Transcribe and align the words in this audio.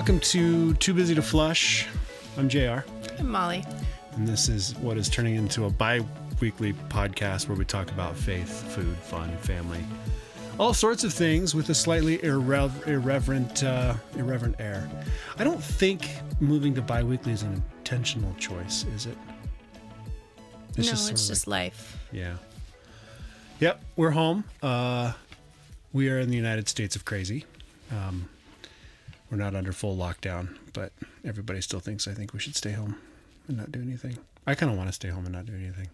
Welcome 0.00 0.20
to 0.20 0.72
Too 0.76 0.94
Busy 0.94 1.14
to 1.14 1.20
Flush. 1.20 1.86
I'm 2.38 2.48
JR, 2.48 2.78
I'm 3.18 3.28
Molly. 3.28 3.62
and 4.14 4.26
this 4.26 4.48
is 4.48 4.74
what 4.76 4.96
is 4.96 5.10
turning 5.10 5.34
into 5.34 5.66
a 5.66 5.70
bi 5.70 6.00
weekly 6.40 6.72
podcast 6.88 7.50
where 7.50 7.58
we 7.58 7.66
talk 7.66 7.90
about 7.90 8.16
faith, 8.16 8.62
food, 8.74 8.96
fun, 8.96 9.36
family, 9.36 9.84
all 10.58 10.72
sorts 10.72 11.04
of 11.04 11.12
things 11.12 11.54
with 11.54 11.68
a 11.68 11.74
slightly 11.74 12.18
irrev- 12.24 12.88
irreverent, 12.88 13.62
uh, 13.62 13.92
irreverent 14.16 14.56
air. 14.58 14.88
I 15.36 15.44
don't 15.44 15.62
think 15.62 16.08
moving 16.40 16.72
to 16.76 16.80
bi 16.80 17.02
weekly 17.02 17.32
is 17.32 17.42
an 17.42 17.62
intentional 17.80 18.34
choice, 18.38 18.86
is 18.94 19.04
it? 19.04 19.18
no, 20.78 20.82
sort 20.82 21.10
it's 21.10 21.28
just 21.28 21.46
life. 21.46 21.98
Yeah. 22.10 22.36
Yep, 23.58 23.84
we're 23.96 24.12
home. 24.12 24.44
Uh, 24.62 25.12
we 25.92 26.08
are 26.08 26.20
in 26.20 26.30
the 26.30 26.36
United 26.38 26.70
States 26.70 26.96
of 26.96 27.04
crazy. 27.04 27.44
Um, 27.90 28.30
we're 29.30 29.36
not 29.38 29.54
under 29.54 29.72
full 29.72 29.96
lockdown, 29.96 30.56
but 30.72 30.92
everybody 31.24 31.60
still 31.60 31.80
thinks 31.80 32.08
I 32.08 32.12
think 32.12 32.32
we 32.32 32.40
should 32.40 32.56
stay 32.56 32.72
home 32.72 32.96
and 33.48 33.56
not 33.56 33.70
do 33.72 33.80
anything. 33.80 34.18
I 34.46 34.54
kind 34.54 34.70
of 34.72 34.76
want 34.76 34.88
to 34.88 34.92
stay 34.92 35.08
home 35.08 35.24
and 35.26 35.34
not 35.34 35.46
do 35.46 35.54
anything. 35.54 35.88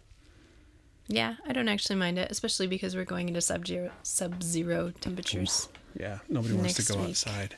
Yeah, 1.09 1.37
I 1.47 1.53
don't 1.53 1.69
actually 1.69 1.97
mind 1.97 2.19
it, 2.19 2.31
especially 2.31 2.67
because 2.67 2.97
we're 2.97 3.05
going 3.05 3.29
into 3.29 3.41
sub-zero, 3.41 3.91
sub-zero 4.03 4.93
temperatures. 5.01 5.69
Yeah, 5.99 6.19
nobody 6.29 6.55
wants 6.55 6.75
to 6.75 6.93
go 6.93 6.99
week. 6.99 7.11
outside. 7.11 7.57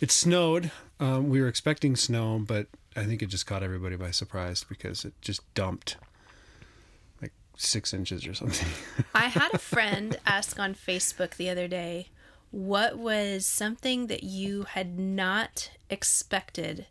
It 0.00 0.10
snowed. 0.10 0.70
Um, 0.98 1.28
we 1.28 1.40
were 1.40 1.48
expecting 1.48 1.94
snow, 1.96 2.42
but 2.44 2.66
I 2.96 3.04
think 3.04 3.22
it 3.22 3.26
just 3.26 3.46
caught 3.46 3.62
everybody 3.62 3.96
by 3.96 4.10
surprise 4.10 4.64
because 4.68 5.04
it 5.04 5.14
just 5.20 5.42
dumped 5.54 5.96
like 7.22 7.32
six 7.56 7.94
inches 7.94 8.26
or 8.26 8.34
something. 8.34 8.68
I 9.14 9.26
had 9.28 9.54
a 9.54 9.58
friend 9.74 10.18
ask 10.26 10.58
on 10.58 10.74
Facebook 10.74 11.36
the 11.36 11.48
other 11.48 11.68
day, 11.68 12.08
what 12.56 12.96
was 12.96 13.44
something 13.44 14.06
that 14.06 14.22
you 14.22 14.62
had 14.62 14.98
not 14.98 15.70
expected 15.90 16.86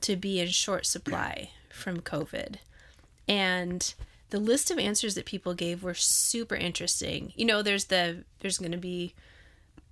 to 0.00 0.16
be 0.16 0.40
in 0.40 0.48
short 0.48 0.86
supply 0.86 1.50
from 1.68 2.00
COVID? 2.00 2.54
And 3.28 3.92
the 4.30 4.38
list 4.38 4.70
of 4.70 4.78
answers 4.78 5.14
that 5.16 5.26
people 5.26 5.52
gave 5.52 5.82
were 5.82 5.92
super 5.92 6.54
interesting. 6.54 7.34
You 7.36 7.44
know, 7.44 7.60
there's 7.60 7.84
the 7.86 8.24
there's 8.38 8.56
going 8.56 8.72
to 8.72 8.78
be 8.78 9.12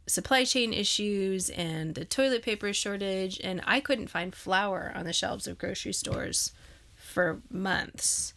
supply 0.07 0.45
chain 0.45 0.73
issues 0.73 1.51
and 1.51 1.95
the 1.95 2.07
toilet 2.07 2.43
paper 2.43 2.73
shortage 2.73 3.39
and 3.45 3.61
I 3.67 3.81
couldn't 3.81 4.09
find 4.09 4.35
flour 4.35 4.95
on 4.97 5.05
the 5.05 5.13
shelves 5.13 5.47
of 5.47 5.59
grocery 5.59 5.93
stores 5.93 6.53
for 6.97 7.43
months. 7.51 8.33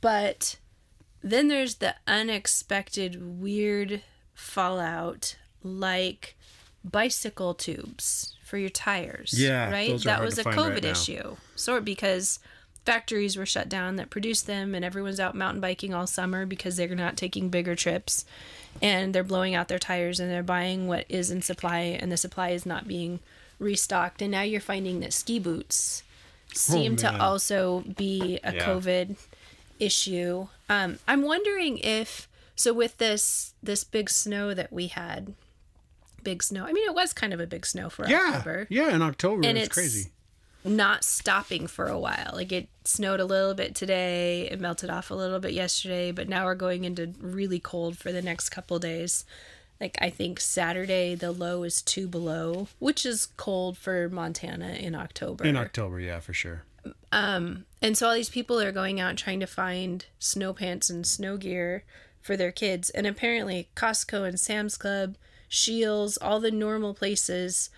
But 0.00 0.58
then 1.22 1.48
there's 1.48 1.76
the 1.76 1.96
unexpected 2.06 3.40
weird 3.40 4.02
fallout 4.32 5.34
like 5.62 6.36
bicycle 6.84 7.54
tubes 7.54 8.34
for 8.44 8.56
your 8.58 8.70
tires. 8.70 9.34
Yeah, 9.36 9.70
Right? 9.70 9.90
those 9.90 10.02
are 10.06 10.08
that 10.10 10.14
hard 10.16 10.26
was 10.26 10.34
to 10.36 10.40
a 10.48 10.52
COVID 10.52 10.74
right 10.74 10.84
issue. 10.84 11.36
Sort 11.56 11.84
because 11.84 12.38
factories 12.86 13.36
were 13.36 13.46
shut 13.46 13.68
down 13.68 13.96
that 13.96 14.08
produced 14.10 14.46
them 14.46 14.74
and 14.74 14.84
everyone's 14.84 15.20
out 15.20 15.34
mountain 15.34 15.60
biking 15.60 15.92
all 15.92 16.06
summer 16.06 16.46
because 16.46 16.76
they're 16.76 16.94
not 16.94 17.16
taking 17.16 17.50
bigger 17.50 17.76
trips 17.76 18.24
and 18.80 19.14
they're 19.14 19.22
blowing 19.22 19.54
out 19.54 19.68
their 19.68 19.78
tires 19.78 20.18
and 20.18 20.30
they're 20.30 20.42
buying 20.42 20.88
what 20.88 21.04
is 21.08 21.30
in 21.30 21.42
supply 21.42 21.80
and 21.80 22.10
the 22.10 22.16
supply 22.16 22.48
is 22.50 22.64
not 22.64 22.88
being 22.88 23.20
restocked 23.58 24.22
and 24.22 24.30
now 24.30 24.40
you're 24.40 24.60
finding 24.62 25.00
that 25.00 25.12
ski 25.12 25.38
boots 25.38 26.02
seem 26.54 26.96
to 26.96 27.08
Oh, 27.08 27.12
man. 27.12 27.20
also 27.20 27.80
be 27.96 28.40
a 28.42 28.54
Yeah. 28.54 28.66
covid 28.66 29.16
issue 29.78 30.48
um 30.68 30.98
i'm 31.06 31.22
wondering 31.22 31.78
if 31.78 32.28
so 32.56 32.72
with 32.72 32.96
this 32.98 33.52
this 33.62 33.84
big 33.84 34.08
snow 34.10 34.54
that 34.54 34.72
we 34.72 34.86
had 34.88 35.34
big 36.22 36.42
snow 36.42 36.64
i 36.64 36.72
mean 36.72 36.88
it 36.88 36.94
was 36.94 37.12
kind 37.12 37.32
of 37.32 37.40
a 37.40 37.46
big 37.46 37.64
snow 37.66 37.88
for 37.90 38.06
yeah, 38.08 38.32
october 38.34 38.66
yeah. 38.70 38.94
In 38.94 39.02
October, 39.02 39.46
And 39.46 39.56
it's, 39.58 39.66
it's- 39.66 39.74
crazy. 39.74 40.10
not 40.64 41.04
stopping 41.04 41.66
for 41.66 41.86
a 41.86 41.98
while. 41.98 42.32
Like 42.34 42.52
it 42.52 42.68
snowed 42.84 43.18
a 43.20 43.24
little 43.24 43.54
bit 43.54 43.74
today, 43.74 44.48
it 44.50 44.60
melted 44.60 44.90
off 44.90 45.10
a 45.10 45.14
little 45.14 45.38
bit 45.40 45.52
yesterday, 45.52 46.12
but 46.12 46.28
now 46.28 46.44
we're 46.44 46.54
going 46.54 46.84
into 46.84 47.14
really 47.20 47.58
cold 47.58 47.96
for 47.96 48.12
the 48.12 48.20
next 48.20 48.50
couple 48.50 48.78
days. 48.78 49.24
Like 49.80 49.96
I 50.02 50.10
think 50.10 50.38
Saturday 50.38 51.14
the 51.14 51.32
low 51.32 51.62
is 51.62 51.80
2 51.80 52.06
below, 52.08 52.68
which 52.78 53.06
is 53.06 53.26
cold 53.38 53.78
for 53.78 54.10
Montana 54.10 54.72
in 54.72 54.94
October. 54.94 55.44
In 55.46 55.56
October, 55.56 55.98
yeah, 55.98 56.20
for 56.20 56.34
sure. 56.34 56.64
Um, 57.12 57.64
and 57.80 57.96
so 57.96 58.08
all 58.08 58.14
these 58.14 58.28
people 58.30 58.60
are 58.60 58.72
going 58.72 59.00
out 59.00 59.16
trying 59.16 59.40
to 59.40 59.46
find 59.46 60.04
snow 60.18 60.52
pants 60.52 60.90
and 60.90 61.06
snow 61.06 61.36
gear 61.38 61.84
for 62.20 62.36
their 62.36 62.52
kids. 62.52 62.90
And 62.90 63.06
apparently, 63.06 63.68
Costco 63.74 64.28
and 64.28 64.38
Sam's 64.38 64.76
Club, 64.76 65.16
Scheels, 65.50 66.16
all 66.16 66.40
the 66.40 66.50
normal 66.50 66.94
places, 66.94 67.68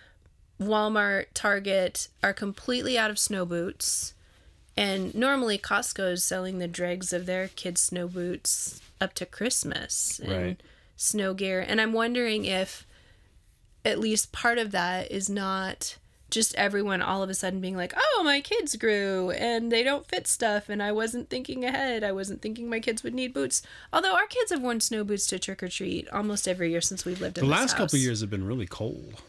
Walmart, 0.61 1.27
Target 1.35 2.07
are 2.23 2.33
completely 2.33 2.97
out 2.97 3.11
of 3.11 3.19
snow 3.19 3.45
boots. 3.45 4.15
And 4.77 5.15
normally, 5.15 5.59
Costco 5.59 6.13
is 6.13 6.25
selling 6.25 6.59
the 6.59 6.69
dregs 6.69 7.13
of 7.13 7.27
their 7.27 7.49
kids' 7.49 7.81
snow 7.81 8.07
boots 8.09 8.81
up 9.01 9.15
to 9.15 9.27
Christmas 9.27 10.21
and 10.21 10.31
Right. 10.33 10.61
snow 10.97 11.35
gear. 11.35 11.61
And 11.61 11.81
I'm 11.81 11.93
wondering 11.93 12.45
if 12.45 12.87
at 13.85 13.99
least 13.99 14.33
part 14.33 14.59
of 14.59 14.71
that 14.71 15.11
is 15.11 15.29
not 15.29 15.97
just 16.33 16.55
everyone 16.57 17.01
all 17.01 17.23
of 17.23 17.31
a 17.31 17.35
sudden 17.35 17.61
being 17.61 17.77
like, 17.77 17.93
oh, 17.97 18.23
my 18.25 18.41
kids 18.41 18.75
grew 18.75 19.31
and 19.31 19.71
they 19.71 19.85
don't 19.85 20.09
fit 20.09 20.27
stuff. 20.27 20.69
And 20.69 20.83
I 20.83 20.91
wasn't 20.91 21.31
thinking 21.31 21.65
ahead. 21.65 22.03
I 22.03 22.11
wasn't 22.11 22.43
thinking 22.43 22.69
my 22.69 22.81
kids 22.81 23.05
would 23.05 23.15
need 23.15 23.33
boots. 23.33 23.63
Although 23.93 24.15
our 24.15 24.27
kids 24.27 24.51
have 24.51 24.63
worn 24.63 24.81
snow 24.81 25.05
boots 25.05 25.27
to 25.29 25.39
trick 25.39 25.63
or 25.63 25.69
treat 25.69 26.09
almost 26.09 26.49
every 26.49 26.71
year 26.71 26.81
since 26.81 27.05
we've 27.05 27.21
lived 27.21 27.39
in 27.39 27.45
The 27.45 27.49
this 27.51 27.61
last 27.61 27.73
couple 27.73 27.85
house. 27.85 27.95
of 27.95 28.01
years 28.01 28.21
have 28.23 28.31
been 28.31 28.47
really 28.47 28.67
cold. 28.67 29.23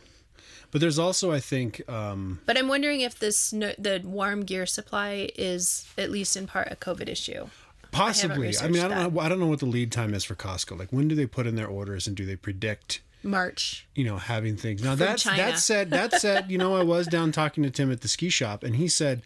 But 0.72 0.82
there's 0.82 0.98
also, 0.98 1.32
I 1.32 1.40
think, 1.40 1.88
um, 1.88 2.40
But 2.48 2.58
I'm 2.58 2.68
wondering 2.68 3.02
if 3.02 3.20
this 3.20 3.38
snow, 3.38 3.74
the 3.78 4.02
warm 4.04 4.44
gear 4.44 4.66
supply 4.66 5.30
is 5.36 5.86
at 6.00 6.10
least 6.10 6.36
in 6.36 6.48
part 6.48 6.70
a 6.72 6.76
COVID 6.76 7.08
issue. 7.08 7.48
Possibly. 7.92 8.56
I, 8.60 8.68
mean, 8.70 8.82
I 8.82 8.88
don't 8.88 9.14
know. 9.14 9.20
I 9.22 9.30
don't 9.30 9.40
know 9.40 9.46
what 9.46 9.60
the 9.60 9.68
lead 9.68 9.92
time 9.92 10.16
is 10.16 10.24
for 10.24 10.34
Costco. 10.34 10.80
Like, 10.80 10.92
when 10.92 11.08
do 11.08 11.14
they 11.14 11.28
put 11.28 11.46
in 11.46 11.56
their 11.56 11.68
orders, 11.68 12.08
and 12.08 12.18
do 12.18 12.26
they 12.26 12.36
predict, 12.36 13.02
March. 13.24 13.88
you 13.96 14.04
know, 14.04 14.18
having 14.18 14.58
things? 14.58 14.84
Now 14.84 14.96
that's 14.96 15.24
China. 15.24 15.38
that 15.38 15.60
said, 15.60 15.90
that 15.92 16.14
said, 16.22 16.52
you 16.52 16.58
know, 16.58 16.76
I 16.76 16.84
was 16.84 17.08
down 17.08 17.32
talking 17.32 17.64
to 17.64 17.70
Tim 17.70 17.92
at 17.92 18.02
the 18.02 18.08
ski 18.08 18.30
shop, 18.30 18.64
and 18.64 18.76
he 18.76 18.88
said 18.88 19.24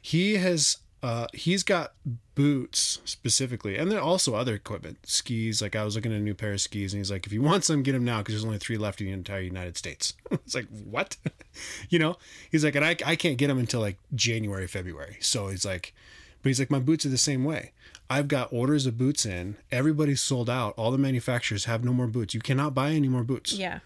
he 0.00 0.34
has 0.36 0.78
uh, 1.04 1.26
he's 1.34 1.62
got 1.62 1.92
boots 2.34 2.98
specifically, 3.04 3.76
and 3.76 3.92
then 3.92 3.98
also 3.98 4.34
other 4.34 4.54
equipment, 4.54 4.96
skis. 5.04 5.60
Like 5.60 5.76
I 5.76 5.84
was 5.84 5.96
looking 5.96 6.12
at 6.12 6.16
a 6.16 6.22
new 6.22 6.32
pair 6.32 6.54
of 6.54 6.62
skis, 6.62 6.94
and 6.94 7.00
he's 7.00 7.10
like, 7.10 7.26
if 7.26 7.32
you 7.32 7.42
want 7.42 7.62
some, 7.62 7.82
get 7.82 7.92
them 7.92 8.06
now 8.06 8.18
because 8.18 8.34
there's 8.34 8.44
only 8.46 8.56
three 8.56 8.78
left 8.78 9.02
in 9.02 9.08
the 9.08 9.12
entire 9.12 9.42
United 9.42 9.76
States. 9.76 10.14
it's 10.30 10.54
like 10.54 10.66
what, 10.82 11.18
you 11.90 11.98
know? 11.98 12.16
He's 12.50 12.64
like, 12.64 12.74
and 12.74 12.86
I 12.86 12.96
I 13.04 13.16
can't 13.16 13.36
get 13.36 13.48
them 13.48 13.58
until 13.58 13.80
like 13.80 13.98
January, 14.14 14.66
February. 14.66 15.18
So 15.20 15.48
he's 15.48 15.66
like, 15.66 15.92
but 16.40 16.48
he's 16.48 16.58
like, 16.58 16.70
my 16.70 16.78
boots 16.78 17.04
are 17.04 17.10
the 17.10 17.18
same 17.18 17.44
way. 17.44 17.72
I've 18.10 18.28
got 18.28 18.52
orders 18.52 18.86
of 18.86 18.98
boots 18.98 19.24
in. 19.24 19.56
Everybody's 19.72 20.20
sold 20.20 20.50
out. 20.50 20.74
All 20.76 20.90
the 20.90 20.98
manufacturers 20.98 21.64
have 21.64 21.84
no 21.84 21.92
more 21.92 22.06
boots. 22.06 22.34
You 22.34 22.40
cannot 22.40 22.74
buy 22.74 22.90
any 22.90 23.08
more 23.08 23.24
boots 23.24 23.52
Yeah. 23.54 23.80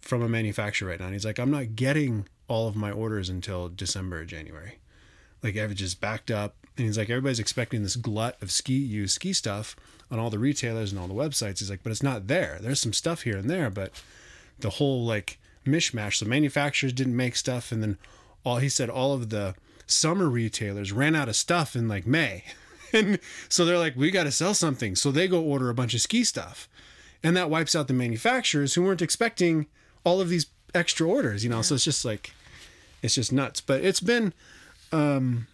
from 0.00 0.22
a 0.22 0.28
manufacturer 0.28 0.88
right 0.90 0.98
now. 1.00 1.06
And 1.06 1.14
he's 1.14 1.24
like, 1.24 1.38
I'm 1.38 1.50
not 1.50 1.74
getting 1.74 2.28
all 2.46 2.68
of 2.68 2.76
my 2.76 2.90
orders 2.90 3.28
until 3.30 3.68
December 3.70 4.20
or 4.20 4.24
January. 4.26 4.78
Like 5.42 5.56
I've 5.56 5.74
just 5.74 6.00
backed 6.00 6.30
up. 6.30 6.56
And 6.76 6.86
he's 6.86 6.98
like, 6.98 7.08
everybody's 7.08 7.38
expecting 7.40 7.82
this 7.82 7.96
glut 7.96 8.36
of 8.42 8.50
ski 8.50 8.74
used 8.76 9.14
ski 9.14 9.32
stuff 9.32 9.76
on 10.10 10.18
all 10.18 10.28
the 10.28 10.38
retailers 10.38 10.90
and 10.92 11.00
all 11.00 11.08
the 11.08 11.14
websites. 11.14 11.60
He's 11.60 11.70
like, 11.70 11.82
but 11.82 11.90
it's 11.92 12.02
not 12.02 12.26
there. 12.26 12.58
There's 12.60 12.80
some 12.80 12.92
stuff 12.92 13.22
here 13.22 13.36
and 13.38 13.48
there, 13.48 13.70
but 13.70 13.92
the 14.58 14.70
whole 14.70 15.04
like 15.06 15.38
mishmash. 15.64 16.16
So 16.16 16.26
manufacturers 16.26 16.92
didn't 16.92 17.16
make 17.16 17.36
stuff, 17.36 17.70
and 17.72 17.80
then 17.82 17.96
all 18.44 18.56
he 18.58 18.68
said 18.68 18.90
all 18.90 19.12
of 19.14 19.30
the 19.30 19.54
summer 19.86 20.28
retailers 20.28 20.92
ran 20.92 21.14
out 21.14 21.28
of 21.28 21.36
stuff 21.36 21.74
in 21.76 21.88
like 21.88 22.06
May. 22.06 22.44
And 22.94 23.18
so 23.48 23.64
they're 23.64 23.78
like, 23.78 23.96
we 23.96 24.10
got 24.10 24.24
to 24.24 24.32
sell 24.32 24.54
something. 24.54 24.96
So 24.96 25.10
they 25.10 25.28
go 25.28 25.42
order 25.42 25.68
a 25.68 25.74
bunch 25.74 25.94
of 25.94 26.00
ski 26.00 26.24
stuff. 26.24 26.68
And 27.22 27.36
that 27.36 27.50
wipes 27.50 27.74
out 27.74 27.88
the 27.88 27.94
manufacturers 27.94 28.74
who 28.74 28.82
weren't 28.82 29.02
expecting 29.02 29.66
all 30.04 30.20
of 30.20 30.28
these 30.28 30.46
extra 30.74 31.08
orders, 31.08 31.42
you 31.42 31.50
know? 31.50 31.62
So 31.62 31.74
it's 31.74 31.84
just 31.84 32.04
like, 32.04 32.32
it's 33.02 33.14
just 33.14 33.32
nuts. 33.32 33.60
But 33.60 33.82
it's 33.82 34.00
been, 34.00 34.32
um, 34.92 35.46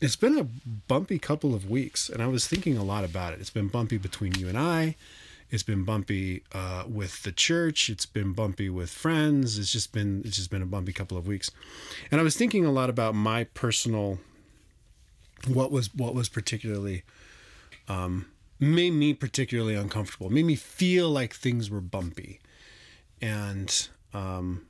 it's 0.00 0.16
been 0.16 0.38
a 0.38 0.44
bumpy 0.88 1.18
couple 1.18 1.54
of 1.54 1.70
weeks. 1.70 2.08
And 2.08 2.22
I 2.22 2.26
was 2.26 2.46
thinking 2.46 2.76
a 2.76 2.84
lot 2.84 3.04
about 3.04 3.32
it. 3.32 3.40
It's 3.40 3.50
been 3.50 3.68
bumpy 3.68 3.98
between 3.98 4.34
you 4.34 4.48
and 4.48 4.58
I. 4.58 4.96
It's 5.50 5.62
been 5.62 5.84
bumpy 5.84 6.42
uh, 6.52 6.84
with 6.88 7.22
the 7.22 7.30
church. 7.30 7.88
It's 7.88 8.06
been 8.06 8.32
bumpy 8.32 8.68
with 8.68 8.90
friends. 8.90 9.58
It's 9.58 9.70
just 9.70 9.92
been 9.92 10.22
it's 10.24 10.36
just 10.36 10.50
been 10.50 10.62
a 10.62 10.66
bumpy 10.66 10.92
couple 10.92 11.16
of 11.16 11.26
weeks, 11.26 11.50
and 12.10 12.20
I 12.20 12.24
was 12.24 12.36
thinking 12.36 12.64
a 12.64 12.72
lot 12.72 12.90
about 12.90 13.14
my 13.14 13.44
personal 13.44 14.18
what 15.48 15.70
was 15.70 15.94
what 15.94 16.14
was 16.14 16.28
particularly 16.28 17.02
um, 17.88 18.26
made 18.58 18.92
me 18.92 19.14
particularly 19.14 19.74
uncomfortable, 19.74 20.30
made 20.30 20.44
me 20.46 20.56
feel 20.56 21.10
like 21.10 21.34
things 21.34 21.70
were 21.70 21.80
bumpy, 21.80 22.40
and 23.20 23.88
um, 24.14 24.66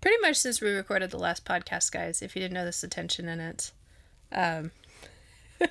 Pretty 0.00 0.18
much 0.20 0.36
since 0.36 0.60
we 0.60 0.70
recorded 0.70 1.10
the 1.10 1.18
last 1.18 1.44
podcast, 1.44 1.90
guys, 1.90 2.22
if 2.22 2.36
you 2.36 2.42
didn't 2.42 2.54
know 2.54 2.64
this 2.64 2.84
attention 2.84 3.28
in 3.28 3.40
it. 3.40 3.72
Um, 4.30 4.70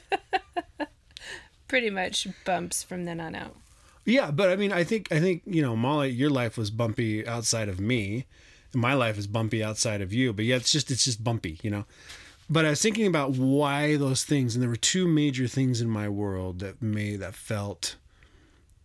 pretty 1.68 1.90
much 1.90 2.28
bumps 2.46 2.84
from 2.84 3.06
then 3.06 3.22
on 3.22 3.36
out. 3.36 3.56
yeah. 4.04 4.32
But 4.32 4.50
I 4.50 4.56
mean, 4.58 4.74
I 4.74 4.84
think 4.84 5.12
I 5.12 5.20
think 5.20 5.44
you 5.46 5.62
know, 5.62 5.76
Molly, 5.76 6.10
your 6.10 6.30
life 6.30 6.58
was 6.58 6.72
bumpy 6.72 7.26
outside 7.26 7.70
of 7.70 7.80
me, 7.80 8.26
my 8.74 8.94
life 8.94 9.18
is 9.18 9.28
bumpy 9.28 9.64
outside 9.64 10.02
of 10.02 10.12
you, 10.12 10.34
but 10.34 10.46
yeah, 10.46 10.58
it's 10.58 10.72
just 10.72 10.92
it's 10.92 11.06
just 11.06 11.24
bumpy, 11.24 11.60
you 11.64 11.70
know. 11.70 11.86
But 12.50 12.66
I 12.66 12.70
was 12.70 12.82
thinking 12.82 13.08
about 13.08 13.32
why 13.32 13.98
those 13.98 14.24
things, 14.24 14.56
and 14.56 14.62
there 14.62 14.70
were 14.70 14.78
two 14.78 15.08
major 15.08 15.48
things 15.48 15.82
in 15.82 15.90
my 15.90 16.08
world 16.08 16.60
that 16.60 16.82
made 16.82 17.20
that 17.20 17.36
felt 17.36 17.98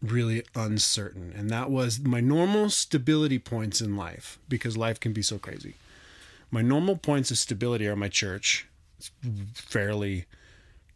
really 0.03 0.45
uncertain, 0.57 1.33
and 1.37 1.49
that 1.51 1.71
was 1.71 2.01
my 2.01 2.21
normal 2.21 2.71
stability 2.71 3.39
points 3.39 3.81
in 3.81 3.97
life 3.97 4.39
because 4.49 4.77
life 4.77 4.99
can 4.99 5.13
be 5.13 5.23
so 5.23 5.39
crazy. 5.39 5.75
My 6.51 6.61
normal 6.61 6.97
points 6.97 7.31
of 7.31 7.39
stability 7.39 7.87
are 7.87 7.97
my 7.97 8.09
church. 8.09 8.67
It's 8.99 9.13
fairly 9.55 10.27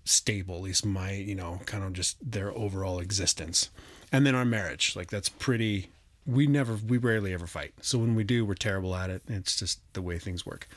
stable, 0.04 0.56
at 0.56 0.62
least 0.62 0.84
my, 0.84 1.12
you 1.12 1.34
know, 1.34 1.60
kind 1.66 1.84
of 1.84 1.92
just 1.92 2.16
their 2.20 2.52
overall 2.56 2.98
existence. 2.98 3.70
And 4.12 4.26
then 4.26 4.34
our 4.34 4.44
marriage, 4.44 4.94
like 4.96 5.10
that's 5.10 5.28
pretty 5.28 5.90
we 6.26 6.46
never 6.46 6.74
we 6.74 6.98
rarely 6.98 7.32
ever 7.32 7.46
fight. 7.46 7.72
So 7.80 7.98
when 7.98 8.14
we 8.14 8.24
do, 8.24 8.44
we're 8.44 8.54
terrible 8.54 8.94
at 8.96 9.10
it. 9.10 9.22
It's 9.28 9.58
just 9.58 9.80
the 9.92 10.02
way 10.02 10.18
things 10.18 10.44
work. 10.44 10.68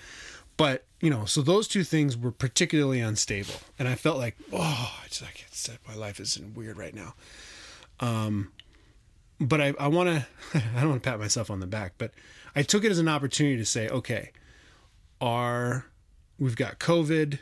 But, 0.60 0.84
you 1.00 1.10
know, 1.10 1.24
so 1.24 1.42
those 1.42 1.70
two 1.70 1.86
things 1.86 2.18
were 2.18 2.34
particularly 2.34 3.00
unstable. 3.00 3.54
And 3.80 3.88
I 3.88 3.96
felt 3.96 4.18
like, 4.18 4.36
oh, 4.52 4.94
it's 5.06 5.22
like 5.22 5.46
it's, 5.48 5.70
my 5.88 5.96
life 5.96 6.20
is 6.20 6.38
weird 6.54 6.78
right 6.78 6.94
now. 6.94 7.16
Um 8.02 8.52
but 9.40 9.62
I, 9.62 9.74
I 9.80 9.88
want 9.88 10.10
to 10.10 10.28
I 10.76 10.82
don't 10.82 10.90
want 10.90 11.04
to 11.04 11.10
pat 11.10 11.18
myself 11.18 11.50
on 11.50 11.62
the 11.62 11.66
back, 11.66 11.94
but 11.98 12.12
I 12.58 12.64
took 12.64 12.84
it 12.84 12.92
as 12.92 13.00
an 13.00 13.08
opportunity 13.08 13.56
to 13.56 13.64
say, 13.64 13.88
okay, 13.88 14.32
are 15.22 15.86
we've 16.38 16.58
got 16.58 16.78
COVID, 16.78 17.40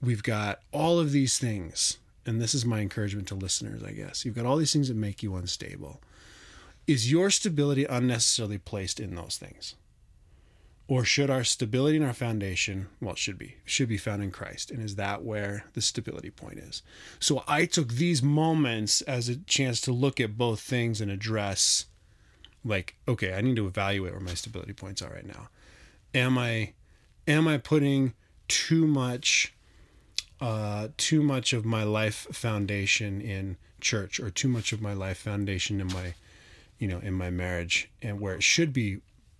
we've 0.00 0.22
got 0.22 0.60
all 0.70 1.00
of 1.00 1.10
these 1.10 1.38
things, 1.38 1.98
and 2.24 2.40
this 2.40 2.54
is 2.54 2.64
my 2.64 2.78
encouragement 2.78 3.26
to 3.28 3.34
listeners, 3.34 3.82
I 3.82 3.90
guess. 3.90 4.24
You've 4.24 4.36
got 4.36 4.46
all 4.46 4.58
these 4.58 4.72
things 4.72 4.86
that 4.86 4.96
make 4.96 5.24
you 5.24 5.34
unstable. 5.34 6.00
Is 6.86 7.10
your 7.10 7.30
stability 7.30 7.84
unnecessarily 7.84 8.58
placed 8.58 9.00
in 9.00 9.16
those 9.16 9.38
things? 9.38 9.74
Or 10.86 11.04
should 11.04 11.30
our 11.30 11.44
stability 11.44 11.96
and 11.96 12.04
our 12.04 12.12
foundation, 12.12 12.88
well, 13.00 13.12
it 13.12 13.18
should 13.18 13.38
be, 13.38 13.56
should 13.64 13.88
be 13.88 13.96
found 13.96 14.22
in 14.22 14.30
Christ. 14.30 14.70
And 14.70 14.82
is 14.82 14.96
that 14.96 15.24
where 15.24 15.64
the 15.72 15.80
stability 15.80 16.30
point 16.30 16.58
is? 16.58 16.82
So 17.18 17.42
I 17.48 17.64
took 17.64 17.94
these 17.94 18.22
moments 18.22 19.00
as 19.02 19.30
a 19.30 19.36
chance 19.36 19.80
to 19.82 19.92
look 19.92 20.20
at 20.20 20.36
both 20.36 20.60
things 20.60 21.00
and 21.00 21.10
address, 21.10 21.86
like, 22.64 22.96
okay, 23.08 23.32
I 23.32 23.40
need 23.40 23.56
to 23.56 23.66
evaluate 23.66 24.12
where 24.12 24.20
my 24.20 24.34
stability 24.34 24.74
points 24.74 25.00
are 25.00 25.08
right 25.10 25.26
now. 25.26 25.48
Am 26.14 26.36
I, 26.36 26.74
am 27.26 27.48
I 27.48 27.56
putting 27.56 28.12
too 28.48 28.86
much, 28.86 29.54
uh, 30.38 30.88
too 30.98 31.22
much 31.22 31.54
of 31.54 31.64
my 31.64 31.82
life 31.82 32.26
foundation 32.30 33.22
in 33.22 33.56
church 33.80 34.20
or 34.20 34.28
too 34.28 34.48
much 34.48 34.72
of 34.72 34.82
my 34.82 34.92
life 34.92 35.16
foundation 35.16 35.80
in 35.80 35.86
my, 35.86 36.12
you 36.78 36.88
know, 36.88 36.98
in 36.98 37.14
my 37.14 37.30
marriage 37.30 37.90
and 38.02 38.20
where 38.20 38.34
it 38.34 38.42
should 38.42 38.74
be 38.74 38.98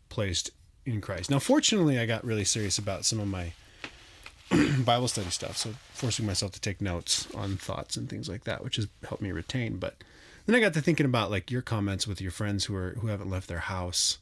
placed 0.09 0.51
in 0.87 1.01
Christ. 1.01 1.31
Now, 1.31 1.39
fortunately, 1.39 1.99
I 1.99 2.07
got 2.07 2.25
really 2.25 2.45
serious 2.45 2.79
about 2.79 3.05
some 3.05 3.21
of 3.21 3.29
my 3.29 3.53
Bible 4.85 5.09
study 5.09 5.31
stuff, 5.31 5.57
so 5.57 5.75
forcing 5.93 6.27
myself 6.27 6.53
to 6.53 6.61
take 6.61 6.81
notes 6.81 7.29
on 7.35 7.57
thoughts 7.57 7.97
and 7.97 8.09
things 8.09 8.29
like 8.29 8.45
that, 8.45 8.63
which 8.63 8.77
has 8.77 8.89
helped 9.09 9.23
me 9.23 9.33
retain. 9.33 9.77
But 9.77 9.97
then 10.47 10.55
I 10.55 10.61
got 10.61 10.75
to 10.75 10.83
thinking 10.83 11.07
about 11.07 11.31
like 11.31 11.51
your 11.51 11.63
comments 11.63 12.07
with 12.07 12.21
your 12.21 12.31
friends 12.31 12.67
who 12.67 12.77
are 12.77 12.91
who 13.01 13.09
haven't 13.09 13.31
left 13.31 13.49
their 13.49 13.61
house, 13.61 14.19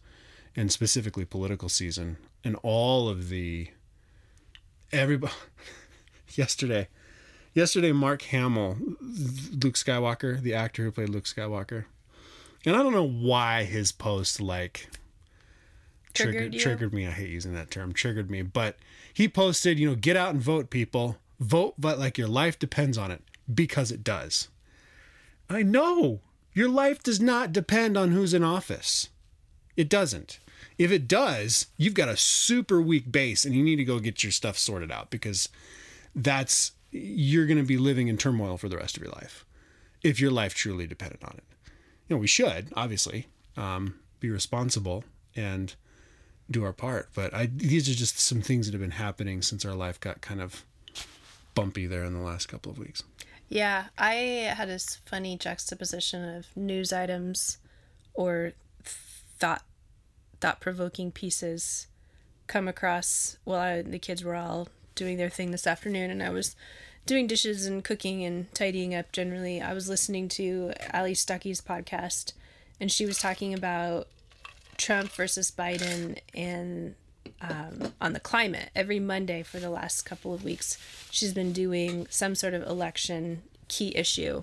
and 0.55 0.70
specifically 0.70 1.25
political 1.25 1.69
season, 1.69 2.17
and 2.44 2.56
all 2.62 3.08
of 3.08 3.29
the 3.29 3.69
everybody. 4.93 5.32
yesterday, 6.35 6.88
yesterday, 7.55 7.93
Mark 7.93 8.23
Hamill, 8.23 8.76
Luke 9.00 9.75
Skywalker, 9.75 10.41
the 10.41 10.55
actor 10.55 10.85
who 10.85 10.93
played 10.93 11.08
Luke 11.08 11.25
Skywalker, 11.25 11.85
and 12.65 12.76
I 12.76 12.82
don't 12.82 12.94
know 12.94 13.08
why 13.08 13.65
his 13.65 13.91
post 13.91 14.41
like 14.41 14.88
Triggered 16.14 16.53
triggered 16.53 16.93
me. 16.93 17.06
I 17.06 17.11
hate 17.11 17.31
using 17.31 17.55
that 17.55 17.70
term. 17.70 17.93
Triggered 17.93 18.31
me. 18.31 18.43
But 18.43 18.76
he 19.12 19.29
posted, 19.29 19.79
you 19.79 19.88
know, 19.88 19.97
get 19.97 20.17
out 20.17 20.35
and 20.35 20.43
vote, 20.43 20.70
people. 20.70 21.17
Vote, 21.41 21.75
but 21.79 21.99
like 21.99 22.19
your 22.19 22.29
life 22.29 22.59
depends 22.59 22.97
on 22.97 23.11
it 23.11 23.23
because 23.53 23.91
it 23.91 24.05
does. 24.05 24.49
I 25.50 25.62
know 25.62 26.20
your 26.55 26.69
life 26.69 27.03
does 27.03 27.20
not 27.20 27.53
depend 27.53 27.97
on 27.97 28.12
who's 28.12 28.35
in 28.35 28.44
office. 28.44 29.09
It 29.76 29.88
doesn't. 29.88 30.38
If 30.79 30.91
it 30.91 31.09
does, 31.09 31.67
you've 31.76 31.94
got 31.94 32.09
a 32.09 32.17
super 32.17 32.81
weak 32.81 33.11
base 33.11 33.44
and 33.44 33.55
you 33.55 33.62
need 33.62 33.76
to 33.76 33.85
go 33.85 33.99
get 33.99 34.23
your 34.23 34.32
stuff 34.32 34.58
sorted 34.58 34.93
out 34.93 35.11
because 35.11 35.49
that's 36.15 36.73
you're 36.91 37.47
going 37.47 37.58
to 37.58 37.65
be 37.65 37.79
living 37.79 38.08
in 38.08 38.19
turmoil 38.19 38.56
for 38.58 38.69
the 38.69 38.76
rest 38.76 38.97
of 38.97 39.03
your 39.03 39.12
life 39.12 39.44
if 40.03 40.20
your 40.20 40.31
life 40.31 40.55
truly 40.55 40.87
depended 40.87 41.23
on 41.25 41.35
it. 41.38 41.44
You 42.08 42.17
know, 42.17 42.20
we 42.20 42.26
should 42.26 42.69
obviously 42.76 43.29
um, 43.56 43.94
be 44.20 44.31
responsible 44.31 45.05
and 45.35 45.75
do 46.53 46.65
our 46.65 46.73
part. 46.73 47.09
But 47.15 47.35
I 47.35 47.47
these 47.47 47.89
are 47.89 47.95
just 47.95 48.19
some 48.19 48.43
things 48.43 48.67
that 48.67 48.73
have 48.73 48.81
been 48.81 48.93
happening 48.93 49.43
since 49.43 49.65
our 49.65 49.75
life 49.75 49.99
got 50.01 50.21
kind 50.21 50.41
of 50.41 50.65
bumpy 51.55 51.87
there 51.87 52.05
in 52.05 52.15
the 52.15 52.21
last 52.21 52.47
couple 52.47 52.73
of 52.73 52.79
weeks. 52.79 53.03
Yeah, 53.49 53.87
I 53.99 54.15
had 54.57 54.69
this 54.69 55.01
funny 55.05 55.37
juxtaposition 55.37 56.37
of 56.37 56.47
news 56.57 56.93
items 56.93 57.59
or 58.15 58.53
thought 58.85 59.63
thought 60.41 60.61
provoking 60.61 61.13
pieces 61.13 61.87
come 62.47 62.67
across 62.67 63.37
while 63.45 63.61
I, 63.61 63.83
the 63.83 63.99
kids 63.99 64.25
were 64.25 64.35
all 64.35 64.69
doing 64.95 65.17
their 65.17 65.31
thing 65.31 65.51
this 65.51 65.67
afternoon, 65.67 66.11
and 66.11 66.23
I 66.23 66.31
was 66.31 66.57
doing 67.07 67.27
dishes 67.27 67.67
and 67.67 67.85
cooking 67.85 68.25
and 68.25 68.53
tidying 68.55 68.95
up. 68.95 69.13
Generally, 69.13 69.61
I 69.61 69.73
was 69.73 69.89
listening 69.89 70.29
to 70.31 70.73
Allie 70.93 71.15
Stuckey's 71.15 71.61
podcast, 71.61 72.33
and 72.81 72.91
she 72.91 73.07
was 73.07 73.19
talking 73.19 73.55
about 73.55 74.09
Trump 74.77 75.11
versus 75.13 75.51
Biden 75.51 76.19
and 76.35 76.95
um, 77.41 77.93
on 78.01 78.13
the 78.13 78.21
climate 78.21 78.71
every 78.75 79.01
Monday 79.01 79.43
for 79.43 79.59
the 79.59 79.71
last 79.71 80.03
couple 80.03 80.33
of 80.33 80.45
weeks. 80.45 80.79
She's 81.11 81.35
been 81.35 81.53
doing 81.53 82.07
some 82.11 82.35
sort 82.35 82.55
of 82.55 82.63
election 82.65 83.43
key 83.69 83.93
issue. 83.97 84.43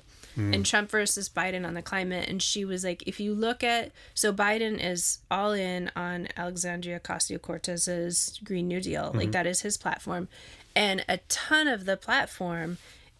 And 0.54 0.66
Trump 0.66 0.90
versus 0.90 1.28
Biden 1.28 1.68
on 1.68 1.74
the 1.74 1.82
climate. 1.82 2.30
And 2.30 2.42
she 2.42 2.64
was 2.64 2.86
like, 2.86 3.04
if 3.06 3.20
you 3.20 3.34
look 3.34 3.62
at, 3.62 3.92
so 4.14 4.32
Biden 4.32 4.82
is 4.82 5.20
all 5.30 5.52
in 5.52 5.92
on 5.98 6.30
Alexandria 6.38 7.00
Ocasio 7.00 7.42
Cortez's 7.42 8.40
Green 8.44 8.70
New 8.70 8.80
Deal. 8.80 9.12
Like, 9.14 9.32
that 9.34 9.46
is 9.46 9.62
his 9.62 9.76
platform. 9.76 10.30
And 10.76 11.04
a 11.10 11.18
ton 11.28 11.68
of 11.68 11.86
the 11.86 11.98
platform 11.98 12.78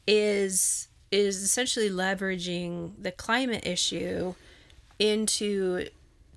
is 0.08 0.88
is 1.12 1.42
essentially 1.42 1.90
leveraging 1.90 2.92
the 3.02 3.12
climate 3.12 3.66
issue 3.66 4.36
into 5.00 5.88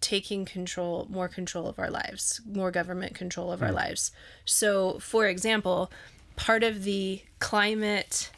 taking 0.03 0.45
control 0.45 1.07
more 1.09 1.29
control 1.29 1.67
of 1.67 1.79
our 1.79 1.91
lives 1.91 2.41
more 2.45 2.71
government 2.71 3.15
control 3.15 3.53
of 3.53 3.63
our 3.63 3.73
lives 3.73 4.11
so 4.45 4.99
for 4.99 5.27
example 5.27 5.91
part 6.37 6.63
of 6.63 6.85
the 6.85 7.23
climate 7.39 8.31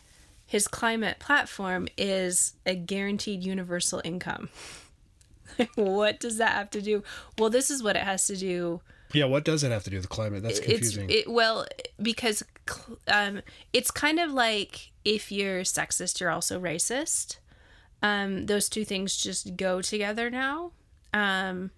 his 0.46 0.68
climate 0.68 1.18
platform 1.18 1.88
is 1.96 2.54
a 2.66 2.74
guaranteed 2.74 3.42
universal 3.42 4.00
income 4.04 4.48
what 5.74 6.20
does 6.20 6.36
that 6.36 6.52
have 6.52 6.70
to 6.70 6.82
do 6.82 7.02
well 7.38 7.50
this 7.50 7.70
is 7.70 7.82
what 7.82 7.96
it 7.96 8.02
has 8.02 8.26
to 8.26 8.36
do 8.36 8.80
Yeah, 9.12 9.26
what 9.26 9.44
does 9.44 9.62
it 9.62 9.70
have 9.70 9.84
to 9.84 9.90
do 9.90 9.96
with 9.96 10.04
the 10.04 10.08
climate? 10.08 10.42
That's 10.42 10.58
confusing. 10.58 11.08
it's 11.08 11.28
it, 11.28 11.30
well 11.30 11.66
because 12.02 12.42
um, 13.06 13.42
it's 13.72 13.90
kind 13.90 14.18
of 14.18 14.32
like 14.32 14.90
if 15.04 15.30
you're 15.30 15.60
sexist, 15.62 16.20
you're 16.20 16.30
also 16.30 16.60
racist. 16.60 17.36
Um, 18.02 18.46
those 18.46 18.68
two 18.68 18.84
things 18.84 19.16
just 19.16 19.56
go 19.56 19.80
together 19.80 20.30
now. 20.30 20.72
Um, 21.14 21.70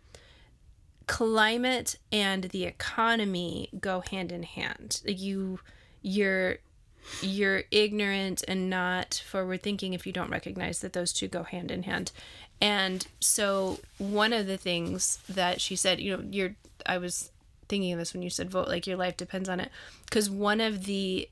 climate 1.06 1.98
and 2.10 2.44
the 2.44 2.64
economy 2.64 3.68
go 3.78 4.00
hand 4.00 4.32
in 4.32 4.42
hand. 4.42 5.02
You, 5.04 5.60
you're 6.02 6.58
you're 7.22 7.62
ignorant 7.70 8.42
and 8.48 8.68
not 8.68 9.22
forward 9.28 9.62
thinking 9.62 9.94
if 9.94 10.06
you 10.06 10.12
don't 10.12 10.30
recognize 10.30 10.80
that 10.80 10.92
those 10.92 11.12
two 11.12 11.28
go 11.28 11.44
hand 11.44 11.70
in 11.70 11.84
hand. 11.84 12.10
And 12.60 13.06
so 13.20 13.78
one 13.98 14.32
of 14.32 14.46
the 14.46 14.56
things 14.56 15.20
that 15.28 15.60
she 15.60 15.76
said, 15.76 16.00
you 16.00 16.16
know, 16.16 16.24
you're 16.30 16.56
I 16.84 16.98
was 16.98 17.30
thinking 17.68 17.92
of 17.92 17.98
this 17.98 18.12
when 18.12 18.22
you 18.22 18.30
said 18.30 18.50
vote 18.50 18.68
like 18.68 18.86
your 18.86 18.96
life 18.96 19.16
depends 19.16 19.48
on 19.48 19.60
it 19.60 19.70
because 20.04 20.30
one 20.30 20.60
of 20.60 20.84
the 20.84 21.28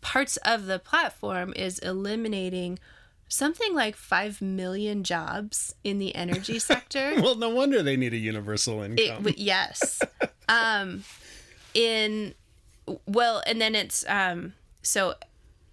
parts 0.00 0.36
of 0.38 0.66
the 0.66 0.78
platform 0.78 1.52
is 1.54 1.78
eliminating 1.80 2.78
something 3.28 3.74
like 3.74 3.96
5 3.96 4.40
million 4.40 5.02
jobs 5.04 5.74
in 5.84 5.98
the 5.98 6.14
energy 6.14 6.58
sector. 6.70 7.12
well, 7.16 7.34
no 7.36 7.48
wonder 7.48 7.82
they 7.82 7.96
need 7.96 8.12
a 8.12 8.18
universal 8.18 8.82
It, 8.82 8.98
income. 8.98 9.24
w- 9.24 9.34
yes. 9.38 10.00
um, 10.48 11.04
in 11.74 12.34
well, 13.06 13.42
and 13.46 13.60
then 13.60 13.74
it's 13.74 14.04
um, 14.08 14.54
so 14.82 15.14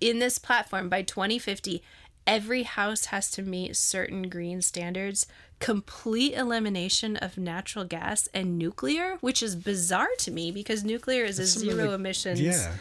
in 0.01 0.19
this 0.19 0.37
platform 0.39 0.89
by 0.89 1.01
2050, 1.03 1.83
every 2.25 2.63
house 2.63 3.05
has 3.05 3.29
to 3.31 3.41
meet 3.43 3.75
certain 3.75 4.29
green 4.29 4.61
standards. 4.61 5.27
Complete 5.59 6.33
elimination 6.33 7.15
of 7.15 7.37
natural 7.37 7.85
gas 7.85 8.27
and 8.33 8.57
nuclear, 8.57 9.17
which 9.21 9.41
is 9.41 9.55
bizarre 9.55 10.09
to 10.19 10.31
me 10.31 10.51
because 10.51 10.83
nuclear 10.83 11.23
is 11.23 11.39
a 11.39 11.45
zero 11.45 11.91
emissions 11.93 12.41
yeah. 12.41 12.73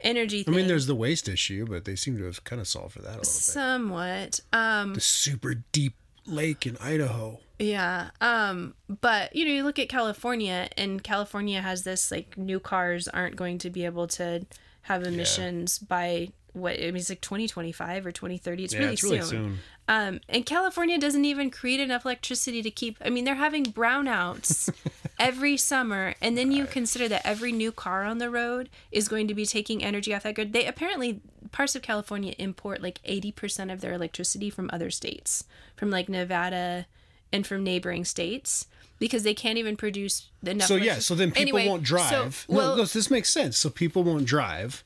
Energy 0.00 0.44
I 0.46 0.50
mean, 0.50 0.66
there's 0.66 0.86
the 0.86 0.94
waste 0.94 1.28
issue, 1.28 1.66
but 1.66 1.84
they 1.84 1.96
seem 1.96 2.16
to 2.18 2.24
have 2.24 2.44
kind 2.44 2.60
of 2.60 2.68
solved 2.68 2.94
for 2.94 3.00
that 3.02 3.08
a 3.08 3.18
little 3.18 3.22
bit. 3.22 3.26
somewhat. 3.26 4.40
Um, 4.52 4.94
The 4.94 5.00
super 5.00 5.54
deep 5.72 5.94
lake 6.26 6.66
in 6.66 6.76
Idaho. 6.78 7.40
Yeah. 7.58 8.10
Um, 8.20 8.74
but 9.00 9.34
you 9.34 9.44
know, 9.44 9.50
you 9.50 9.64
look 9.64 9.78
at 9.78 9.88
California 9.88 10.68
and 10.76 11.02
California 11.02 11.60
has 11.60 11.82
this 11.84 12.10
like 12.10 12.36
new 12.38 12.60
cars 12.60 13.08
aren't 13.08 13.36
going 13.36 13.58
to 13.58 13.70
be 13.70 13.84
able 13.84 14.06
to 14.08 14.46
have 14.82 15.02
emissions 15.02 15.78
by 15.78 16.28
what 16.52 16.74
I 16.78 16.86
mean 16.86 16.96
it's 16.96 17.08
like 17.10 17.20
2025 17.20 18.06
or 18.06 18.12
2030. 18.12 18.64
It's 18.64 18.72
Yeah, 18.74 18.80
really 18.80 18.92
it's 18.92 19.02
really 19.02 19.18
soon. 19.20 19.28
soon. 19.28 19.58
Um, 19.88 20.20
and 20.28 20.44
California 20.44 20.98
doesn't 20.98 21.24
even 21.24 21.50
create 21.50 21.80
enough 21.80 22.04
electricity 22.04 22.62
to 22.62 22.70
keep. 22.70 22.98
I 23.02 23.08
mean, 23.08 23.24
they're 23.24 23.34
having 23.36 23.64
brownouts 23.64 24.70
every 25.18 25.56
summer, 25.56 26.14
and 26.20 26.36
then 26.36 26.52
you 26.52 26.66
consider 26.66 27.08
that 27.08 27.22
every 27.24 27.52
new 27.52 27.72
car 27.72 28.04
on 28.04 28.18
the 28.18 28.28
road 28.28 28.68
is 28.92 29.08
going 29.08 29.26
to 29.28 29.34
be 29.34 29.46
taking 29.46 29.82
energy 29.82 30.14
off 30.14 30.24
that 30.24 30.34
grid. 30.34 30.52
They 30.52 30.66
apparently 30.66 31.22
parts 31.52 31.74
of 31.74 31.80
California 31.80 32.34
import 32.38 32.82
like 32.82 33.00
eighty 33.06 33.32
percent 33.32 33.70
of 33.70 33.80
their 33.80 33.94
electricity 33.94 34.50
from 34.50 34.68
other 34.72 34.90
states, 34.90 35.44
from 35.74 35.90
like 35.90 36.10
Nevada, 36.10 36.86
and 37.32 37.46
from 37.46 37.64
neighboring 37.64 38.04
states. 38.04 38.66
Because 39.00 39.22
they 39.22 39.32
can't 39.32 39.58
even 39.58 39.76
produce 39.76 40.28
enough. 40.44 40.66
So 40.66 40.74
yeah, 40.74 40.98
so 40.98 41.14
then 41.14 41.28
people 41.30 41.40
Anyway, 41.40 41.68
won't 41.68 41.86
so- 41.86 41.96
drive. 41.96 42.44
well, 42.48 42.70
no, 42.76 42.82
no, 42.82 42.84
this 42.84 43.10
makes 43.10 43.30
sense. 43.30 43.56
So 43.56 43.70
people 43.70 44.02
won't 44.02 44.24
drive. 44.26 44.82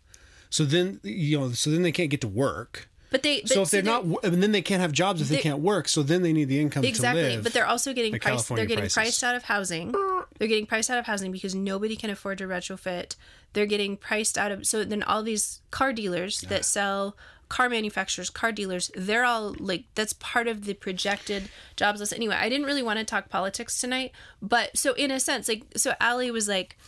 So 0.50 0.64
then 0.64 1.00
you 1.02 1.40
know, 1.40 1.52
so 1.52 1.70
then 1.70 1.82
they 1.82 1.92
can't 1.92 2.10
get 2.10 2.20
to 2.20 2.28
work. 2.28 2.88
But 3.12 3.22
they. 3.22 3.42
But, 3.42 3.50
So 3.50 3.62
if 3.62 3.70
they're 3.70 3.82
not, 3.82 4.04
and 4.24 4.42
then 4.42 4.50
they 4.50 4.62
can't 4.62 4.80
have 4.80 4.90
jobs 4.90 5.20
if 5.20 5.28
they 5.28 5.36
They- 5.36 5.42
can't 5.42 5.60
work. 5.60 5.86
So 5.86 6.02
then 6.02 6.22
they 6.22 6.32
need 6.32 6.48
the 6.48 6.58
income 6.60 6.84
exactly 6.84 7.22
to 7.22 7.28
live. 7.28 7.44
but 7.44 7.52
they're 7.52 7.66
also 7.66 7.92
getting 7.92 8.12
like 8.12 8.22
priced 8.22 8.48
they're 8.48 8.66
getting 8.66 8.78
prices. 8.90 8.94
priced 8.94 9.22
out 9.24 9.36
of 9.36 9.44
housing 9.44 9.92
they're 10.38 10.48
getting 10.48 10.66
priced 10.66 10.90
out 10.90 10.98
of 10.98 11.06
housing 11.06 11.30
because 11.30 11.54
nobody 11.54 11.94
can 11.94 12.10
afford 12.10 12.38
to 12.38 12.44
retrofit 12.44 13.14
they're 13.52 13.66
getting 13.66 13.96
priced 13.96 14.36
out 14.38 14.50
of 14.50 14.66
so 14.66 14.82
then 14.82 15.02
all 15.02 15.22
these 15.22 15.60
car 15.70 15.92
dealers 15.92 16.40
that 16.42 16.64
sell 16.64 17.16
car 17.48 17.68
manufacturers 17.68 18.30
car 18.30 18.50
dealers 18.50 18.90
they're 18.96 19.24
all 19.24 19.54
like 19.58 19.84
that's 19.94 20.14
part 20.14 20.48
of 20.48 20.64
the 20.64 20.72
projected 20.74 21.48
jobs 21.76 22.00
list 22.00 22.12
anyway 22.14 22.34
i 22.36 22.48
didn't 22.48 22.64
really 22.66 22.82
want 22.82 22.98
to 22.98 23.04
talk 23.04 23.28
politics 23.28 23.78
tonight 23.80 24.10
but 24.40 24.76
so 24.76 24.94
in 24.94 25.10
a 25.10 25.20
sense 25.20 25.48
like 25.48 25.64
so 25.76 25.92
ali 26.00 26.30
was 26.30 26.48
like 26.48 26.78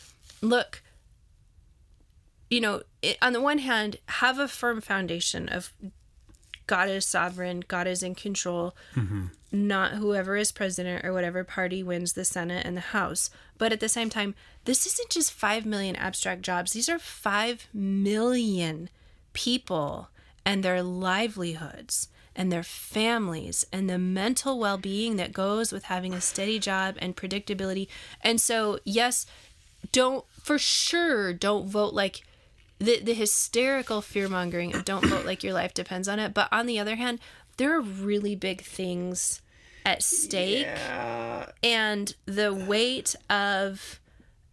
look 0.40 0.82
you 2.50 2.60
know 2.60 2.82
it, 3.02 3.18
on 3.20 3.32
the 3.34 3.40
one 3.42 3.58
hand 3.58 3.98
have 4.06 4.38
a 4.38 4.48
firm 4.48 4.80
foundation 4.80 5.48
of 5.48 5.72
god 6.66 6.88
is 6.88 7.04
sovereign 7.04 7.62
god 7.66 7.86
is 7.86 8.02
in 8.02 8.14
control 8.14 8.74
not 9.54 9.92
whoever 9.92 10.36
is 10.36 10.52
president 10.52 11.04
or 11.04 11.12
whatever 11.12 11.44
party 11.44 11.82
wins 11.82 12.12
the 12.12 12.24
Senate 12.24 12.66
and 12.66 12.76
the 12.76 12.80
House. 12.80 13.30
But 13.56 13.72
at 13.72 13.80
the 13.80 13.88
same 13.88 14.10
time, 14.10 14.34
this 14.64 14.84
isn't 14.84 15.10
just 15.10 15.32
5 15.32 15.64
million 15.64 15.94
abstract 15.96 16.42
jobs. 16.42 16.72
These 16.72 16.88
are 16.88 16.98
5 16.98 17.68
million 17.72 18.90
people 19.32 20.08
and 20.44 20.62
their 20.62 20.82
livelihoods 20.82 22.08
and 22.36 22.50
their 22.50 22.64
families 22.64 23.64
and 23.72 23.88
the 23.88 23.98
mental 23.98 24.58
well 24.58 24.76
being 24.76 25.16
that 25.16 25.32
goes 25.32 25.70
with 25.72 25.84
having 25.84 26.12
a 26.12 26.20
steady 26.20 26.58
job 26.58 26.96
and 26.98 27.16
predictability. 27.16 27.86
And 28.20 28.40
so, 28.40 28.80
yes, 28.84 29.24
don't 29.92 30.24
for 30.42 30.58
sure 30.58 31.32
don't 31.32 31.68
vote 31.68 31.94
like 31.94 32.22
the 32.84 33.00
the 33.00 33.14
hysterical 33.14 34.00
fear 34.00 34.28
mongering 34.28 34.74
of 34.74 34.84
don't 34.84 35.06
vote 35.06 35.24
like 35.24 35.42
your 35.42 35.52
life 35.52 35.74
depends 35.74 36.08
on 36.08 36.18
it. 36.18 36.34
But 36.34 36.48
on 36.52 36.66
the 36.66 36.78
other 36.78 36.96
hand, 36.96 37.20
there 37.56 37.76
are 37.76 37.80
really 37.80 38.34
big 38.34 38.62
things 38.62 39.40
at 39.86 40.02
stake 40.02 40.66
and 41.62 42.14
the 42.26 42.54
weight 42.54 43.14
of 43.28 44.00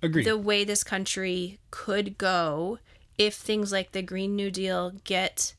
Agreed. 0.02 0.26
the 0.26 0.38
way 0.38 0.64
this 0.64 0.84
country 0.84 1.60
could 1.70 2.18
go 2.18 2.80
if 3.18 3.36
things 3.36 3.72
like 3.72 3.92
the 3.92 4.02
Green 4.02 4.36
New 4.36 4.52
Deal 4.52 4.94
get 5.04 5.54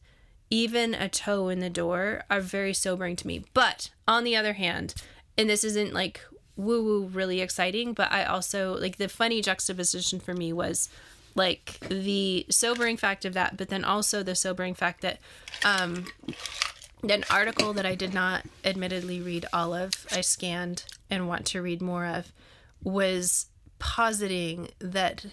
even 0.51 0.95
a 0.95 1.09
toe 1.09 1.49
in 1.49 1.61
the 1.61 1.71
door 1.71 2.25
are 2.29 2.41
very 2.41 2.75
sobering 2.75 3.17
to 3.17 3.27
me. 3.27 3.45
But 3.55 3.91
on 4.07 4.25
the 4.25 4.37
other 4.37 4.53
hand, 4.55 4.95
and 5.39 5.49
this 5.49 5.65
isn't 5.65 5.95
like 5.95 6.21
woo 6.57 6.85
woo 6.85 7.07
really 7.07 7.41
exciting, 7.41 7.95
but 7.95 8.13
I 8.13 8.25
also 8.25 8.77
like 8.79 8.97
the 8.97 9.09
funny 9.09 9.41
juxtaposition 9.41 10.21
for 10.21 10.35
me 10.35 10.53
was 10.53 10.91
like 11.35 11.79
the 11.89 12.47
sobering 12.51 12.97
fact 12.97 13.25
of 13.25 13.35
that, 13.35 13.57
but 13.57 13.69
then 13.69 13.85
also 13.85 14.23
the 14.23 14.35
sobering 14.35 14.75
fact 14.75 15.01
that 15.01 15.19
um 15.65 16.07
an 17.09 17.25
article 17.31 17.73
that 17.73 17.85
I 17.85 17.95
did 17.97 18.15
not 18.15 18.45
admittedly 18.65 19.21
read 19.21 19.47
all 19.53 19.75
of, 19.75 20.07
I 20.13 20.21
scanned 20.21 20.85
and 21.11 21.27
want 21.27 21.47
to 21.47 21.61
read 21.61 21.83
more 21.83 22.07
of, 22.07 22.33
was 22.83 23.47
positing 23.81 24.69
that 24.79 25.27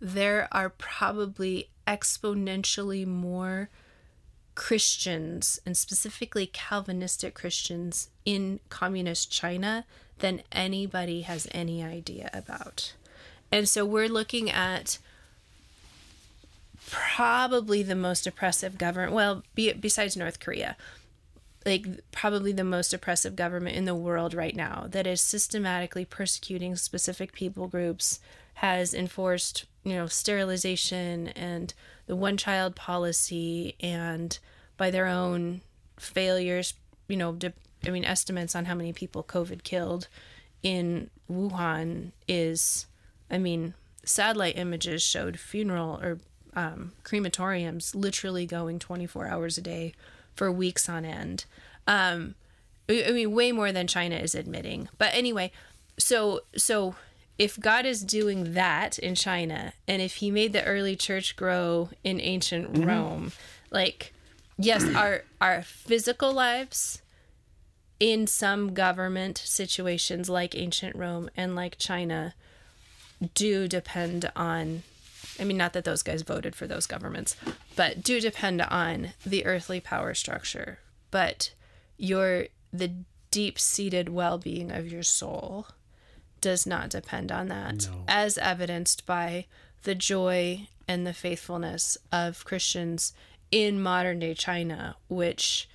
there 0.00 0.48
are 0.50 0.68
probably 0.68 1.68
exponentially 1.86 3.06
more 3.06 3.70
Christians, 4.54 5.60
and 5.64 5.76
specifically 5.76 6.46
Calvinistic 6.46 7.34
Christians, 7.34 8.10
in 8.24 8.60
communist 8.68 9.30
China 9.30 9.86
than 10.18 10.42
anybody 10.50 11.22
has 11.22 11.48
any 11.52 11.82
idea 11.82 12.30
about. 12.34 12.94
And 13.50 13.68
so 13.68 13.84
we're 13.84 14.08
looking 14.08 14.50
at 14.50 14.98
probably 16.92 17.82
the 17.82 17.96
most 17.96 18.26
oppressive 18.26 18.76
government, 18.76 19.14
well, 19.14 19.42
be, 19.54 19.72
besides 19.72 20.14
North 20.14 20.38
Korea, 20.38 20.76
like 21.64 21.86
probably 22.12 22.52
the 22.52 22.64
most 22.64 22.92
oppressive 22.92 23.34
government 23.34 23.76
in 23.76 23.86
the 23.86 23.94
world 23.94 24.34
right 24.34 24.54
now 24.54 24.86
that 24.90 25.06
is 25.06 25.20
systematically 25.20 26.04
persecuting 26.04 26.76
specific 26.76 27.32
people 27.32 27.66
groups 27.66 28.20
has 28.54 28.92
enforced 28.92 29.64
you 29.84 29.94
know 29.94 30.06
sterilization 30.06 31.28
and 31.28 31.72
the 32.06 32.16
one 32.16 32.36
child 32.36 32.76
policy 32.76 33.74
and 33.80 34.38
by 34.76 34.90
their 34.90 35.06
own 35.06 35.60
failures 35.98 36.74
you 37.08 37.16
know 37.16 37.32
de- 37.32 37.52
i 37.86 37.90
mean 37.90 38.04
estimates 38.04 38.54
on 38.54 38.64
how 38.66 38.74
many 38.74 38.92
people 38.92 39.22
covid 39.22 39.62
killed 39.62 40.08
in 40.62 41.08
wuhan 41.30 42.12
is 42.28 42.86
i 43.30 43.38
mean 43.38 43.72
satellite 44.04 44.58
images 44.58 45.02
showed 45.02 45.38
funeral 45.38 45.98
or 46.02 46.18
um, 46.54 46.92
crematoriums 47.04 47.94
literally 47.94 48.46
going 48.46 48.78
24 48.78 49.26
hours 49.26 49.58
a 49.58 49.62
day 49.62 49.92
for 50.34 50.50
weeks 50.50 50.88
on 50.88 51.04
end. 51.04 51.44
Um, 51.86 52.34
I 52.88 53.04
I 53.08 53.10
mean, 53.12 53.32
way 53.32 53.52
more 53.52 53.72
than 53.72 53.86
China 53.86 54.16
is 54.16 54.34
admitting. 54.34 54.88
But 54.98 55.14
anyway, 55.14 55.52
so 55.98 56.40
so 56.56 56.94
if 57.38 57.58
God 57.58 57.86
is 57.86 58.02
doing 58.02 58.54
that 58.54 58.98
in 58.98 59.14
China, 59.14 59.72
and 59.88 60.02
if 60.02 60.16
He 60.16 60.30
made 60.30 60.52
the 60.52 60.64
early 60.64 60.96
church 60.96 61.36
grow 61.36 61.90
in 62.04 62.20
ancient 62.20 62.84
Rome, 62.84 63.32
like 63.70 64.12
yes, 64.58 64.84
our 64.94 65.24
our 65.40 65.62
physical 65.62 66.32
lives 66.32 67.02
in 68.00 68.26
some 68.26 68.74
government 68.74 69.38
situations 69.38 70.28
like 70.28 70.56
ancient 70.56 70.96
Rome 70.96 71.30
and 71.36 71.54
like 71.54 71.78
China 71.78 72.34
do 73.34 73.68
depend 73.68 74.30
on 74.34 74.82
I 75.42 75.44
mean 75.44 75.56
not 75.56 75.72
that 75.72 75.82
those 75.82 76.04
guys 76.04 76.22
voted 76.22 76.54
for 76.54 76.68
those 76.68 76.86
governments, 76.86 77.34
but 77.74 78.04
do 78.04 78.20
depend 78.20 78.62
on 78.62 79.08
the 79.26 79.44
earthly 79.44 79.80
power 79.80 80.14
structure. 80.14 80.78
But 81.10 81.52
your 81.98 82.46
the 82.72 82.92
deep-seated 83.32 84.08
well-being 84.08 84.70
of 84.70 84.86
your 84.86 85.02
soul 85.02 85.66
does 86.40 86.64
not 86.64 86.90
depend 86.90 87.32
on 87.32 87.48
that 87.48 87.88
No. 87.90 88.04
as 88.06 88.38
evidenced 88.38 89.04
by 89.04 89.46
the 89.82 89.96
joy 89.96 90.68
and 90.86 91.04
the 91.04 91.12
faithfulness 91.12 91.98
of 92.12 92.44
Christians 92.44 93.12
in 93.50 93.82
modern 93.82 94.20
day 94.20 94.34
China, 94.34 94.94
which 95.08 95.68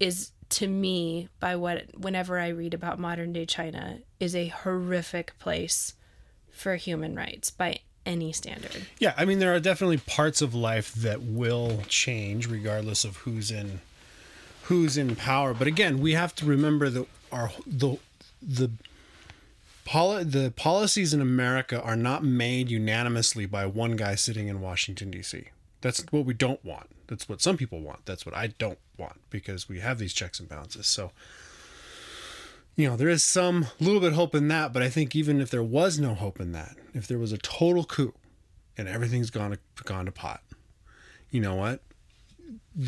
is 0.00 0.32
to 0.48 0.66
me 0.66 1.28
by 1.38 1.54
what 1.54 1.96
whenever 1.96 2.40
I 2.40 2.48
read 2.48 2.74
about 2.74 2.98
modern 2.98 3.32
day 3.32 3.46
China 3.46 4.00
is 4.18 4.34
a 4.34 4.48
horrific 4.48 5.38
place 5.38 5.94
for 6.50 6.74
human 6.74 7.14
rights 7.14 7.50
by 7.50 7.80
any 8.06 8.32
standard. 8.32 8.86
Yeah, 8.98 9.12
I 9.16 9.24
mean 9.24 9.38
there 9.40 9.54
are 9.54 9.60
definitely 9.60 9.98
parts 9.98 10.40
of 10.40 10.54
life 10.54 10.94
that 10.94 11.22
will 11.22 11.82
change 11.88 12.48
regardless 12.48 13.04
of 13.04 13.18
who's 13.18 13.50
in 13.50 13.80
who's 14.64 14.96
in 14.96 15.16
power. 15.16 15.52
But 15.52 15.66
again, 15.66 16.00
we 16.00 16.12
have 16.12 16.34
to 16.36 16.46
remember 16.46 16.88
that 16.90 17.06
our 17.30 17.50
the 17.66 17.98
the 18.40 18.70
poli- 19.84 20.24
the 20.24 20.52
policies 20.56 21.12
in 21.12 21.20
America 21.20 21.80
are 21.82 21.96
not 21.96 22.24
made 22.24 22.70
unanimously 22.70 23.46
by 23.46 23.66
one 23.66 23.96
guy 23.96 24.14
sitting 24.14 24.48
in 24.48 24.60
Washington 24.60 25.10
D.C. 25.10 25.48
That's 25.80 26.04
what 26.10 26.24
we 26.24 26.34
don't 26.34 26.64
want. 26.64 26.88
That's 27.06 27.28
what 27.28 27.40
some 27.40 27.56
people 27.56 27.80
want. 27.80 28.06
That's 28.06 28.26
what 28.26 28.34
I 28.34 28.48
don't 28.48 28.78
want 28.98 29.20
because 29.30 29.68
we 29.68 29.80
have 29.80 29.98
these 29.98 30.12
checks 30.12 30.40
and 30.40 30.48
balances. 30.48 30.86
So 30.86 31.12
you 32.76 32.88
know, 32.88 32.96
there 32.96 33.08
is 33.08 33.24
some 33.24 33.66
little 33.80 34.00
bit 34.00 34.12
hope 34.12 34.34
in 34.34 34.48
that, 34.48 34.72
but 34.72 34.82
I 34.82 34.90
think 34.90 35.16
even 35.16 35.40
if 35.40 35.50
there 35.50 35.62
was 35.62 35.98
no 35.98 36.14
hope 36.14 36.38
in 36.38 36.52
that, 36.52 36.76
if 36.92 37.08
there 37.08 37.18
was 37.18 37.32
a 37.32 37.38
total 37.38 37.84
coup 37.84 38.12
and 38.76 38.86
everything's 38.86 39.30
gone 39.30 39.52
to, 39.52 39.58
gone 39.84 40.04
to 40.04 40.12
pot, 40.12 40.42
you 41.30 41.40
know 41.40 41.54
what? 41.54 41.80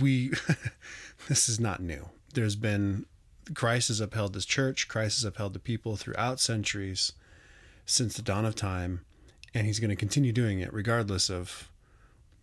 We 0.00 0.32
this 1.28 1.48
is 1.48 1.58
not 1.58 1.80
new. 1.80 2.10
There's 2.34 2.54
been 2.54 3.06
Christ 3.54 3.88
has 3.88 4.00
upheld 4.00 4.34
this 4.34 4.44
church, 4.44 4.88
Christ 4.88 5.18
has 5.18 5.24
upheld 5.24 5.54
the 5.54 5.58
people 5.58 5.96
throughout 5.96 6.38
centuries 6.38 7.12
since 7.86 8.14
the 8.14 8.22
dawn 8.22 8.44
of 8.44 8.54
time, 8.54 9.00
and 9.54 9.66
he's 9.66 9.80
going 9.80 9.88
to 9.88 9.96
continue 9.96 10.32
doing 10.32 10.60
it 10.60 10.72
regardless 10.72 11.30
of 11.30 11.70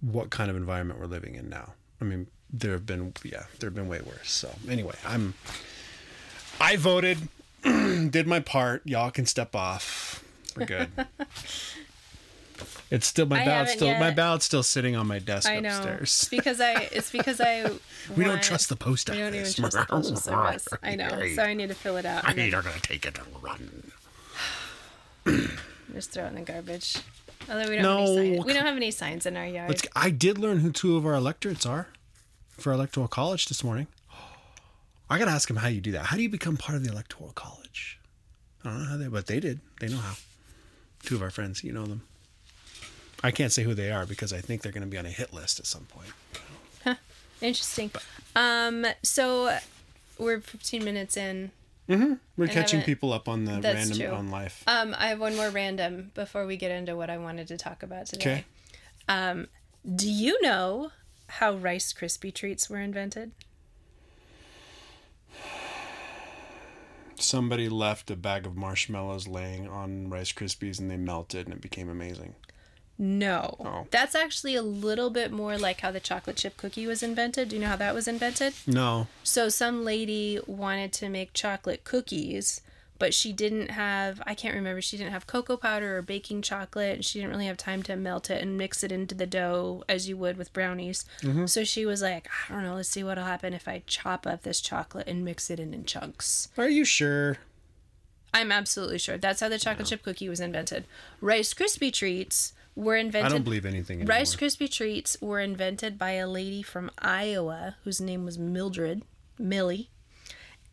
what 0.02 0.32
kind 0.32 0.50
of 0.50 0.58
environment 0.58 1.00
we're 1.00 1.06
living 1.06 1.36
in 1.36 1.48
now. 1.48 1.74
I 2.02 2.06
mean, 2.06 2.26
there 2.52 2.72
have 2.72 2.88
been 2.88 3.14
yeah, 3.24 3.44
there 3.60 3.68
have 3.70 3.76
been 3.76 3.88
way 3.88 4.02
worse. 4.02 4.32
So, 4.32 4.50
anyway, 4.68 4.96
I'm 5.06 5.36
I 6.60 6.76
voted 6.78 7.18
did 7.64 8.28
my 8.28 8.40
part. 8.40 8.82
Y'all 8.86 9.12
can 9.12 9.26
step 9.26 9.56
off. 9.56 10.24
We're 10.56 10.66
good. 10.66 10.90
it's 12.92 13.08
still 13.08 13.26
my 13.26 13.42
I 13.42 13.46
ballot's 13.46 13.72
haven't 13.72 13.78
still 13.78 14.00
my 14.00 14.08
yet. 14.08 14.16
ballot's 14.16 14.46
still 14.46 14.64
sitting 14.64 14.96
on 14.96 15.08
my 15.08 15.20
desk 15.20 15.50
I 15.50 15.60
know. 15.60 15.70
It's 15.70 15.78
upstairs. 15.78 16.28
because 16.30 16.62
I. 16.62 16.90
It's 16.92 17.12
because 17.12 17.42
I. 17.42 17.70
We 18.16 18.24
don't 18.24 18.42
trust 18.42 18.70
the 18.70 18.76
post 18.76 19.10
office. 19.10 19.20
We 19.20 19.24
office. 19.26 19.56
don't 19.56 19.66
even 19.66 19.72
trust 19.72 19.88
the 19.88 19.94
postal 19.94 20.16
service. 20.18 20.68
I 20.84 20.96
know. 20.96 21.28
So 21.36 21.44
I 21.44 21.54
need 21.54 21.70
to 21.70 21.76
fill 21.76 21.98
it 21.98 22.06
out. 22.06 22.24
I 22.26 22.30
and 22.30 22.38
then 22.38 22.46
need 22.46 22.54
her 22.54 22.62
gonna 22.62 22.80
take 22.80 23.06
it 23.06 23.18
and 23.18 23.28
run. 23.44 23.92
just 25.94 26.12
throw 26.12 26.26
it 26.26 26.30
in 26.30 26.36
the 26.36 26.42
garbage. 26.42 26.98
Although 27.50 27.70
we 27.70 27.76
don't 27.76 27.84
No, 27.84 27.98
have 28.00 28.18
any 28.18 28.34
signs. 28.36 28.46
We 28.46 28.54
don't 28.54 28.66
have 28.66 28.76
any 28.78 28.92
signs 28.92 29.26
in 29.26 29.38
our 29.38 29.46
yard. 29.48 29.70
Let's. 29.70 29.84
I 29.96 30.10
did 30.10 30.38
learn 30.38 30.60
who 30.60 30.72
two 30.72 30.96
of 30.98 31.06
our 31.06 31.14
electorates 31.16 31.66
are 31.66 31.88
for 32.58 32.72
electoral 32.72 33.08
college 33.08 33.48
this 33.48 33.64
morning. 33.64 33.88
I 35.10 35.20
gotta 35.20 35.32
ask 35.32 35.50
him 35.50 35.58
how 35.58 35.68
you 35.68 35.82
do 35.82 35.92
that. 35.92 36.08
How 36.08 36.18
do 36.18 36.24
you 36.24 36.30
become 36.30 36.58
part 36.58 36.76
of 36.76 36.84
the 36.84 36.92
electoral 36.92 37.32
college? 37.34 38.00
I 38.64 38.70
don't 38.70 38.80
know 38.80 38.90
how 38.90 38.98
they, 38.98 39.08
but 39.08 39.28
they 39.28 39.40
did. 39.40 39.60
They 39.80 39.88
know 39.88 39.98
how. 39.98 40.16
Two 41.04 41.16
of 41.16 41.22
our 41.22 41.30
friends, 41.30 41.64
you 41.64 41.72
know 41.72 41.86
them. 41.86 42.02
I 43.24 43.30
can't 43.30 43.52
say 43.52 43.62
who 43.64 43.76
they 43.76 43.92
are 43.92 44.08
because 44.08 44.34
I 44.34 44.40
think 44.42 44.64
they're 44.64 44.72
going 44.72 44.84
to 44.84 44.90
be 44.90 44.98
on 44.98 45.06
a 45.06 45.10
hit 45.12 45.32
list 45.34 45.60
at 45.60 45.68
some 45.68 45.84
point. 45.86 46.10
Huh. 46.84 46.96
Interesting. 47.42 47.92
Um. 48.36 48.88
So 49.04 49.56
we're 50.18 50.40
15 50.40 50.84
minutes 50.84 51.16
in. 51.18 51.52
We're 51.88 52.18
I 52.42 52.48
catching 52.48 52.82
people 52.82 53.14
up 53.14 53.28
on 53.30 53.46
the 53.46 53.62
random 53.62 53.98
true. 53.98 54.08
on 54.08 54.32
life. 54.32 54.64
Um. 54.66 54.96
I 54.98 55.08
have 55.08 55.20
one 55.20 55.36
more 55.36 55.50
random 55.50 56.12
before 56.16 56.48
we 56.48 56.58
get 56.58 56.72
into 56.72 56.96
what 56.96 57.12
I 57.12 57.20
wanted 57.20 57.48
to 57.50 57.58
talk 57.58 57.84
about 57.84 58.08
today. 58.08 58.32
Okay. 58.32 58.46
Um, 59.08 59.48
Do 59.96 60.10
you 60.10 60.42
know 60.42 60.92
how 61.28 61.54
Rice 61.54 61.94
Krispie 61.94 62.34
treats 62.34 62.70
were 62.70 62.80
invented? 62.80 63.32
Somebody 67.18 67.70
left 67.70 68.12
a 68.12 68.16
bag 68.16 68.46
of 68.46 68.56
marshmallows 68.56 69.28
laying 69.28 69.68
on 69.68 70.10
Rice 70.10 70.34
Krispies 70.34 70.80
and 70.80 70.90
they 70.90 70.98
melted 70.98 71.48
and 71.48 71.56
it 71.56 71.62
became 71.62 71.90
amazing. 71.90 72.36
No. 72.98 73.56
Oh. 73.60 73.88
That's 73.92 74.16
actually 74.16 74.56
a 74.56 74.62
little 74.62 75.10
bit 75.10 75.32
more 75.32 75.58
like 75.58 75.82
how 75.82 75.92
the 75.92 76.00
chocolate 76.00 76.38
chip 76.38 76.56
cookie 76.56 76.88
was 76.88 77.04
invented. 77.04 77.50
Do 77.50 77.56
you 77.56 77.62
know 77.62 77.68
how 77.68 77.76
that 77.76 77.94
was 77.94 78.08
invented? 78.08 78.54
No. 78.66 79.08
So 79.24 79.50
some 79.50 79.84
lady 79.84 80.40
wanted 80.48 80.94
to 80.94 81.10
make 81.10 81.34
chocolate 81.34 81.84
cookies, 81.84 82.62
but 82.98 83.14
she 83.14 83.34
didn't 83.34 83.72
have 83.72 84.22
I 84.26 84.34
can't 84.36 84.56
remember, 84.56 84.82
she 84.82 84.98
didn't 84.98 85.12
have 85.12 85.28
cocoa 85.28 85.58
powder 85.58 85.98
or 85.98 86.02
baking 86.02 86.42
chocolate, 86.42 86.96
and 86.96 87.06
she 87.06 87.20
didn't 87.20 87.32
really 87.32 87.48
have 87.48 87.58
time 87.58 87.84
to 87.84 87.96
melt 87.96 88.30
it 88.30 88.42
and 88.42 88.58
mix 88.58 88.84
it 88.84 88.92
into 88.92 89.16
the 89.16 89.26
dough 89.26 89.84
as 89.88 90.08
you 90.08 90.18
would 90.18 90.38
with 90.38 90.54
brownies. 90.54 91.06
Mm-hmm. 91.22 91.46
So 91.48 91.64
she 91.64 91.86
was 91.86 92.02
like, 92.02 92.30
I 92.50 92.54
don't 92.54 92.64
know, 92.64 92.76
let's 92.76 92.90
see 92.90 93.04
what'll 93.04 93.26
happen 93.26 93.54
if 93.54 93.68
I 93.68 93.84
chop 93.88 94.26
up 94.26 94.44
this 94.44 94.62
chocolate 94.62 95.08
and 95.08 95.26
mix 95.26 95.50
it 95.50 95.60
in 95.60 95.74
in 95.74 95.86
chunks. 95.86 96.50
Are 96.58 96.70
you 96.70 96.86
sure? 96.86 97.38
I'm 98.34 98.52
absolutely 98.52 98.98
sure. 98.98 99.18
That's 99.18 99.40
how 99.40 99.48
the 99.48 99.58
chocolate 99.58 99.88
chip 99.88 100.04
cookie 100.04 100.28
was 100.28 100.42
invented. 100.42 100.86
Rice 101.22 101.54
Krispie 101.54 101.94
treats 101.94 102.54
were 102.76 102.98
invented 102.98 103.32
I 103.32 103.36
don't 103.36 103.44
believe 103.44 103.66
anything 103.66 104.00
anymore. 104.00 104.18
Rice 104.18 104.36
Krispie 104.36 104.70
treats 104.70 105.18
were 105.22 105.40
invented 105.40 105.98
by 105.98 106.12
a 106.12 106.28
lady 106.28 106.62
from 106.62 106.92
Iowa 107.00 107.78
whose 107.86 108.02
name 108.02 108.26
was 108.26 108.38
Mildred 108.38 109.04
Millie. 109.40 109.90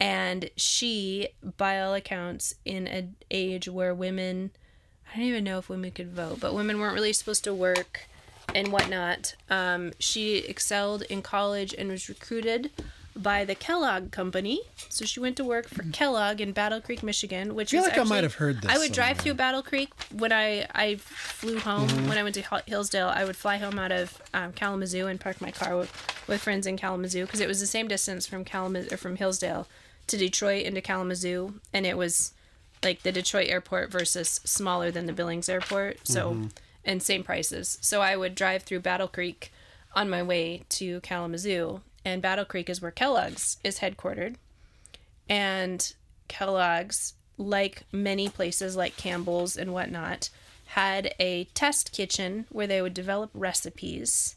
And 0.00 0.50
she, 0.56 1.28
by 1.56 1.80
all 1.80 1.94
accounts, 1.94 2.55
in 2.64 2.87
an 2.88 3.14
age 3.31 3.68
where 3.68 3.94
women, 3.94 4.50
I 5.12 5.16
don't 5.18 5.26
even 5.26 5.44
know 5.44 5.59
if 5.59 5.68
women 5.68 5.90
could 5.92 6.11
vote, 6.11 6.40
but 6.40 6.55
women 6.55 6.81
weren't 6.81 6.94
really 6.94 7.12
supposed 7.12 7.44
to 7.44 7.55
work 7.55 8.07
and 8.55 8.72
whatnot. 8.72 9.35
Um, 9.48 9.92
she 9.98 10.38
excelled 10.38 11.02
in 11.02 11.22
college 11.22 11.72
and 11.76 11.88
was 11.88 12.09
recruited 12.09 12.70
by 13.14 13.44
the 13.44 13.55
Kellogg 13.55 14.11
Company. 14.11 14.62
So 14.88 15.05
she 15.05 15.20
went 15.20 15.37
to 15.37 15.44
work 15.44 15.68
for 15.68 15.85
Kellogg 15.92 16.40
in 16.40 16.52
Battle 16.52 16.81
Creek, 16.81 17.02
Michigan, 17.02 17.55
which 17.55 17.72
I 17.72 17.76
feel 17.76 17.83
like 17.88 17.98
I 17.98 18.02
might 18.05 18.22
have 18.24 18.35
heard 18.35 18.62
this 18.62 18.70
I 18.70 18.78
would 18.78 18.92
drive 18.92 19.18
through 19.18 19.35
Battle 19.35 19.62
Creek 19.62 19.90
when 20.11 20.33
I 20.33 20.66
I 20.74 20.96
flew 20.96 21.59
home 21.61 21.88
Mm-hmm. 21.88 22.09
when 22.09 22.16
I 22.18 22.22
went 22.22 22.35
to 22.37 22.62
Hillsdale. 22.66 23.09
I 23.09 23.24
would 23.24 23.37
fly 23.37 23.59
home 23.59 23.78
out 23.78 23.92
of 23.92 24.20
um, 24.33 24.52
Kalamazoo 24.55 25.07
and 25.09 25.20
park 25.20 25.40
my 25.42 25.50
car 25.50 25.76
with, 25.76 26.24
with 26.26 26.40
friends 26.42 26.66
in 26.66 26.78
Kalamazoo 26.78 27.26
because 27.26 27.40
it 27.40 27.48
was 27.48 27.61
the 27.61 27.66
same 27.66 27.87
distance 27.87 28.26
from 28.26 28.44
Kalamazoo 28.46 28.94
or 28.94 28.96
from 28.96 29.16
Hillsdale 29.16 29.68
to 30.08 30.16
Detroit 30.16 30.64
into 30.64 30.80
Kalamazoo, 30.80 31.54
and 31.72 31.86
it 31.86 31.96
was 31.96 32.32
like 32.82 33.02
the 33.02 33.12
Detroit 33.12 33.48
airport 33.48 33.90
versus 33.90 34.40
smaller 34.44 34.90
than 34.90 35.06
the 35.06 35.12
Billings 35.12 35.48
airport. 35.48 36.06
So 36.06 36.32
Mm-hmm. 36.32 36.46
and 36.84 37.02
same 37.02 37.22
prices. 37.22 37.78
So 37.80 38.00
I 38.00 38.16
would 38.16 38.34
drive 38.34 38.64
through 38.64 38.80
Battle 38.80 39.06
Creek 39.08 39.52
on 39.94 40.10
my 40.10 40.22
way 40.22 40.64
to 40.70 41.00
Kalamazoo, 41.00 41.80
and 42.04 42.20
Battle 42.20 42.44
Creek 42.44 42.68
is 42.68 42.82
where 42.82 42.90
Kellogg's 42.90 43.58
is 43.62 43.78
headquartered 43.78 44.34
and 45.28 45.92
Kellogg's, 46.28 47.14
like 47.38 47.84
many 47.92 48.28
places 48.28 48.76
like 48.76 48.96
Campbell's 48.96 49.56
and 49.56 49.72
whatnot, 49.72 50.28
had 50.66 51.14
a 51.18 51.44
test 51.54 51.92
kitchen 51.92 52.46
where 52.50 52.66
they 52.66 52.82
would 52.82 52.94
develop 52.94 53.30
recipes 53.34 54.36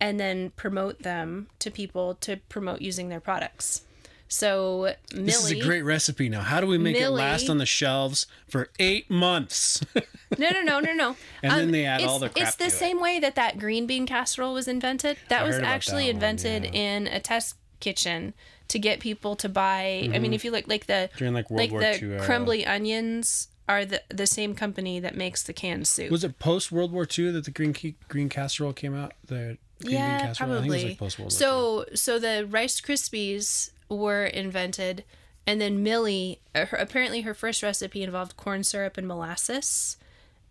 and 0.00 0.18
then 0.20 0.50
promote 0.50 1.00
them 1.02 1.46
to 1.58 1.70
people 1.70 2.14
to 2.16 2.36
promote 2.48 2.80
using 2.82 3.08
their 3.08 3.20
products. 3.20 3.82
So 4.28 4.94
Millie, 5.12 5.26
This 5.26 5.44
is 5.44 5.50
a 5.52 5.60
great 5.60 5.82
recipe 5.82 6.28
now. 6.28 6.40
How 6.40 6.60
do 6.60 6.66
we 6.66 6.78
make 6.78 6.96
it 6.96 7.10
last 7.10 7.48
on 7.48 7.58
the 7.58 7.66
shelves 7.66 8.26
for 8.48 8.70
eight 8.78 9.10
months? 9.10 9.84
no, 10.38 10.50
no, 10.50 10.62
no, 10.62 10.80
no, 10.80 10.92
no. 10.92 11.08
Um, 11.10 11.16
And 11.42 11.52
then 11.52 11.70
they 11.70 11.84
add 11.84 12.02
all 12.02 12.18
the 12.18 12.30
It's 12.34 12.56
the 12.56 12.64
to 12.64 12.70
it. 12.70 12.72
same 12.72 13.00
way 13.00 13.18
that 13.20 13.34
that 13.36 13.58
green 13.58 13.86
bean 13.86 14.06
casserole 14.06 14.54
was 14.54 14.66
invented. 14.68 15.16
That 15.28 15.42
I 15.42 15.46
was 15.46 15.58
actually 15.58 16.06
that 16.06 16.14
one, 16.14 16.14
invented 16.16 16.64
yeah. 16.64 16.70
in 16.80 17.06
a 17.06 17.20
test 17.20 17.56
kitchen 17.80 18.34
to 18.68 18.78
get 18.78 18.98
people 19.00 19.36
to 19.36 19.48
buy. 19.48 20.10
I 20.12 20.18
mean, 20.18 20.32
if 20.32 20.44
you 20.44 20.50
look 20.50 20.66
like 20.66 20.86
the 20.86 21.08
Mm-hmm. 21.12 21.18
During, 21.18 21.34
like, 21.34 21.50
World 21.50 21.60
like 21.60 21.70
War 21.70 21.80
the 21.80 21.94
II 22.04 22.10
era. 22.14 22.20
crumbly 22.20 22.66
onions 22.66 23.48
are 23.68 23.84
the 23.84 24.02
the 24.08 24.26
same 24.26 24.54
company 24.54 24.98
that 25.00 25.16
makes 25.16 25.42
the 25.42 25.52
canned 25.52 25.86
soup. 25.86 26.10
Was 26.10 26.24
it 26.24 26.38
post 26.38 26.72
World 26.72 26.90
War 26.92 27.06
II 27.06 27.30
that 27.32 27.44
the 27.44 27.50
green 27.50 27.74
green 28.08 28.28
casserole 28.28 28.72
came 28.72 28.94
out? 28.94 29.12
The 29.26 29.34
green 29.36 29.58
bean 29.82 29.90
yeah, 29.92 30.20
casserole. 30.26 30.52
I 30.52 30.60
think 30.62 30.64
it 30.64 30.68
probably. 30.68 30.76
was 30.76 30.84
like 30.84 30.98
post 30.98 31.18
World 31.18 31.32
War 31.32 31.38
so 31.38 31.84
so 31.94 32.18
the 32.18 32.46
Rice 32.48 32.80
Krispies 32.80 33.70
were 33.88 34.24
invented, 34.26 35.04
and 35.46 35.60
then 35.60 35.82
Millie 35.82 36.40
uh, 36.54 36.66
her, 36.66 36.76
apparently 36.76 37.22
her 37.22 37.34
first 37.34 37.62
recipe 37.62 38.02
involved 38.02 38.36
corn 38.36 38.64
syrup 38.64 38.96
and 38.96 39.06
molasses, 39.06 39.96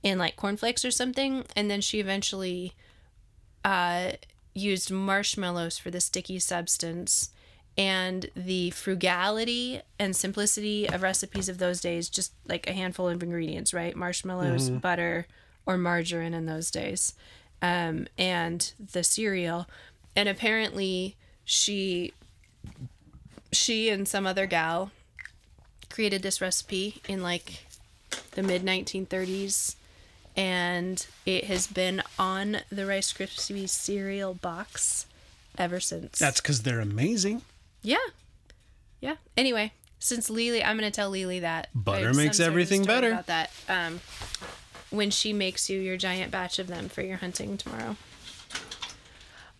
and 0.04 0.20
like 0.20 0.36
cornflakes 0.36 0.86
or 0.86 0.92
something, 0.92 1.46
and 1.56 1.70
then 1.70 1.82
she 1.82 2.00
eventually 2.00 2.74
uh, 3.64 4.12
used 4.54 4.92
marshmallows 4.92 5.78
for 5.78 5.92
the 5.92 6.02
sticky 6.02 6.40
substance. 6.40 7.32
And 7.78 8.32
the 8.38 8.70
frugality 8.70 9.82
and 10.00 10.16
simplicity 10.16 10.88
of 10.88 11.02
recipes 11.02 11.50
of 11.50 11.58
those 11.58 11.82
days, 11.82 12.08
just 12.08 12.32
like 12.48 12.70
a 12.70 12.72
handful 12.72 13.10
of 13.10 13.22
ingredients, 13.22 13.74
right? 13.74 13.94
Marshmallows, 13.98 14.70
butter, 14.82 15.28
or 15.66 15.78
margarine 15.78 16.34
in 16.34 16.46
those 16.46 16.72
days 16.72 17.16
um, 17.62 18.08
and 18.18 18.72
the 18.94 19.04
cereal. 19.04 19.68
And 20.16 20.30
apparently, 20.30 21.18
she 21.44 22.14
she 23.56 23.90
and 23.90 24.08
some 24.08 24.28
other 24.28 24.46
gal 24.46 24.92
created 25.90 26.22
this 26.22 26.42
recipe 26.42 27.02
in 27.08 27.22
like 27.24 27.66
the 28.32 28.44
mid 28.44 28.64
1930s, 28.64 29.76
and 30.36 31.06
it 31.26 31.46
has 31.46 31.68
been 31.68 32.04
on 32.20 32.58
the 32.70 32.86
Rice 32.86 33.14
Krispies 33.14 33.70
cereal 33.70 34.34
box 34.34 35.06
ever 35.58 35.80
since. 35.80 36.20
That's 36.20 36.42
because 36.42 36.64
they're 36.64 36.82
amazing. 36.82 37.42
yeah, 37.82 37.98
yeah. 39.02 39.16
Anyway. 39.38 39.72
Since 39.98 40.30
Lily, 40.30 40.64
I'm 40.64 40.78
gonna 40.78 40.92
tell 40.92 41.10
Lily 41.10 41.40
that 41.40 41.70
Butter 41.74 42.14
makes 42.14 42.40
everything 42.40 42.84
better. 42.84 43.12
About 43.12 43.26
that, 43.26 43.52
um, 43.68 44.02
when 44.92 45.10
she 45.10 45.34
makes 45.34 45.68
you 45.68 45.80
your 45.80 45.98
giant 45.98 46.32
batch 46.32 46.60
of 46.60 46.68
them 46.68 46.90
for 46.90 47.02
your 47.02 47.18
hunting 47.18 47.58
tomorrow. 47.58 47.96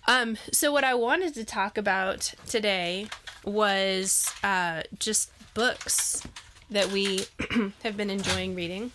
Um, 0.08 0.38
so 0.52 0.72
what 0.72 0.84
I 0.84 0.94
wanted 0.94 1.34
to 1.34 1.46
talk 1.46 1.80
about 1.80 2.34
today 2.48 3.08
was 3.46 4.32
uh, 4.44 4.84
just 5.00 5.32
books 5.54 6.22
that 6.70 6.92
we 6.92 7.26
have 7.84 7.96
been 7.96 8.10
enjoying 8.10 8.56
reading, 8.56 8.92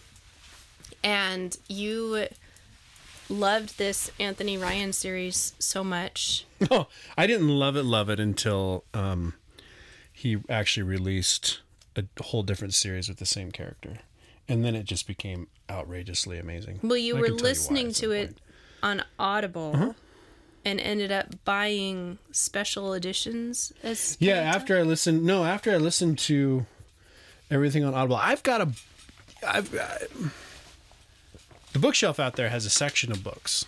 and 1.03 1.57
you 1.69 2.27
loved 3.29 3.79
this 3.79 4.11
Anthony 4.19 4.59
Ryan 4.59 4.93
series 4.93 5.55
so 5.59 5.85
much. 5.85 6.45
Oh, 6.71 6.89
I 7.17 7.27
didn't 7.27 7.49
love 7.49 7.75
it, 7.77 7.85
love 7.85 8.11
it 8.11 8.21
until 8.21 8.85
um, 8.93 9.33
he 10.13 10.39
actually 10.51 10.83
released 10.83 11.61
a 11.97 12.05
whole 12.23 12.43
different 12.43 12.75
series 12.75 13.09
with 13.09 13.17
the 13.19 13.25
same 13.27 13.51
character, 13.51 14.01
and 14.47 14.63
then 14.63 14.75
it 14.75 14.85
just 14.85 15.07
became 15.07 15.49
outrageously 15.71 16.39
amazing. 16.39 16.81
Well, 16.83 16.99
you 16.99 17.17
I 17.17 17.21
were 17.21 17.27
can 17.29 17.37
tell 17.39 17.45
why 17.45 17.49
listening 17.51 17.89
at 17.89 17.95
to 17.95 18.11
it 18.11 18.27
point. 18.27 18.39
on 18.83 19.05
Audible. 19.19 19.73
Uh-huh. 19.75 19.93
And 20.63 20.79
ended 20.79 21.11
up 21.11 21.43
buying 21.47 22.19
special 22.33 22.93
editions 22.93 23.73
as 23.83 24.19
Yeah, 24.21 24.35
after 24.35 24.79
I 24.79 24.83
listened, 24.83 25.25
no, 25.25 25.45
after 25.45 25.73
I 25.73 25.79
listened 25.79 26.19
to 26.21 26.67
everything 27.51 27.83
on 27.83 27.95
Audible, 27.95 28.17
I've 28.17 28.43
got 28.43 28.61
a, 28.61 28.69
I've, 29.47 29.75
I, 29.75 29.99
the 31.73 31.79
bookshelf 31.79 32.21
out 32.21 32.37
there 32.37 32.51
has 32.51 32.67
a 32.67 32.71
section 32.71 33.11
of 33.11 33.25
books. 33.25 33.65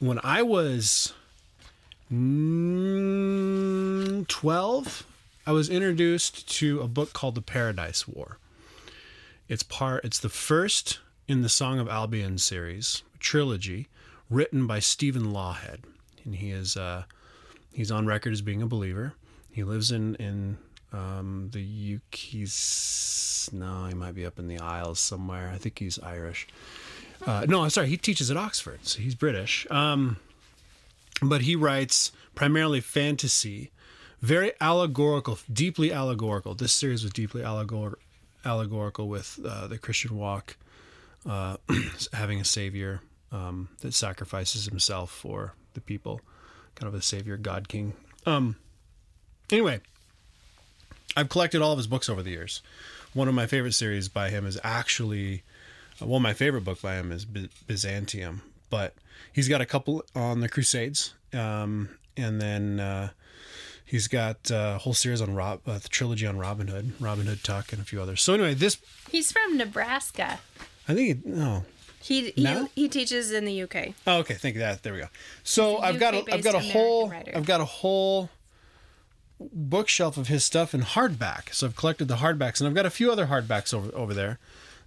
When 0.00 0.18
I 0.24 0.42
was 0.42 1.12
mm, 2.12 4.26
twelve, 4.26 5.06
I 5.46 5.52
was 5.52 5.68
introduced 5.68 6.48
to 6.58 6.80
a 6.80 6.88
book 6.88 7.12
called 7.12 7.36
The 7.36 7.42
Paradise 7.42 8.08
War. 8.08 8.38
It's 9.48 9.62
part. 9.62 10.04
It's 10.04 10.18
the 10.18 10.28
first 10.28 10.98
in 11.28 11.42
the 11.42 11.48
Song 11.48 11.78
of 11.78 11.88
Albion 11.88 12.38
series 12.38 13.04
trilogy, 13.20 13.86
written 14.28 14.66
by 14.66 14.80
Stephen 14.80 15.32
Lawhead, 15.32 15.78
and 16.28 16.36
he 16.36 16.50
is 16.50 16.76
uh, 16.76 17.04
he's 17.72 17.90
on 17.90 18.06
record 18.06 18.32
as 18.34 18.42
being 18.42 18.60
a 18.60 18.66
believer. 18.66 19.14
He 19.50 19.64
lives 19.64 19.90
in 19.90 20.14
in 20.16 20.58
um, 20.92 21.48
the 21.52 21.96
UK. 21.96 22.14
He's 22.14 23.48
no, 23.52 23.86
he 23.86 23.94
might 23.94 24.14
be 24.14 24.26
up 24.26 24.38
in 24.38 24.46
the 24.46 24.58
Isles 24.58 25.00
somewhere. 25.00 25.50
I 25.52 25.56
think 25.56 25.78
he's 25.78 25.98
Irish. 26.00 26.46
Uh, 27.26 27.46
no, 27.48 27.64
I'm 27.64 27.70
sorry. 27.70 27.88
He 27.88 27.96
teaches 27.96 28.30
at 28.30 28.36
Oxford, 28.36 28.80
so 28.82 29.00
he's 29.00 29.14
British. 29.14 29.66
Um, 29.70 30.18
but 31.22 31.40
he 31.40 31.56
writes 31.56 32.12
primarily 32.34 32.80
fantasy, 32.80 33.72
very 34.20 34.52
allegorical, 34.60 35.38
deeply 35.50 35.90
allegorical. 35.90 36.54
This 36.54 36.72
series 36.72 37.02
was 37.02 37.12
deeply 37.12 37.42
allegor- 37.42 37.98
allegorical 38.44 39.08
with 39.08 39.40
uh, 39.44 39.66
the 39.66 39.78
Christian 39.78 40.16
walk, 40.16 40.56
uh, 41.26 41.56
having 42.12 42.38
a 42.38 42.44
savior 42.44 43.00
um, 43.32 43.70
that 43.80 43.94
sacrifices 43.94 44.66
himself 44.66 45.10
for 45.10 45.54
the 45.78 45.84
people, 45.84 46.20
kind 46.74 46.88
of 46.92 46.98
a 46.98 47.02
savior, 47.02 47.36
God 47.36 47.68
King. 47.68 47.94
Um, 48.26 48.56
anyway, 49.50 49.80
I've 51.16 51.28
collected 51.28 51.62
all 51.62 51.72
of 51.72 51.78
his 51.78 51.86
books 51.86 52.08
over 52.08 52.22
the 52.22 52.30
years. 52.30 52.62
One 53.14 53.28
of 53.28 53.34
my 53.34 53.46
favorite 53.46 53.72
series 53.72 54.08
by 54.08 54.30
him 54.30 54.46
is 54.46 54.58
actually, 54.62 55.42
well, 56.00 56.20
my 56.20 56.34
favorite 56.34 56.64
book 56.64 56.82
by 56.82 56.96
him 56.96 57.10
is 57.10 57.24
By- 57.24 57.48
Byzantium, 57.66 58.42
but 58.70 58.94
he's 59.32 59.48
got 59.48 59.60
a 59.60 59.66
couple 59.66 60.04
on 60.14 60.40
the 60.40 60.48
Crusades, 60.48 61.14
um, 61.32 61.88
and 62.16 62.40
then 62.40 62.80
uh, 62.80 63.10
he's 63.84 64.08
got 64.08 64.50
uh, 64.50 64.74
a 64.76 64.78
whole 64.78 64.94
series 64.94 65.20
on 65.22 65.34
Rob, 65.34 65.60
uh, 65.66 65.78
the 65.78 65.88
trilogy 65.88 66.26
on 66.26 66.36
Robin 66.38 66.68
Hood, 66.68 66.92
Robin 67.00 67.26
Hood 67.26 67.42
Tuck, 67.42 67.72
and 67.72 67.80
a 67.80 67.84
few 67.84 68.00
others. 68.02 68.22
So 68.22 68.34
anyway, 68.34 68.54
this 68.54 68.76
He's 69.10 69.32
from 69.32 69.56
Nebraska. 69.56 70.38
I 70.86 70.94
think 70.94 71.10
it, 71.10 71.26
no. 71.26 71.64
He 72.00 72.30
he, 72.30 72.42
No? 72.42 72.68
he 72.74 72.88
teaches 72.88 73.32
in 73.32 73.44
the 73.44 73.62
UK. 73.62 73.94
Oh, 74.06 74.18
okay. 74.18 74.34
Thank 74.34 74.54
you. 74.54 74.60
That 74.60 74.82
there 74.82 74.92
we 74.92 75.00
go. 75.00 75.08
So 75.42 75.78
a 75.78 75.80
I've 75.80 76.00
got 76.00 76.14
a, 76.14 76.24
I've 76.32 76.44
got 76.44 76.54
a 76.54 76.60
whole 76.60 77.08
writer. 77.08 77.32
I've 77.34 77.46
got 77.46 77.60
a 77.60 77.64
whole 77.66 78.30
bookshelf 79.40 80.16
of 80.16 80.28
his 80.28 80.44
stuff 80.44 80.74
in 80.74 80.82
hardback. 80.82 81.52
So 81.54 81.66
I've 81.66 81.76
collected 81.76 82.08
the 82.08 82.16
hardbacks, 82.16 82.60
and 82.60 82.68
I've 82.68 82.74
got 82.74 82.86
a 82.86 82.90
few 82.90 83.10
other 83.10 83.26
hardbacks 83.26 83.72
over 83.74 83.94
over 83.94 84.14
there 84.14 84.38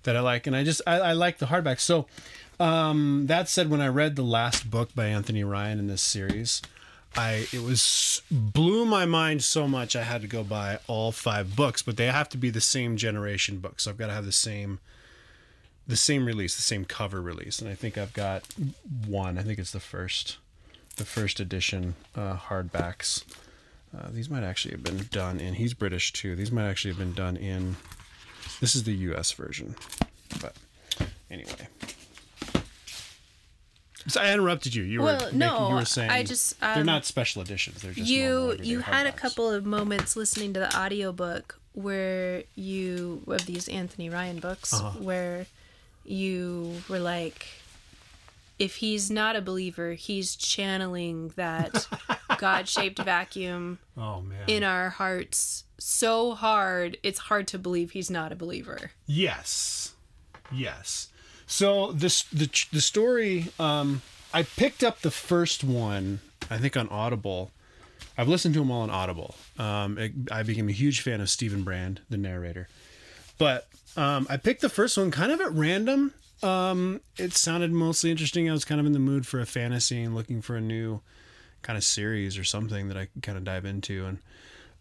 that 0.03 0.15
I 0.15 0.19
like, 0.21 0.47
and 0.47 0.55
I 0.55 0.63
just 0.63 0.81
I, 0.87 0.99
I 0.99 1.11
like 1.13 1.37
the 1.37 1.47
hardbacks. 1.47 1.81
So 1.81 2.07
um, 2.59 3.25
that 3.27 3.49
said, 3.49 3.69
when 3.69 3.81
I 3.81 3.87
read 3.87 4.15
the 4.15 4.23
last 4.23 4.69
book 4.69 4.93
by 4.95 5.07
Anthony 5.07 5.43
Ryan 5.43 5.79
in 5.79 5.87
this 5.87 6.01
series, 6.01 6.61
I 7.15 7.47
it 7.51 7.61
was 7.61 8.21
blew 8.31 8.85
my 8.85 9.05
mind 9.05 9.43
so 9.43 9.67
much 9.67 9.95
I 9.95 10.03
had 10.03 10.21
to 10.21 10.27
go 10.27 10.43
buy 10.43 10.79
all 10.87 11.11
five 11.11 11.55
books, 11.55 11.81
but 11.81 11.97
they 11.97 12.07
have 12.07 12.29
to 12.29 12.37
be 12.37 12.49
the 12.49 12.61
same 12.61 12.97
generation 12.97 13.57
books. 13.59 13.83
So 13.83 13.91
I've 13.91 13.97
got 13.97 14.07
to 14.07 14.13
have 14.13 14.25
the 14.25 14.31
same 14.31 14.79
the 15.87 15.95
same 15.97 16.25
release, 16.25 16.55
the 16.55 16.61
same 16.61 16.85
cover 16.85 17.21
release, 17.21 17.59
and 17.59 17.69
I 17.69 17.75
think 17.75 17.97
I've 17.97 18.13
got 18.13 18.43
one. 19.05 19.37
I 19.37 19.41
think 19.43 19.59
it's 19.59 19.71
the 19.71 19.79
first, 19.79 20.37
the 20.97 21.05
first 21.05 21.39
edition 21.39 21.95
uh, 22.15 22.35
hardbacks. 22.37 23.23
Uh, 23.97 24.07
these 24.11 24.29
might 24.29 24.43
actually 24.43 24.71
have 24.71 24.83
been 24.83 25.07
done 25.11 25.39
in. 25.39 25.55
He's 25.55 25.73
British 25.73 26.13
too. 26.13 26.35
These 26.35 26.51
might 26.51 26.65
actually 26.69 26.91
have 26.91 26.99
been 26.99 27.13
done 27.13 27.35
in. 27.35 27.75
This 28.61 28.75
is 28.75 28.83
the 28.83 28.93
U.S. 28.93 29.31
version, 29.33 29.75
but 30.41 30.55
anyway. 31.29 31.67
So 34.07 34.19
I 34.19 34.33
interrupted 34.33 34.73
you. 34.73 34.83
You 34.83 34.99
were 34.99 35.05
Well, 35.05 35.19
making, 35.25 35.39
no, 35.39 35.69
you 35.69 35.75
were 35.75 35.85
saying 35.85 36.09
I 36.09 36.23
just, 36.23 36.59
they're 36.59 36.77
um, 36.77 36.85
not 36.85 37.05
special 37.05 37.41
editions. 37.41 37.81
They're 37.81 37.93
just 37.93 38.09
you 38.09 38.57
you 38.61 38.79
had 38.79 39.05
a 39.05 39.11
couple 39.11 39.49
of 39.49 39.65
moments 39.65 40.15
listening 40.15 40.53
to 40.53 40.59
the 40.59 40.75
audiobook 40.75 41.59
where 41.73 42.43
you 42.55 43.21
of 43.27 43.45
these 43.45 43.67
Anthony 43.69 44.09
Ryan 44.09 44.39
books 44.39 44.73
Uh-huh. 44.73 44.97
where 44.99 45.45
you 46.03 46.81
were 46.89 46.99
like 46.99 47.45
if 48.59 48.75
he's 48.75 49.09
not 49.09 49.35
a 49.35 49.41
believer 49.41 49.93
he's 49.93 50.35
channeling 50.35 51.29
that 51.35 51.87
god-shaped 52.37 52.99
vacuum 52.99 53.79
Oh 53.97 54.21
man. 54.21 54.43
in 54.47 54.63
our 54.63 54.89
hearts 54.89 55.63
so 55.77 56.33
hard 56.35 56.97
it's 57.03 57.19
hard 57.19 57.47
to 57.49 57.57
believe 57.59 57.91
he's 57.91 58.09
not 58.09 58.31
a 58.31 58.35
believer 58.35 58.91
Yes, 59.07 59.93
yes. 60.51 61.09
So 61.47 61.91
this 61.91 62.23
the 62.23 62.49
the 62.71 62.79
story. 62.79 63.47
Um, 63.59 64.01
I 64.33 64.43
picked 64.43 64.83
up 64.85 65.01
the 65.01 65.11
first 65.11 65.63
one. 65.65 66.21
I 66.49 66.57
think 66.57 66.77
on 66.77 66.87
Audible. 66.87 67.51
I've 68.17 68.29
listened 68.29 68.53
to 68.53 68.61
them 68.61 68.71
all 68.71 68.81
on 68.83 68.89
Audible. 68.89 69.35
Um, 69.59 69.97
it, 69.97 70.13
I 70.31 70.43
became 70.43 70.69
a 70.69 70.71
huge 70.71 71.01
fan 71.01 71.19
of 71.19 71.29
Steven 71.29 71.63
Brand, 71.63 71.99
the 72.09 72.15
narrator. 72.17 72.69
But 73.37 73.67
um, 73.97 74.27
I 74.29 74.37
picked 74.37 74.61
the 74.61 74.69
first 74.69 74.97
one 74.97 75.11
kind 75.11 75.31
of 75.31 75.41
at 75.41 75.51
random. 75.51 76.13
Um, 76.43 77.01
it 77.17 77.33
sounded 77.33 77.71
mostly 77.71 78.09
interesting. 78.09 78.49
I 78.49 78.53
was 78.53 78.65
kind 78.65 78.79
of 78.79 78.87
in 78.87 78.93
the 78.93 78.99
mood 78.99 79.27
for 79.27 79.39
a 79.39 79.45
fantasy 79.45 80.01
and 80.01 80.15
looking 80.15 80.41
for 80.41 80.55
a 80.55 80.61
new 80.61 81.01
kind 81.61 81.77
of 81.77 81.83
series 81.83 82.37
or 82.37 82.43
something 82.43 82.87
that 82.87 82.97
I 82.97 83.05
could 83.05 83.21
kind 83.21 83.37
of 83.37 83.43
dive 83.43 83.65
into. 83.65 84.05
And 84.05 84.17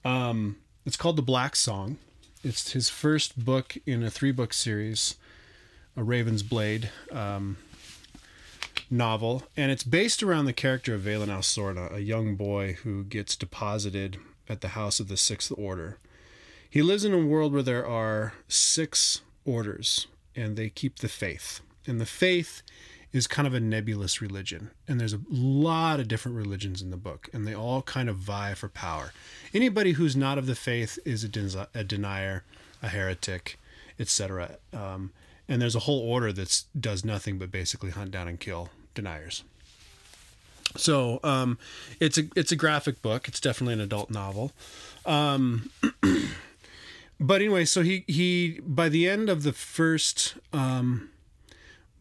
um, 0.04 0.56
it's 0.86 0.96
called 0.96 1.16
The 1.16 1.22
Black 1.22 1.56
Song. 1.56 1.98
It's 2.42 2.72
his 2.72 2.88
first 2.88 3.44
book 3.44 3.76
in 3.84 4.02
a 4.02 4.10
three 4.10 4.32
book 4.32 4.54
series, 4.54 5.16
a 5.96 6.02
Raven's 6.02 6.42
Blade 6.42 6.90
um, 7.12 7.58
novel. 8.90 9.42
And 9.56 9.70
it's 9.70 9.84
based 9.84 10.22
around 10.22 10.46
the 10.46 10.54
character 10.54 10.94
of 10.94 11.02
Vaelin 11.02 11.28
Al 11.28 11.40
Sorna, 11.40 11.92
a 11.92 12.00
young 12.00 12.36
boy 12.36 12.74
who 12.84 13.04
gets 13.04 13.36
deposited 13.36 14.16
at 14.48 14.62
the 14.62 14.68
House 14.68 15.00
of 15.00 15.08
the 15.08 15.18
Sixth 15.18 15.52
Order. 15.56 15.98
He 16.70 16.82
lives 16.82 17.04
in 17.04 17.12
a 17.12 17.18
world 17.18 17.52
where 17.52 17.64
there 17.64 17.84
are 17.84 18.34
six 18.46 19.22
orders, 19.44 20.06
and 20.36 20.56
they 20.56 20.70
keep 20.70 21.00
the 21.00 21.08
faith. 21.08 21.60
And 21.84 22.00
the 22.00 22.06
faith 22.06 22.62
is 23.12 23.26
kind 23.26 23.48
of 23.48 23.54
a 23.54 23.58
nebulous 23.58 24.22
religion. 24.22 24.70
And 24.86 25.00
there's 25.00 25.12
a 25.12 25.20
lot 25.28 25.98
of 25.98 26.06
different 26.06 26.36
religions 26.36 26.80
in 26.80 26.90
the 26.90 26.96
book, 26.96 27.28
and 27.32 27.44
they 27.44 27.54
all 27.54 27.82
kind 27.82 28.08
of 28.08 28.18
vie 28.18 28.54
for 28.54 28.68
power. 28.68 29.12
Anybody 29.52 29.92
who's 29.92 30.14
not 30.14 30.38
of 30.38 30.46
the 30.46 30.54
faith 30.54 30.96
is 31.04 31.24
a, 31.24 31.28
den- 31.28 31.66
a 31.74 31.82
denier, 31.82 32.44
a 32.80 32.88
heretic, 32.88 33.58
etc. 33.98 34.58
Um, 34.72 35.10
and 35.48 35.60
there's 35.60 35.74
a 35.74 35.80
whole 35.80 36.00
order 36.00 36.32
that 36.32 36.62
does 36.78 37.04
nothing 37.04 37.36
but 37.36 37.50
basically 37.50 37.90
hunt 37.90 38.12
down 38.12 38.28
and 38.28 38.38
kill 38.38 38.70
deniers. 38.94 39.42
So 40.76 41.18
um, 41.24 41.58
it's 41.98 42.16
a 42.16 42.28
it's 42.36 42.52
a 42.52 42.56
graphic 42.56 43.02
book. 43.02 43.26
It's 43.26 43.40
definitely 43.40 43.74
an 43.74 43.80
adult 43.80 44.08
novel. 44.08 44.52
Um, 45.04 45.70
but 47.20 47.42
anyway, 47.42 47.66
so 47.66 47.82
he 47.82 48.04
he 48.08 48.60
by 48.64 48.88
the 48.88 49.06
end 49.06 49.28
of 49.28 49.42
the 49.42 49.52
first 49.52 50.36
um, 50.54 51.10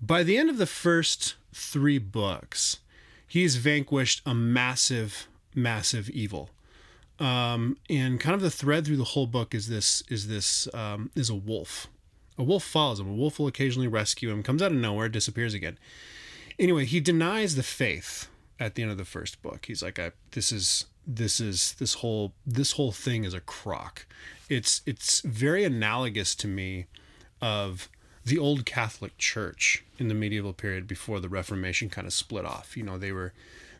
by 0.02 0.24
the 0.24 0.38
end 0.38 0.50
of 0.50 0.58
the 0.58 0.66
first 0.66 1.36
three 1.54 1.98
books, 1.98 2.78
he's 3.28 3.58
vanquished 3.58 4.22
a 4.26 4.34
massive 4.34 5.28
massive 5.54 6.10
evil. 6.10 6.50
Um, 7.20 7.76
and 7.90 8.18
kind 8.18 8.34
of 8.34 8.40
the 8.40 8.50
thread 8.50 8.86
through 8.86 8.96
the 8.96 9.04
whole 9.04 9.28
book 9.28 9.54
is 9.54 9.68
this 9.68 10.04
is 10.10 10.30
this 10.30 10.74
um, 10.74 11.12
is 11.16 11.30
a 11.30 11.36
wolf. 11.36 11.88
A 12.38 12.44
wolf 12.44 12.64
follows 12.64 13.02
him. 13.02 13.10
A 13.10 13.14
wolf 13.14 13.38
will 13.38 13.48
occasionally 13.48 13.90
rescue 13.90 14.30
him. 14.30 14.42
Comes 14.42 14.62
out 14.62 14.72
of 14.72 14.78
nowhere, 14.78 15.10
disappears 15.10 15.54
again. 15.54 15.78
Anyway, 16.58 16.86
he 16.86 17.02
denies 17.02 17.56
the 17.56 17.64
faith 17.64 18.30
at 18.58 18.76
the 18.76 18.84
end 18.84 18.92
of 18.92 18.98
the 18.98 19.04
first 19.04 19.42
book. 19.42 19.66
He's 19.66 19.84
like, 19.84 20.00
I, 20.00 20.14
"This 20.32 20.54
is 20.54 20.86
this 21.06 21.40
is 21.40 21.74
this 21.80 21.96
whole 21.96 22.34
this 22.46 22.74
whole 22.74 22.92
thing 22.92 23.24
is 23.24 23.34
a 23.34 23.42
crock." 23.42 24.06
It's 24.50 24.82
it's 24.86 25.22
very 25.22 25.64
analogous 25.64 26.36
to 26.36 26.48
me 26.48 26.88
of 27.42 27.90
the 28.26 28.38
old 28.38 28.66
Catholic 28.66 29.18
Church 29.18 29.84
in 29.98 30.08
the 30.08 30.14
medieval 30.14 30.54
period 30.54 30.88
before 30.88 31.20
the 31.20 31.30
Reformation 31.30 31.90
kind 31.90 32.06
of 32.06 32.14
split 32.14 32.46
off. 32.46 32.78
You 32.78 32.84
know, 32.84 32.98
they 32.98 33.12
were 33.12 33.34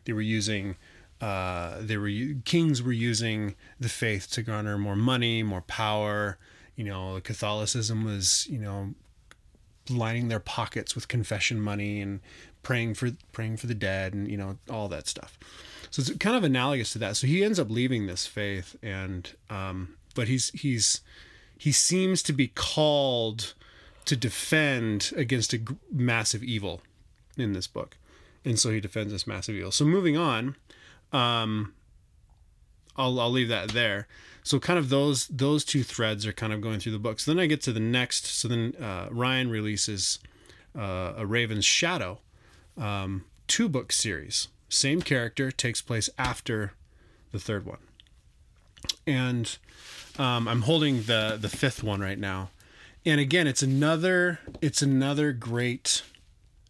they 0.04 0.12
were 0.12 0.20
using 0.20 0.76
uh, 1.20 1.76
they 1.80 1.96
were 1.96 2.10
kings 2.44 2.82
were 2.82 2.92
using 2.92 3.54
the 3.78 3.88
faith 3.88 4.30
to 4.32 4.42
garner 4.42 4.78
more 4.78 4.96
money, 4.96 5.42
more 5.42 5.60
power. 5.62 6.38
You 6.76 6.84
know, 6.84 7.20
Catholicism 7.22 8.04
was 8.04 8.46
you 8.48 8.58
know 8.58 8.94
lining 9.88 10.28
their 10.28 10.40
pockets 10.40 10.94
with 10.94 11.08
confession 11.08 11.60
money 11.60 12.00
and 12.00 12.20
praying 12.62 12.94
for 12.94 13.10
praying 13.32 13.56
for 13.56 13.66
the 13.66 13.74
dead 13.74 14.14
and 14.14 14.28
you 14.28 14.36
know 14.36 14.58
all 14.70 14.88
that 14.88 15.06
stuff. 15.06 15.38
So 15.90 16.00
it's 16.00 16.10
kind 16.18 16.36
of 16.36 16.44
analogous 16.44 16.92
to 16.92 16.98
that. 17.00 17.16
So 17.16 17.26
he 17.26 17.42
ends 17.44 17.58
up 17.58 17.68
leaving 17.68 18.06
this 18.06 18.26
faith, 18.26 18.76
and 18.82 19.30
um, 19.48 19.96
but 20.14 20.28
he's 20.28 20.50
he's 20.50 21.00
he 21.58 21.72
seems 21.72 22.22
to 22.24 22.32
be 22.32 22.48
called 22.48 23.54
to 24.04 24.16
defend 24.16 25.12
against 25.16 25.52
a 25.52 25.60
massive 25.92 26.42
evil 26.42 26.80
in 27.36 27.52
this 27.52 27.66
book, 27.66 27.96
and 28.44 28.58
so 28.58 28.70
he 28.70 28.80
defends 28.80 29.12
this 29.12 29.26
massive 29.26 29.56
evil. 29.56 29.72
So 29.72 29.84
moving 29.84 30.16
on, 30.16 30.56
um, 31.12 31.74
I'll 32.96 33.18
I'll 33.18 33.30
leave 33.30 33.48
that 33.48 33.70
there. 33.70 34.06
So 34.42 34.60
kind 34.60 34.78
of 34.78 34.90
those 34.90 35.26
those 35.26 35.64
two 35.64 35.82
threads 35.82 36.24
are 36.24 36.32
kind 36.32 36.52
of 36.52 36.60
going 36.60 36.78
through 36.80 36.92
the 36.92 36.98
book. 36.98 37.18
So 37.20 37.32
then 37.32 37.40
I 37.40 37.46
get 37.46 37.62
to 37.62 37.72
the 37.72 37.80
next. 37.80 38.26
So 38.26 38.46
then 38.46 38.74
uh, 38.80 39.08
Ryan 39.10 39.50
releases 39.50 40.20
uh, 40.78 41.14
a 41.16 41.26
Raven's 41.26 41.64
Shadow, 41.64 42.20
um, 42.78 43.24
two 43.48 43.68
book 43.68 43.90
series. 43.90 44.48
Same 44.70 45.02
character 45.02 45.50
takes 45.50 45.82
place 45.82 46.08
after 46.16 46.72
the 47.32 47.38
third 47.38 47.66
one. 47.66 47.78
and 49.06 49.58
um, 50.18 50.48
I'm 50.48 50.62
holding 50.62 51.02
the 51.02 51.36
the 51.40 51.48
fifth 51.48 51.82
one 51.82 52.00
right 52.00 52.18
now. 52.18 52.50
And 53.04 53.20
again, 53.20 53.46
it's 53.46 53.62
another 53.62 54.40
it's 54.62 54.80
another 54.82 55.32
great 55.32 56.02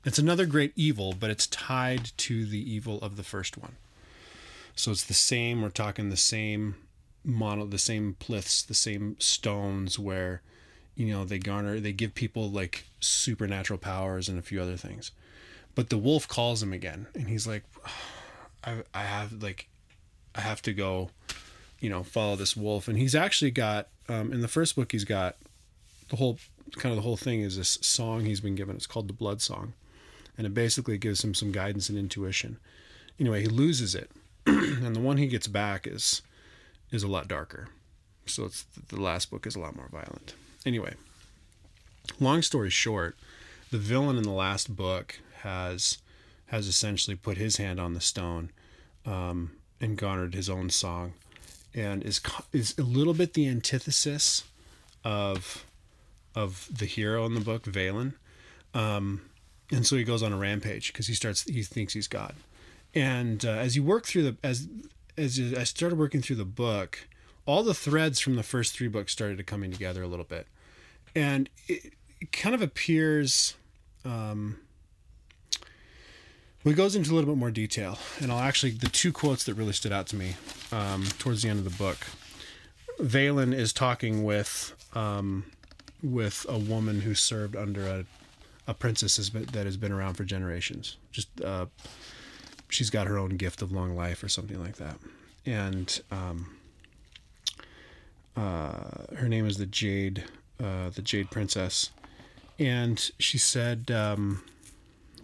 it's 0.04 0.18
another 0.18 0.46
great 0.46 0.72
evil, 0.76 1.14
but 1.18 1.30
it's 1.30 1.46
tied 1.46 2.10
to 2.18 2.46
the 2.46 2.58
evil 2.72 2.98
of 3.02 3.16
the 3.16 3.22
first 3.22 3.58
one. 3.58 3.76
So 4.74 4.90
it's 4.92 5.04
the 5.04 5.14
same. 5.14 5.60
We're 5.62 5.70
talking 5.70 6.08
the 6.08 6.16
same 6.16 6.76
mono, 7.24 7.66
the 7.66 7.78
same 7.78 8.16
pliths 8.18 8.62
the 8.62 8.74
same 8.74 9.16
stones 9.20 9.98
where 9.98 10.42
you 10.94 11.06
know 11.06 11.24
they 11.24 11.38
garner 11.38 11.80
they 11.80 11.92
give 11.92 12.14
people 12.14 12.50
like 12.50 12.86
supernatural 13.00 13.78
powers 13.78 14.28
and 14.28 14.38
a 14.38 14.42
few 14.42 14.60
other 14.60 14.76
things 14.76 15.12
but 15.74 15.90
the 15.90 15.98
wolf 15.98 16.26
calls 16.28 16.62
him 16.62 16.72
again 16.72 17.06
and 17.14 17.28
he's 17.28 17.46
like 17.46 17.64
i, 18.64 18.82
I 18.94 19.02
have 19.02 19.42
like 19.42 19.68
i 20.34 20.40
have 20.40 20.62
to 20.62 20.72
go 20.72 21.10
you 21.80 21.88
know 21.88 22.02
follow 22.02 22.36
this 22.36 22.56
wolf. 22.56 22.86
And 22.86 22.98
he's 22.98 23.14
actually 23.14 23.50
got 23.50 23.88
um, 24.08 24.32
in 24.32 24.42
the 24.42 24.48
first 24.48 24.76
book 24.76 24.92
he's 24.92 25.04
got 25.04 25.36
the 26.10 26.16
whole 26.16 26.38
kind 26.76 26.92
of 26.92 26.96
the 26.96 27.02
whole 27.02 27.16
thing 27.16 27.40
is 27.40 27.56
this 27.56 27.78
song 27.80 28.24
he's 28.24 28.40
been 28.40 28.54
given. 28.54 28.76
It's 28.76 28.86
called 28.86 29.08
the 29.08 29.14
blood 29.14 29.42
song. 29.42 29.72
And 30.38 30.46
it 30.46 30.54
basically 30.54 30.96
gives 30.96 31.24
him 31.24 31.34
some 31.34 31.52
guidance 31.52 31.88
and 31.88 31.98
intuition. 31.98 32.58
Anyway 33.18 33.40
he 33.42 33.48
loses 33.48 33.94
it. 33.94 34.10
And 34.46 34.96
the 34.96 35.00
one 35.00 35.16
he 35.16 35.26
gets 35.26 35.46
back 35.46 35.86
is 35.86 36.22
is 36.90 37.02
a 37.02 37.08
lot 37.08 37.28
darker. 37.28 37.68
So 38.26 38.44
it's 38.44 38.62
the 38.88 39.00
last 39.00 39.30
book 39.30 39.46
is 39.46 39.56
a 39.56 39.60
lot 39.60 39.76
more 39.76 39.88
violent. 39.90 40.34
Anyway, 40.64 40.94
long 42.18 42.42
story 42.42 42.70
short, 42.70 43.16
the 43.70 43.78
villain 43.78 44.16
in 44.16 44.22
the 44.22 44.30
last 44.30 44.74
book 44.74 45.18
has 45.42 45.98
has 46.46 46.66
essentially 46.66 47.16
put 47.16 47.36
his 47.36 47.58
hand 47.58 47.78
on 47.78 47.94
the 47.94 48.00
stone 48.00 48.50
um, 49.06 49.52
and 49.80 49.96
garnered 49.96 50.34
his 50.34 50.50
own 50.50 50.70
song, 50.70 51.12
and 51.74 52.02
is 52.02 52.20
is 52.52 52.76
a 52.78 52.82
little 52.82 53.14
bit 53.14 53.34
the 53.34 53.48
antithesis 53.48 54.44
of 55.04 55.64
of 56.34 56.68
the 56.70 56.86
hero 56.86 57.24
in 57.26 57.34
the 57.34 57.40
book, 57.40 57.64
Vaelin. 57.64 58.14
Um, 58.74 59.22
and 59.72 59.86
so 59.86 59.96
he 59.96 60.04
goes 60.04 60.22
on 60.22 60.32
a 60.32 60.36
rampage 60.36 60.92
because 60.92 61.06
he 61.06 61.14
starts 61.14 61.44
he 61.44 61.62
thinks 61.62 61.92
he's 61.92 62.08
God. 62.08 62.34
And 62.94 63.44
uh, 63.44 63.50
as 63.50 63.76
you 63.76 63.82
work 63.82 64.06
through 64.06 64.22
the 64.22 64.36
as 64.42 64.68
as 65.16 65.38
I 65.56 65.64
started 65.64 65.98
working 65.98 66.22
through 66.22 66.36
the 66.36 66.44
book, 66.44 67.06
all 67.46 67.62
the 67.62 67.74
threads 67.74 68.20
from 68.20 68.34
the 68.34 68.42
first 68.42 68.74
three 68.74 68.88
books 68.88 69.12
started 69.12 69.38
to 69.38 69.44
coming 69.44 69.70
together 69.70 70.02
a 70.02 70.08
little 70.08 70.24
bit, 70.24 70.46
and 71.14 71.48
it, 71.68 71.92
it 72.20 72.32
kind 72.32 72.54
of 72.54 72.62
appears. 72.62 73.54
Um, 74.04 74.58
well, 76.64 76.72
it 76.72 76.76
goes 76.76 76.94
into 76.94 77.12
a 77.12 77.14
little 77.14 77.30
bit 77.30 77.38
more 77.38 77.50
detail, 77.50 77.98
and 78.20 78.30
I'll 78.30 78.40
actually 78.40 78.72
the 78.72 78.88
two 78.88 79.12
quotes 79.12 79.44
that 79.44 79.54
really 79.54 79.72
stood 79.72 79.92
out 79.92 80.06
to 80.08 80.16
me 80.16 80.36
um, 80.72 81.04
towards 81.18 81.42
the 81.42 81.48
end 81.48 81.58
of 81.58 81.64
the 81.64 81.76
book. 81.76 81.98
Vaelin 82.98 83.54
is 83.54 83.72
talking 83.72 84.24
with 84.24 84.74
um, 84.94 85.44
with 86.02 86.44
a 86.48 86.58
woman 86.58 87.00
who 87.00 87.14
served 87.14 87.56
under 87.56 87.86
a 87.86 88.04
a 88.66 88.74
princess 88.74 89.16
that 89.30 89.64
has 89.66 89.76
been 89.76 89.90
around 89.90 90.14
for 90.14 90.24
generations. 90.24 90.96
Just 91.10 91.28
uh, 91.40 91.66
she's 92.68 92.90
got 92.90 93.06
her 93.06 93.18
own 93.18 93.30
gift 93.30 93.62
of 93.62 93.72
long 93.72 93.96
life 93.96 94.22
or 94.22 94.28
something 94.28 94.62
like 94.62 94.76
that, 94.76 94.96
and 95.46 96.00
um, 96.10 96.56
uh, 98.36 99.14
her 99.16 99.28
name 99.28 99.46
is 99.46 99.56
the 99.58 99.66
Jade, 99.66 100.24
uh, 100.62 100.90
the 100.90 101.02
Jade 101.02 101.30
Princess, 101.30 101.90
and 102.58 103.10
she 103.18 103.38
said, 103.38 103.90
um, 103.90 104.42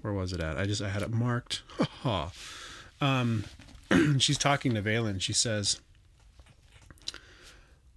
where 0.06 0.14
was 0.14 0.32
it 0.32 0.40
at? 0.40 0.56
I 0.56 0.66
just 0.66 0.80
I 0.80 0.88
had 0.88 1.02
it 1.02 1.10
marked. 1.10 1.62
um, 3.00 3.44
she's 4.18 4.38
talking 4.38 4.72
to 4.74 4.82
Vaelin. 4.82 5.20
She 5.20 5.32
says, 5.32 5.80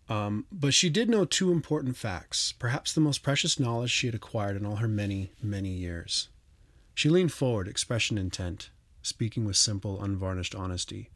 um, 0.09 0.47
but 0.51 0.73
she 0.73 0.89
did 0.89 1.07
know 1.07 1.23
two 1.23 1.51
important 1.51 1.95
facts, 1.95 2.51
perhaps 2.51 2.91
the 2.91 2.99
most 2.99 3.21
precious 3.21 3.59
knowledge 3.59 3.91
she 3.91 4.07
had 4.07 4.15
acquired 4.15 4.57
in 4.57 4.65
all 4.65 4.77
her 4.77 4.87
many, 4.87 5.31
many 5.41 5.69
years. 5.69 6.29
She 6.95 7.09
leaned 7.09 7.31
forward, 7.31 7.67
expression 7.67 8.17
intent, 8.17 8.71
speaking 9.03 9.45
with 9.45 9.55
simple, 9.55 10.01
unvarnished 10.01 10.55
honesty. 10.55 11.11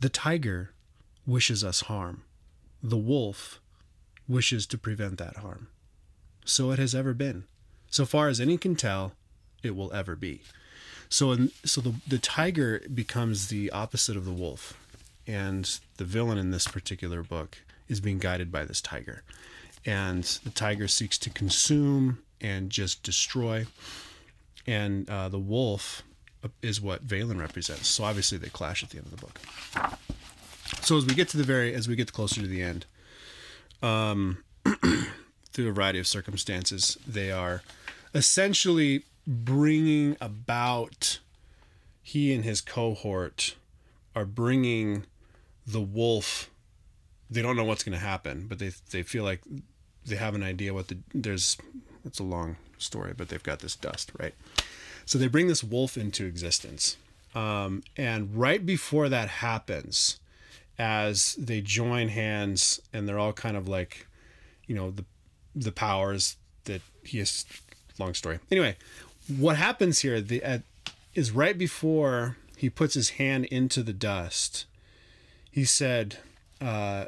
The 0.00 0.08
tiger 0.08 0.72
wishes 1.26 1.62
us 1.62 1.82
harm 1.82 2.22
the 2.82 2.96
wolf 2.96 3.60
wishes 4.28 4.66
to 4.66 4.78
prevent 4.78 5.18
that 5.18 5.38
harm. 5.38 5.68
So 6.44 6.70
it 6.70 6.78
has 6.78 6.94
ever 6.94 7.14
been. 7.14 7.44
So 7.90 8.04
far 8.04 8.28
as 8.28 8.40
any 8.40 8.58
can 8.58 8.76
tell, 8.76 9.12
it 9.62 9.76
will 9.76 9.92
ever 9.92 10.16
be. 10.16 10.42
So, 11.08 11.32
in, 11.32 11.50
so 11.64 11.80
the, 11.80 11.94
the 12.06 12.18
tiger 12.18 12.82
becomes 12.92 13.48
the 13.48 13.70
opposite 13.70 14.16
of 14.16 14.24
the 14.24 14.32
wolf. 14.32 14.78
And 15.26 15.78
the 15.96 16.04
villain 16.04 16.38
in 16.38 16.50
this 16.52 16.68
particular 16.68 17.22
book 17.22 17.58
is 17.88 18.00
being 18.00 18.18
guided 18.18 18.52
by 18.52 18.64
this 18.64 18.80
tiger. 18.80 19.22
And 19.84 20.24
the 20.44 20.50
tiger 20.50 20.88
seeks 20.88 21.18
to 21.18 21.30
consume 21.30 22.18
and 22.40 22.70
just 22.70 23.02
destroy. 23.02 23.66
And 24.66 25.08
uh, 25.08 25.28
the 25.28 25.38
wolf 25.38 26.02
is 26.62 26.80
what 26.80 27.06
Vaelin 27.06 27.40
represents. 27.40 27.88
So 27.88 28.04
obviously 28.04 28.38
they 28.38 28.48
clash 28.48 28.82
at 28.82 28.90
the 28.90 28.98
end 28.98 29.06
of 29.06 29.12
the 29.12 29.24
book. 29.24 29.40
So 30.82 30.96
as 30.96 31.06
we 31.06 31.14
get 31.14 31.28
to 31.30 31.36
the 31.36 31.44
very, 31.44 31.74
as 31.74 31.88
we 31.88 31.96
get 31.96 32.12
closer 32.12 32.40
to 32.40 32.46
the 32.46 32.62
end, 32.62 32.86
um, 33.82 34.44
through 35.52 35.68
a 35.68 35.72
variety 35.72 35.98
of 35.98 36.06
circumstances, 36.06 36.98
they 37.06 37.30
are 37.30 37.62
essentially 38.14 39.04
bringing 39.26 40.16
about. 40.20 41.20
He 42.02 42.32
and 42.32 42.44
his 42.44 42.60
cohort 42.60 43.56
are 44.14 44.24
bringing 44.24 45.06
the 45.66 45.80
wolf. 45.80 46.50
They 47.28 47.42
don't 47.42 47.56
know 47.56 47.64
what's 47.64 47.82
going 47.82 47.98
to 47.98 48.04
happen, 48.04 48.46
but 48.48 48.58
they 48.58 48.70
they 48.90 49.02
feel 49.02 49.24
like 49.24 49.40
they 50.04 50.16
have 50.16 50.34
an 50.34 50.42
idea 50.42 50.72
what 50.72 50.88
the 50.88 50.98
there's. 51.12 51.56
It's 52.04 52.20
a 52.20 52.24
long 52.24 52.56
story, 52.78 53.12
but 53.16 53.28
they've 53.28 53.42
got 53.42 53.58
this 53.58 53.74
dust 53.74 54.12
right. 54.18 54.34
So 55.04 55.18
they 55.18 55.26
bring 55.26 55.48
this 55.48 55.64
wolf 55.64 55.96
into 55.96 56.24
existence, 56.24 56.96
um, 57.34 57.82
and 57.96 58.36
right 58.36 58.64
before 58.64 59.08
that 59.08 59.28
happens, 59.28 60.20
as 60.78 61.34
they 61.34 61.60
join 61.60 62.08
hands 62.08 62.80
and 62.92 63.08
they're 63.08 63.18
all 63.18 63.32
kind 63.32 63.56
of 63.56 63.66
like, 63.66 64.06
you 64.66 64.74
know, 64.74 64.92
the 64.92 65.04
the 65.54 65.72
powers 65.72 66.36
that 66.64 66.82
he 67.02 67.18
has. 67.18 67.44
Long 67.98 68.12
story. 68.12 68.38
Anyway, 68.50 68.76
what 69.28 69.56
happens 69.56 70.00
here 70.00 70.20
the, 70.20 70.42
at, 70.42 70.62
is 71.14 71.30
right 71.30 71.56
before 71.56 72.36
he 72.56 72.70
puts 72.70 72.94
his 72.94 73.10
hand 73.10 73.44
into 73.46 73.82
the 73.82 73.92
dust. 73.92 74.66
He 75.50 75.64
said, 75.64 76.18
uh, 76.60 77.06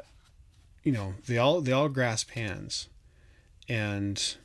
you 0.83 0.91
know, 0.91 1.15
they 1.27 1.37
all 1.37 1.61
they 1.61 1.71
all 1.71 1.89
grasp 1.89 2.31
hands, 2.31 2.87
and 3.67 4.35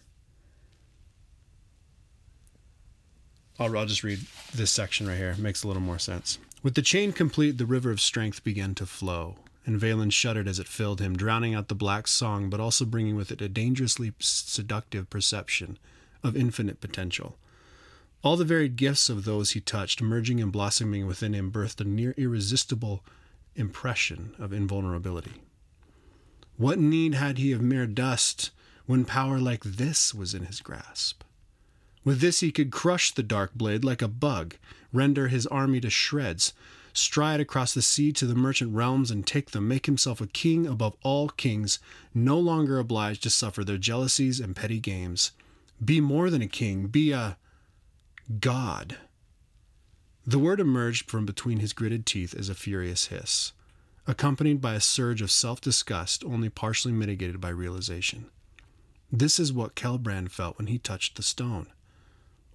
I'll, 3.58 3.76
I'll 3.78 3.86
just 3.86 4.04
read 4.04 4.20
this 4.54 4.70
section 4.70 5.06
right 5.06 5.16
here. 5.16 5.30
It 5.30 5.38
makes 5.38 5.62
a 5.62 5.68
little 5.68 5.82
more 5.82 5.98
sense. 5.98 6.38
With 6.62 6.74
the 6.74 6.82
chain 6.82 7.12
complete, 7.12 7.58
the 7.58 7.66
river 7.66 7.90
of 7.90 8.00
strength 8.00 8.42
began 8.42 8.74
to 8.76 8.86
flow, 8.86 9.36
and 9.66 9.80
Vaelin 9.80 10.10
shuddered 10.10 10.48
as 10.48 10.58
it 10.58 10.68
filled 10.68 11.00
him, 11.00 11.16
drowning 11.16 11.54
out 11.54 11.68
the 11.68 11.74
black 11.74 12.08
song, 12.08 12.50
but 12.50 12.60
also 12.60 12.84
bringing 12.84 13.16
with 13.16 13.30
it 13.30 13.42
a 13.42 13.48
dangerously 13.48 14.12
seductive 14.18 15.08
perception 15.10 15.78
of 16.22 16.36
infinite 16.36 16.80
potential. 16.80 17.36
All 18.24 18.38
the 18.38 18.44
varied 18.46 18.76
gifts 18.76 19.10
of 19.10 19.26
those 19.26 19.50
he 19.50 19.60
touched, 19.60 20.00
merging 20.00 20.40
and 20.40 20.50
blossoming 20.50 21.06
within 21.06 21.34
him, 21.34 21.52
birthed 21.52 21.78
a 21.82 21.84
near 21.84 22.14
irresistible 22.16 23.04
impression 23.54 24.34
of 24.38 24.50
invulnerability. 24.50 25.42
What 26.56 26.78
need 26.78 27.12
had 27.12 27.36
he 27.36 27.52
of 27.52 27.60
mere 27.60 27.86
dust 27.86 28.50
when 28.86 29.04
power 29.04 29.38
like 29.38 29.62
this 29.62 30.14
was 30.14 30.32
in 30.32 30.46
his 30.46 30.60
grasp? 30.60 31.22
With 32.02 32.20
this 32.20 32.40
he 32.40 32.50
could 32.50 32.72
crush 32.72 33.10
the 33.10 33.22
dark 33.22 33.52
blade 33.54 33.84
like 33.84 34.00
a 34.00 34.08
bug, 34.08 34.56
render 34.90 35.28
his 35.28 35.46
army 35.48 35.82
to 35.82 35.90
shreds, 35.90 36.54
stride 36.94 37.40
across 37.40 37.74
the 37.74 37.82
sea 37.82 38.10
to 38.12 38.26
the 38.26 38.34
merchant 38.34 38.72
realms 38.72 39.10
and 39.10 39.26
take 39.26 39.50
them, 39.50 39.68
make 39.68 39.84
himself 39.84 40.22
a 40.22 40.26
king 40.26 40.66
above 40.66 40.96
all 41.02 41.28
kings, 41.28 41.78
no 42.14 42.38
longer 42.38 42.78
obliged 42.78 43.22
to 43.24 43.28
suffer 43.30 43.62
their 43.64 43.76
jealousies 43.76 44.40
and 44.40 44.56
petty 44.56 44.80
games. 44.80 45.32
Be 45.84 46.00
more 46.00 46.30
than 46.30 46.40
a 46.40 46.48
king, 46.48 46.86
be 46.86 47.12
a 47.12 47.36
god. 48.40 48.98
The 50.26 50.38
word 50.38 50.60
emerged 50.60 51.10
from 51.10 51.26
between 51.26 51.58
his 51.58 51.72
gritted 51.72 52.06
teeth 52.06 52.34
as 52.34 52.48
a 52.48 52.54
furious 52.54 53.06
hiss, 53.06 53.52
accompanied 54.06 54.60
by 54.60 54.74
a 54.74 54.80
surge 54.80 55.20
of 55.20 55.30
self 55.30 55.60
disgust 55.60 56.24
only 56.24 56.48
partially 56.48 56.92
mitigated 56.92 57.40
by 57.40 57.50
realization. 57.50 58.26
This 59.12 59.38
is 59.38 59.52
what 59.52 59.74
Kehlbrand 59.74 60.30
felt 60.30 60.58
when 60.58 60.68
he 60.68 60.78
touched 60.78 61.16
the 61.16 61.22
stone. 61.22 61.66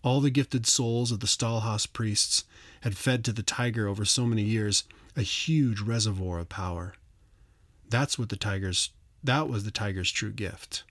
All 0.02 0.22
the 0.22 0.32
gifted 0.32 0.66
souls 0.66 1.12
of 1.12 1.20
the 1.20 1.28
Stahlhast 1.28 1.94
priests 1.94 2.46
had 2.82 2.98
fed 2.98 3.24
to 3.26 3.34
the 3.34 3.44
tiger 3.44 3.88
over 3.88 4.06
so 4.06 4.26
many 4.26 4.44
years 4.44 4.86
a 5.16 5.22
huge 5.22 5.82
reservoir 5.82 6.40
of 6.40 6.50
power. 6.50 6.96
That's 7.90 8.18
what 8.18 8.30
the 8.30 8.38
tiger's 8.38 8.92
that 9.24 9.50
was 9.50 9.66
the 9.66 9.72
tiger's 9.72 10.12
true 10.12 10.32
gift. 10.32 10.84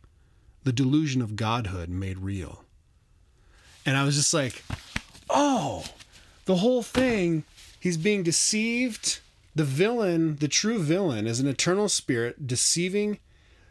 The 0.65 0.73
delusion 0.73 1.23
of 1.23 1.37
godhood 1.37 1.89
made 1.89 2.19
real. 2.19 2.65
And 3.89 3.97
I 3.97 4.05
was 4.05 4.17
just 4.17 4.35
like, 4.35 4.63
"Oh, 5.31 5.85
the 6.45 6.57
whole 6.57 6.83
thing, 6.83 7.45
he's 7.81 7.97
being 7.97 8.23
deceived 8.23 9.21
The 9.55 9.65
villain, 9.65 10.37
the 10.37 10.47
true 10.47 10.79
villain, 10.79 11.27
is 11.27 11.41
an 11.41 11.49
eternal 11.49 11.89
spirit 11.89 12.47
deceiving, 12.47 13.19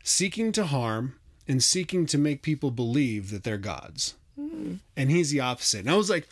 seeking 0.03 0.51
to 0.51 0.65
harm, 0.65 1.15
and 1.47 1.63
seeking 1.63 2.06
to 2.08 2.17
make 2.17 2.41
people 2.41 2.71
believe 2.71 3.32
that 3.32 3.43
they're 3.45 3.58
gods. 3.58 4.15
And 4.38 5.12
he's 5.12 5.32
the 5.32 5.39
opposite. 5.39 5.80
And 5.80 5.89
I 5.89 5.95
was 5.95 6.10
like, 6.10 6.27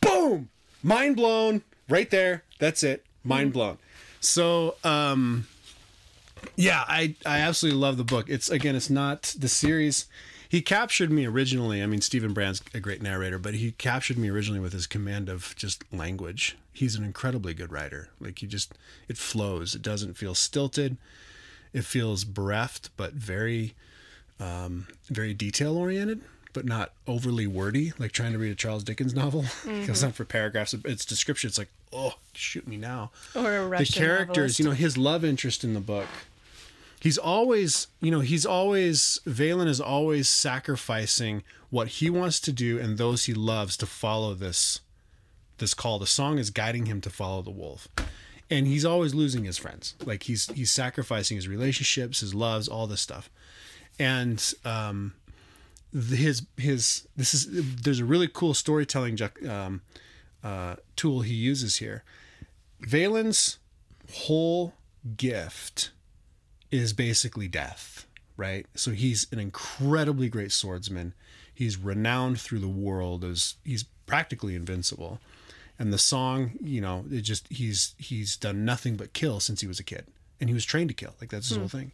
boom, 0.00 0.50
mind 0.84 1.16
blown, 1.16 1.62
right 1.88 2.08
there. 2.10 2.44
That's 2.60 2.84
it, 2.84 3.04
mind 3.24 3.52
blown. 3.52 3.78
So, 4.20 4.76
um, 4.84 5.48
yeah, 6.54 6.84
I 6.86 7.16
I 7.26 7.38
absolutely 7.38 7.80
love 7.80 7.96
the 7.96 8.04
book. 8.04 8.26
It's 8.28 8.50
again, 8.50 8.76
it's 8.76 8.90
not 8.90 9.34
the 9.36 9.48
series. 9.48 10.06
He 10.52 10.60
captured 10.60 11.10
me 11.10 11.24
originally. 11.24 11.82
I 11.82 11.86
mean, 11.86 12.02
Steven 12.02 12.34
Brand's 12.34 12.60
a 12.74 12.78
great 12.78 13.00
narrator, 13.00 13.38
but 13.38 13.54
he 13.54 13.72
captured 13.72 14.18
me 14.18 14.28
originally 14.28 14.60
with 14.60 14.74
his 14.74 14.86
command 14.86 15.30
of 15.30 15.56
just 15.56 15.82
language. 15.90 16.58
He's 16.74 16.94
an 16.94 17.04
incredibly 17.04 17.54
good 17.54 17.72
writer. 17.72 18.10
Like 18.20 18.40
he 18.40 18.46
just 18.46 18.74
it 19.08 19.16
flows. 19.16 19.74
It 19.74 19.80
doesn't 19.80 20.12
feel 20.18 20.34
stilted. 20.34 20.98
It 21.72 21.86
feels 21.86 22.24
bereft, 22.24 22.90
but 22.98 23.14
very, 23.14 23.72
um, 24.38 24.88
very 25.08 25.32
detail 25.32 25.78
oriented, 25.78 26.20
but 26.52 26.66
not 26.66 26.92
overly 27.06 27.46
wordy. 27.46 27.94
Like 27.98 28.12
trying 28.12 28.32
to 28.32 28.38
read 28.38 28.52
a 28.52 28.54
Charles 28.54 28.84
Dickens 28.84 29.14
novel. 29.14 29.46
Goes 29.64 30.04
on 30.04 30.12
for 30.12 30.26
paragraphs. 30.26 30.74
It's 30.84 31.06
description. 31.06 31.48
It's 31.48 31.56
like, 31.56 31.70
oh, 31.94 32.16
shoot 32.34 32.68
me 32.68 32.76
now 32.76 33.10
Or 33.34 33.74
a 33.74 33.78
the 33.78 33.86
characters 33.86 34.36
novelist. 34.36 34.58
you 34.58 34.64
know 34.66 34.72
his 34.72 34.98
love 34.98 35.24
interest 35.24 35.64
in 35.64 35.72
the 35.72 35.80
book 35.80 36.08
he's 37.02 37.18
always 37.18 37.88
you 38.00 38.10
know 38.10 38.20
he's 38.20 38.46
always 38.46 39.18
Vaelin 39.26 39.66
is 39.66 39.80
always 39.80 40.28
sacrificing 40.28 41.42
what 41.68 41.88
he 41.88 42.08
wants 42.08 42.38
to 42.40 42.52
do 42.52 42.78
and 42.78 42.96
those 42.96 43.24
he 43.24 43.34
loves 43.34 43.76
to 43.78 43.86
follow 43.86 44.34
this 44.34 44.80
this 45.58 45.74
call. 45.74 45.98
The 45.98 46.06
song 46.06 46.38
is 46.38 46.50
guiding 46.50 46.86
him 46.86 47.00
to 47.02 47.10
follow 47.10 47.42
the 47.42 47.50
wolf. 47.50 47.88
And 48.50 48.66
he's 48.66 48.84
always 48.84 49.14
losing 49.14 49.44
his 49.44 49.58
friends. 49.58 49.94
Like 50.04 50.24
he's 50.24 50.46
he's 50.46 50.70
sacrificing 50.70 51.36
his 51.36 51.48
relationships 51.48 52.20
his 52.20 52.34
loves 52.34 52.68
all 52.68 52.86
this 52.86 53.00
stuff. 53.00 53.28
And 53.98 54.54
um 54.64 55.14
his 55.92 56.46
his 56.56 57.08
this 57.16 57.34
is 57.34 57.48
there's 57.82 58.00
a 58.00 58.04
really 58.04 58.28
cool 58.28 58.54
storytelling 58.54 59.18
um, 59.48 59.82
uh, 60.44 60.76
tool 60.94 61.20
he 61.22 61.34
uses 61.34 61.76
here. 61.76 62.04
Vaelin's 62.80 63.58
whole 64.12 64.74
gift 65.16 65.90
is 66.72 66.92
basically 66.92 67.46
death, 67.46 68.06
right? 68.36 68.66
So 68.74 68.90
he's 68.90 69.28
an 69.30 69.38
incredibly 69.38 70.28
great 70.28 70.50
swordsman. 70.50 71.14
He's 71.54 71.76
renowned 71.76 72.40
through 72.40 72.60
the 72.60 72.68
world 72.68 73.22
as 73.22 73.54
he's 73.64 73.84
practically 74.06 74.56
invincible. 74.56 75.20
And 75.78 75.92
the 75.92 75.98
song, 75.98 76.52
you 76.60 76.80
know, 76.80 77.04
it 77.10 77.20
just 77.20 77.46
he's 77.48 77.94
he's 77.98 78.36
done 78.36 78.64
nothing 78.64 78.96
but 78.96 79.12
kill 79.12 79.38
since 79.38 79.60
he 79.60 79.66
was 79.66 79.78
a 79.78 79.84
kid. 79.84 80.06
And 80.40 80.48
he 80.48 80.54
was 80.54 80.64
trained 80.64 80.88
to 80.88 80.94
kill. 80.94 81.14
Like 81.20 81.30
that's 81.30 81.48
his 81.48 81.58
whole 81.58 81.68
hmm. 81.68 81.78
thing. 81.78 81.92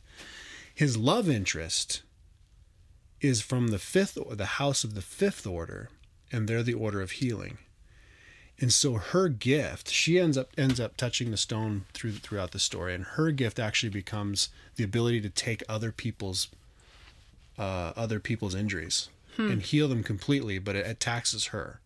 His 0.75 0.97
love 0.97 1.29
interest 1.29 2.03
is 3.21 3.43
from 3.43 3.69
the 3.69 3.79
fifth 3.81 4.17
or 4.17 4.37
the 4.37 4.47
house 4.47 4.85
of 4.85 4.95
the 4.95 5.03
fifth 5.03 5.45
order, 5.45 5.91
and 6.31 6.49
they're 6.49 6.63
the 6.63 6.75
order 6.75 7.01
of 7.01 7.13
healing 7.13 7.59
and 8.61 8.73
so 8.73 8.95
her 8.95 9.29
gift 9.29 9.89
she 9.91 10.19
ends 10.19 10.37
up 10.37 10.51
ends 10.59 10.81
up 10.81 10.97
touching 10.97 11.31
the 11.31 11.37
stone 11.37 11.85
through 11.93 12.13
throughout 12.13 12.51
the 12.51 12.59
story. 12.59 12.95
And 12.95 13.05
her 13.05 13.31
gift 13.31 13.59
actually 13.59 13.91
becomes 13.91 14.49
the 14.77 14.85
ability 14.85 15.21
to 15.23 15.31
take 15.31 15.63
other 15.69 15.93
people's 15.93 16.49
uh, 17.59 17.93
other 17.97 18.21
people's 18.21 18.55
injuries 18.55 19.09
and 19.37 19.63
heal 19.63 19.87
them 19.87 20.03
completely 20.03 20.59
but 20.59 20.75
it, 20.75 20.87
it 20.87 21.01
taxes 21.01 21.47
her. 21.47 21.81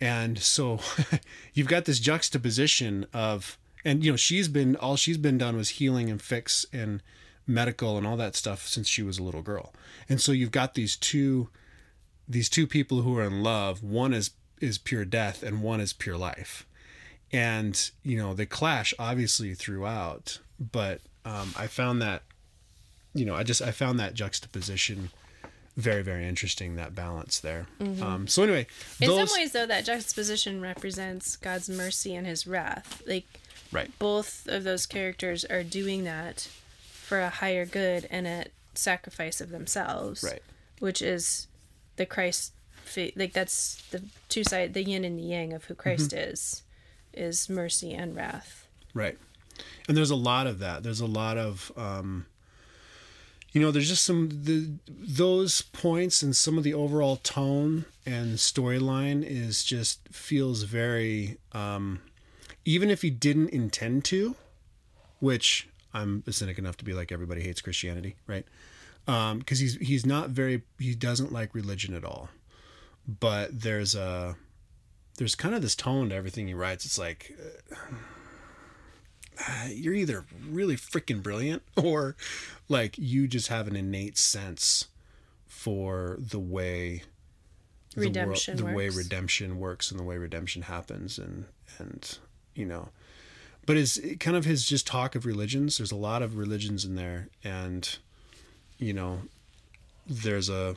And 0.00 0.38
so 0.38 0.80
you've 1.54 1.68
got 1.68 1.84
this 1.84 2.00
juxtaposition 2.00 3.06
of 3.12 3.56
and 3.84 4.04
you 4.04 4.10
know 4.10 4.16
she's 4.16 4.48
been 4.48 4.74
all 4.76 4.96
she's 4.96 5.18
been 5.18 5.38
done 5.38 5.56
was 5.56 5.70
healing 5.70 6.10
and 6.10 6.20
fix 6.20 6.66
and 6.72 7.00
medical 7.46 7.96
and 7.96 8.06
all 8.06 8.16
that 8.16 8.34
stuff 8.34 8.66
since 8.66 8.88
she 8.88 9.02
was 9.02 9.18
a 9.18 9.22
little 9.22 9.42
girl. 9.42 9.72
And 10.08 10.20
so 10.20 10.32
you've 10.32 10.50
got 10.50 10.74
these 10.74 10.96
two 10.96 11.48
these 12.28 12.48
two 12.48 12.66
people 12.66 13.02
who 13.02 13.16
are 13.18 13.24
in 13.24 13.42
love. 13.42 13.82
One 13.82 14.12
is 14.12 14.30
is 14.60 14.78
pure 14.78 15.04
death 15.04 15.42
and 15.42 15.62
one 15.62 15.80
is 15.80 15.92
pure 15.92 16.16
life 16.16 16.66
and 17.32 17.90
you 18.02 18.16
know 18.16 18.34
they 18.34 18.46
clash 18.46 18.92
obviously 18.98 19.54
throughout 19.54 20.38
but 20.58 21.00
um, 21.24 21.52
i 21.56 21.66
found 21.66 22.00
that 22.02 22.22
you 23.14 23.24
know 23.24 23.34
i 23.34 23.42
just 23.42 23.62
i 23.62 23.70
found 23.70 23.98
that 23.98 24.14
juxtaposition 24.14 25.10
very 25.76 26.02
very 26.02 26.26
interesting 26.26 26.76
that 26.76 26.94
balance 26.94 27.38
there 27.40 27.66
um, 28.02 28.26
so 28.26 28.42
anyway 28.42 28.66
In 29.00 29.08
those 29.08 29.30
some 29.30 29.40
ways, 29.40 29.52
though, 29.52 29.66
that 29.66 29.84
juxtaposition 29.84 30.60
represents 30.60 31.36
God's 31.36 31.70
mercy 31.70 32.14
and 32.14 32.26
His 32.26 32.46
wrath. 32.46 33.02
Like 33.06 33.26
right 33.72 33.90
both 33.98 34.46
of 34.48 34.64
those 34.64 34.84
characters 34.84 35.44
are 35.44 35.62
doing 35.62 36.04
that 36.04 36.48
for 36.90 37.20
a 37.20 37.30
higher 37.30 37.64
good 37.64 38.06
and 38.10 38.26
at 38.26 38.50
sacrifice 38.74 39.40
of 39.40 39.50
themselves. 39.50 40.22
Right. 40.22 40.42
Which 40.80 41.00
is 41.00 41.46
the 41.96 42.04
Christ. 42.04 42.52
Like 43.16 43.32
that's 43.32 43.82
the 43.90 44.02
two 44.28 44.44
side, 44.44 44.74
the 44.74 44.82
yin 44.84 45.04
and 45.04 45.18
the 45.18 45.22
yang 45.22 45.52
of 45.52 45.64
who 45.64 45.74
Christ 45.74 46.10
Mm-hmm. 46.10 46.30
is, 46.30 46.62
is 47.12 47.48
mercy 47.48 47.92
and 47.92 48.14
wrath. 48.16 48.66
Right. 48.94 49.18
And 49.88 49.96
there's 49.96 50.10
a 50.10 50.16
lot 50.16 50.46
of 50.46 50.58
that. 50.60 50.82
There's 50.82 51.00
a 51.00 51.06
lot 51.06 51.36
of 51.38 51.70
um 51.76 52.26
you 53.52 53.60
know, 53.60 53.72
there's 53.72 53.88
just 53.88 54.04
some 54.04 54.28
the 54.44 54.70
those 54.88 55.60
points 55.62 56.22
and 56.22 56.36
some 56.36 56.56
of 56.56 56.62
the 56.64 56.72
overall 56.74 57.16
tone 57.16 57.84
and 58.06 58.36
storyline 58.38 59.24
is 59.26 59.64
just 59.64 60.08
feels 60.08 60.62
very 60.62 61.36
um 61.52 62.00
even 62.64 62.90
if 62.90 63.02
he 63.02 63.10
didn't 63.10 63.48
intend 63.50 64.04
to, 64.04 64.36
which 65.18 65.68
I'm 65.92 66.22
cynic 66.30 66.58
enough 66.58 66.76
to 66.78 66.84
be 66.84 66.92
like 66.92 67.10
everybody 67.10 67.42
hates 67.42 67.60
Christianity, 67.60 68.16
right? 68.26 68.46
Um 69.08 69.40
because 69.40 69.58
he's 69.58 69.74
he's 69.76 70.06
not 70.06 70.30
very 70.30 70.62
he 70.78 70.94
doesn't 70.94 71.32
like 71.32 71.54
religion 71.54 71.94
at 71.94 72.04
all. 72.04 72.28
But 73.08 73.60
there's 73.62 73.94
a 73.94 74.36
there's 75.18 75.34
kind 75.34 75.54
of 75.54 75.62
this 75.62 75.74
tone 75.74 76.10
to 76.10 76.14
everything 76.14 76.46
he 76.46 76.54
writes. 76.54 76.84
It's 76.84 76.98
like 76.98 77.34
uh, 79.38 79.68
you're 79.68 79.94
either 79.94 80.24
really 80.48 80.76
freaking 80.76 81.22
brilliant 81.22 81.62
or 81.76 82.16
like 82.68 82.98
you 82.98 83.26
just 83.26 83.48
have 83.48 83.66
an 83.68 83.76
innate 83.76 84.18
sense 84.18 84.86
for 85.46 86.16
the 86.18 86.38
way 86.38 87.02
the 87.94 88.02
world- 88.02 88.16
Redemption 88.16 88.56
the 88.56 88.64
way 88.76 88.88
redemption 88.88 89.58
works 89.58 89.90
and 89.90 89.98
the 89.98 90.04
way 90.04 90.16
redemption 90.16 90.62
happens 90.62 91.18
and 91.18 91.46
and 91.78 92.18
you 92.54 92.64
know. 92.66 92.90
But 93.66 93.76
is 93.76 94.00
kind 94.20 94.36
of 94.36 94.44
his 94.44 94.64
just 94.64 94.86
talk 94.86 95.14
of 95.14 95.26
religions. 95.26 95.78
There's 95.78 95.92
a 95.92 95.96
lot 95.96 96.22
of 96.22 96.36
religions 96.36 96.84
in 96.84 96.94
there 96.94 97.28
and 97.44 97.98
you 98.78 98.92
know 98.92 99.22
there's 100.06 100.48
a 100.48 100.76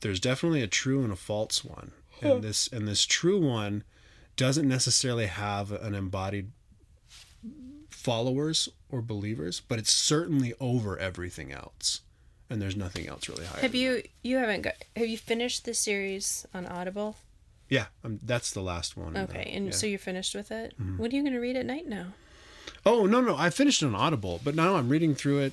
there's 0.00 0.20
definitely 0.20 0.62
a 0.62 0.66
true 0.66 1.02
and 1.02 1.12
a 1.12 1.16
false 1.16 1.64
one 1.64 1.92
and 2.22 2.42
this 2.42 2.68
and 2.68 2.86
this 2.88 3.04
true 3.04 3.40
one 3.40 3.84
doesn't 4.36 4.68
necessarily 4.68 5.26
have 5.26 5.72
an 5.72 5.94
embodied 5.94 6.50
followers 7.90 8.68
or 8.90 9.02
believers 9.02 9.60
but 9.60 9.78
it's 9.78 9.92
certainly 9.92 10.54
over 10.60 10.98
everything 10.98 11.52
else 11.52 12.02
and 12.48 12.62
there's 12.62 12.76
nothing 12.76 13.08
else 13.08 13.28
really 13.28 13.44
higher 13.44 13.62
Have 13.62 13.74
you 13.74 14.02
you 14.22 14.36
haven't 14.36 14.62
got 14.62 14.74
have 14.94 15.06
you 15.08 15.18
finished 15.18 15.64
the 15.64 15.74
series 15.74 16.46
on 16.54 16.66
Audible? 16.66 17.16
yeah 17.68 17.86
um, 18.04 18.20
that's 18.22 18.52
the 18.52 18.60
last 18.60 18.96
one 18.96 19.16
Okay, 19.16 19.50
and 19.54 19.66
yeah. 19.66 19.70
Mm-hmm. 19.70 19.78
so 19.78 19.86
you're 19.86 19.98
finished 19.98 20.34
with 20.34 20.50
it. 20.52 20.74
What 20.98 21.12
are 21.12 21.16
you 21.16 21.22
going 21.22 21.32
to 21.34 21.40
read 21.40 21.56
at 21.56 21.66
night 21.66 21.88
now? 21.88 22.08
Oh 22.84 23.06
no 23.06 23.20
no 23.20 23.36
I 23.36 23.50
finished 23.50 23.82
on 23.82 23.94
Audible, 23.94 24.40
but 24.44 24.54
now 24.54 24.76
I'm 24.76 24.88
reading 24.88 25.14
through 25.14 25.38
it. 25.40 25.52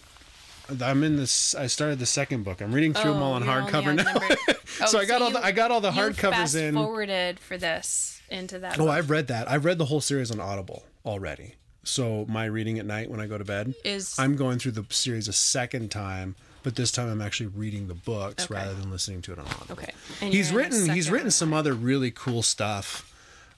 I'm 0.82 1.04
in 1.04 1.18
this. 1.18 1.54
I 1.56 1.68
started 1.68 2.00
the 2.00 2.06
second 2.06 2.44
book. 2.44 2.62
I'm 2.62 2.74
reading 2.74 2.94
through 2.94 3.14
them 3.14 3.22
all 3.22 3.34
on 3.34 3.44
Oh, 3.44 3.46
hardcover 3.48 3.96
now. 3.96 4.54
Oh, 4.82 4.86
so 4.88 4.98
I 5.00 5.06
got 5.06 5.22
all 5.22 5.28
you- 5.28 5.36
the 5.36 5.46
I 5.46 5.52
got 5.52 5.70
all 5.70 5.82
the 5.82 5.92
hardcovers 5.92 6.60
in. 6.60 6.74
Forwarded 6.74 7.40
for 7.40 7.58
this 7.58 8.22
into 8.30 8.58
that. 8.60 8.80
Oh, 8.80 8.86
book. 8.86 8.94
I've 8.94 9.10
read 9.12 9.28
that. 9.28 9.50
I've 9.50 9.66
read 9.66 9.78
the 9.78 9.86
whole 9.86 10.02
series 10.02 10.32
on 10.32 10.40
Audible 10.40 10.84
already. 11.06 11.56
So 11.84 12.26
my 12.28 12.46
reading 12.46 12.80
at 12.80 12.86
night 12.86 13.12
when 13.12 13.20
I 13.20 13.28
go 13.28 13.38
to 13.38 13.44
bed 13.46 13.76
Is- 13.86 14.16
I'm 14.18 14.36
going 14.36 14.58
through 14.58 14.72
the 14.72 14.86
series 14.90 15.28
a 15.28 15.34
second 15.34 15.92
time, 15.92 16.36
but 16.64 16.76
this 16.76 16.92
time 16.92 17.08
I'm 17.08 17.22
actually 17.22 17.48
reading 17.48 17.88
the 17.88 17.94
books 17.94 18.46
Okay. 18.46 18.56
rather 18.56 18.74
than 18.74 18.90
listening 18.90 19.22
to 19.24 19.34
it 19.34 19.40
on 19.40 19.46
Audible. 19.46 19.74
Okay. 19.74 19.92
And 20.22 20.34
he's 20.34 20.52
you're 20.52 20.62
in 20.62 20.72
the 20.72 20.78
written 20.78 20.96
he's 20.96 21.12
written 21.12 21.30
some 21.30 21.54
other 21.54 21.74
really 21.74 22.10
cool 22.10 22.42
stuff. 22.42 23.14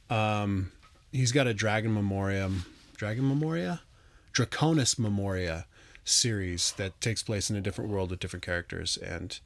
Um, 0.10 0.72
he's 1.14 1.32
got 1.32 1.48
a 1.48 1.54
Dragon 1.54 1.94
Memoriam, 1.94 2.66
Dragon 2.98 3.28
Memoria, 3.28 3.82
Draconis 4.34 5.00
Memoria 5.00 5.66
series 6.06 6.72
that 6.74 7.00
takes 7.02 7.22
place 7.24 7.50
in 7.50 7.56
a 7.56 7.62
different 7.62 7.92
world 7.92 8.12
with 8.12 8.20
different 8.20 8.46
characters, 8.46 8.98
and 8.98 9.40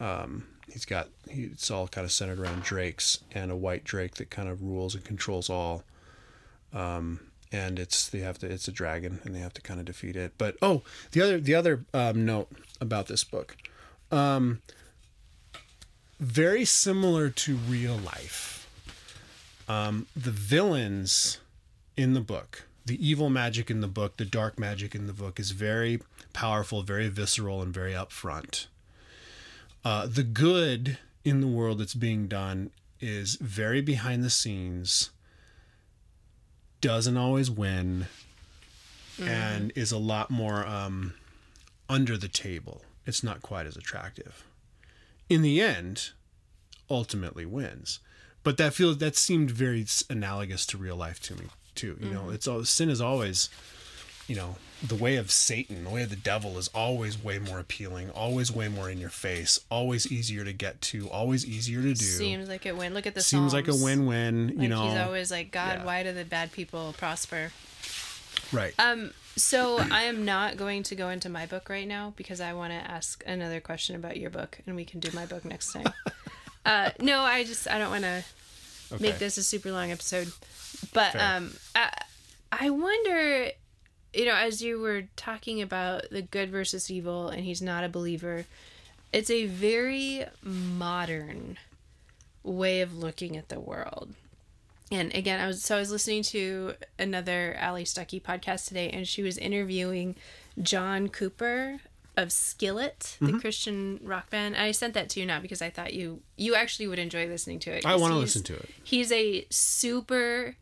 um, 0.00 0.46
he's 0.72 0.84
got 0.84 1.08
he, 1.28 1.44
it's 1.44 1.70
all 1.70 1.88
kind 1.88 2.04
of 2.04 2.12
centered 2.12 2.38
around 2.38 2.62
drakes 2.62 3.22
and 3.32 3.50
a 3.50 3.56
white 3.56 3.84
drake 3.84 4.14
that 4.14 4.30
kind 4.30 4.48
of 4.48 4.62
rules 4.62 4.94
and 4.94 5.04
controls 5.04 5.50
all. 5.50 5.84
Um, 6.72 7.20
and 7.52 7.78
it's 7.78 8.08
they 8.08 8.18
have 8.20 8.38
to 8.38 8.46
it's 8.50 8.66
a 8.68 8.72
dragon 8.72 9.20
and 9.24 9.34
they 9.34 9.38
have 9.40 9.54
to 9.54 9.62
kind 9.62 9.80
of 9.80 9.86
defeat 9.86 10.16
it. 10.16 10.32
But 10.38 10.56
oh, 10.62 10.82
the 11.12 11.20
other 11.20 11.40
the 11.40 11.54
other 11.54 11.84
um, 11.92 12.24
note 12.24 12.48
about 12.80 13.06
this 13.06 13.24
book 13.24 13.56
very 16.18 16.64
similar 16.64 17.28
to 17.30 17.56
real 17.56 17.96
life. 17.96 18.68
Um, 19.68 20.06
the 20.14 20.30
villains 20.30 21.38
in 21.96 22.14
the 22.14 22.20
book, 22.20 22.66
the 22.86 23.06
evil 23.06 23.28
magic 23.28 23.70
in 23.70 23.80
the 23.80 23.88
book, 23.88 24.16
the 24.16 24.24
dark 24.24 24.58
magic 24.58 24.94
in 24.94 25.06
the 25.06 25.12
book, 25.12 25.38
is 25.40 25.50
very 25.50 26.00
powerful, 26.32 26.82
very 26.82 27.08
visceral, 27.08 27.60
and 27.60 27.74
very 27.74 27.92
upfront. 27.92 28.66
Uh, 29.84 30.06
the 30.06 30.22
good 30.22 30.98
in 31.24 31.40
the 31.40 31.48
world 31.48 31.78
that's 31.78 31.94
being 31.94 32.28
done 32.28 32.70
is 33.00 33.34
very 33.36 33.80
behind 33.80 34.22
the 34.22 34.30
scenes, 34.30 35.10
doesn't 36.80 37.16
always 37.16 37.50
win, 37.50 38.06
and 39.20 39.72
is 39.74 39.90
a 39.90 39.98
lot 39.98 40.30
more 40.30 40.64
um, 40.64 41.14
under 41.88 42.16
the 42.16 42.28
table. 42.28 42.82
It's 43.04 43.24
not 43.24 43.42
quite 43.42 43.66
as 43.66 43.76
attractive. 43.76 44.44
In 45.28 45.42
the 45.42 45.60
end, 45.60 46.10
ultimately 46.88 47.46
wins. 47.46 47.98
But 48.44 48.58
that 48.58 48.74
feels 48.74 48.98
that 48.98 49.16
seemed 49.16 49.50
very 49.50 49.84
analogous 50.08 50.66
to 50.66 50.78
real 50.78 50.94
life 50.94 51.18
to 51.22 51.34
me 51.34 51.46
too. 51.76 51.96
You 52.00 52.10
know, 52.10 52.30
it's 52.30 52.46
all 52.48 52.64
sin 52.64 52.88
is 52.90 53.00
always, 53.00 53.48
you 54.26 54.34
know, 54.36 54.56
the 54.82 54.94
way 54.94 55.16
of 55.16 55.30
Satan, 55.30 55.84
the 55.84 55.90
way 55.90 56.02
of 56.02 56.10
the 56.10 56.16
devil 56.16 56.58
is 56.58 56.68
always 56.74 57.22
way 57.22 57.38
more 57.38 57.58
appealing, 57.58 58.10
always 58.10 58.52
way 58.52 58.68
more 58.68 58.90
in 58.90 58.98
your 58.98 59.08
face, 59.10 59.58
always 59.70 60.10
easier 60.12 60.44
to 60.44 60.52
get 60.52 60.80
to, 60.82 61.08
always 61.08 61.46
easier 61.46 61.80
to 61.80 61.94
do. 61.94 62.04
Seems 62.04 62.48
like 62.48 62.66
it 62.66 62.76
win. 62.76 62.92
Look 62.92 63.06
at 63.06 63.14
the 63.14 63.22
Seems 63.22 63.54
like 63.54 63.68
a 63.68 63.72
Psalms. 63.72 63.84
win-win. 63.84 64.48
You 64.50 64.56
Like 64.58 64.68
know, 64.68 64.88
he's 64.88 64.98
always 64.98 65.30
like, 65.30 65.50
God, 65.50 65.78
yeah. 65.78 65.84
why 65.84 66.02
do 66.02 66.12
the 66.12 66.24
bad 66.24 66.52
people 66.52 66.94
prosper? 66.98 67.52
right? 68.52 68.74
Um, 68.78 69.12
so 69.36 69.78
I 69.78 70.02
am 70.04 70.24
not 70.24 70.56
going 70.56 70.82
to 70.84 70.94
go 70.94 71.08
into 71.08 71.28
my 71.28 71.46
book 71.46 71.68
right 71.68 71.86
now 71.88 72.12
because 72.16 72.40
I 72.40 72.52
want 72.52 72.72
to 72.72 72.78
ask 72.78 73.22
another 73.26 73.60
question 73.60 73.96
about 73.96 74.16
your 74.18 74.30
book, 74.30 74.58
and 74.66 74.76
we 74.76 74.84
can 74.84 75.00
do 75.00 75.10
my 75.14 75.24
book 75.26 75.44
next 75.44 75.72
time. 75.72 75.86
uh, 76.66 76.90
no, 77.00 77.20
I 77.20 77.44
just 77.44 77.68
I 77.68 77.78
don't 77.78 77.90
want 77.90 78.04
to 78.04 78.24
make 79.00 79.18
this 79.18 79.36
a 79.38 79.42
super 79.42 79.72
long 79.72 79.90
episode, 79.90 80.32
but 80.92 81.12
Fair. 81.12 81.36
um, 81.36 81.52
I, 81.74 81.90
I 82.52 82.70
wonder, 82.70 83.50
you 84.14 84.24
know, 84.24 84.34
as 84.34 84.62
you 84.62 84.78
were 84.80 85.04
talking 85.16 85.60
about 85.62 86.10
the 86.10 86.22
good 86.22 86.50
versus 86.50 86.90
evil, 86.90 87.28
and 87.28 87.44
he's 87.44 87.60
not 87.62 87.84
a 87.84 87.88
believer, 87.88 88.44
it's 89.12 89.30
a 89.30 89.46
very 89.46 90.24
modern 90.42 91.58
way 92.42 92.80
of 92.80 92.96
looking 92.96 93.36
at 93.36 93.48
the 93.48 93.58
world 93.58 94.14
and 94.92 95.12
again 95.16 95.40
i 95.40 95.48
was 95.48 95.62
so 95.64 95.74
i 95.76 95.80
was 95.80 95.90
listening 95.90 96.22
to 96.22 96.74
another 96.96 97.56
Allie 97.58 97.82
Stuckey 97.82 98.22
podcast 98.22 98.68
today 98.68 98.88
and 98.90 99.06
she 99.08 99.20
was 99.20 99.36
interviewing 99.36 100.14
john 100.62 101.08
cooper 101.08 101.80
of 102.16 102.30
skillet 102.30 103.16
Mm-hmm. 103.20 103.32
the 103.34 103.40
christian 103.40 103.98
rock 104.02 104.30
band 104.30 104.56
i 104.56 104.70
sent 104.70 104.94
that 104.94 105.08
to 105.10 105.20
you 105.20 105.26
now 105.26 105.40
because 105.40 105.60
i 105.60 105.70
thought 105.70 105.92
you 105.92 106.20
you 106.36 106.54
actually 106.54 106.86
would 106.86 107.00
enjoy 107.00 107.26
listening 107.26 107.58
to 107.60 107.72
it 107.76 107.84
I 107.84 107.96
want 107.96 108.12
to 108.12 108.18
listen 108.18 108.44
to 108.44 108.54
it. 108.54 108.70
he's 108.84 109.10
a 109.10 109.44
super 109.50 110.54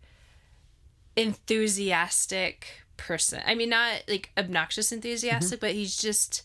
enthusiastic 1.17 2.67
person. 2.97 3.41
I 3.47 3.55
mean 3.55 3.71
not 3.71 4.03
like 4.09 4.31
obnoxious 4.37 4.93
enthusiastic 4.93 5.61
but 5.61 5.73
he's 5.73 5.97
just 5.97 6.43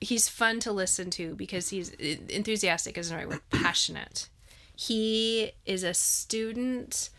he's 0.00 0.28
fun 0.28 0.60
to 0.60 0.72
listen 0.72 1.10
to 1.10 1.34
because 1.34 1.68
he's 1.68 1.90
enthusiastic 1.90 2.98
isn't 2.98 3.16
the 3.16 3.24
right 3.24 3.28
word 3.28 3.40
passionate. 3.50 4.28
He 4.74 5.52
is 5.64 5.84
a 5.84 5.94
student 5.94 7.10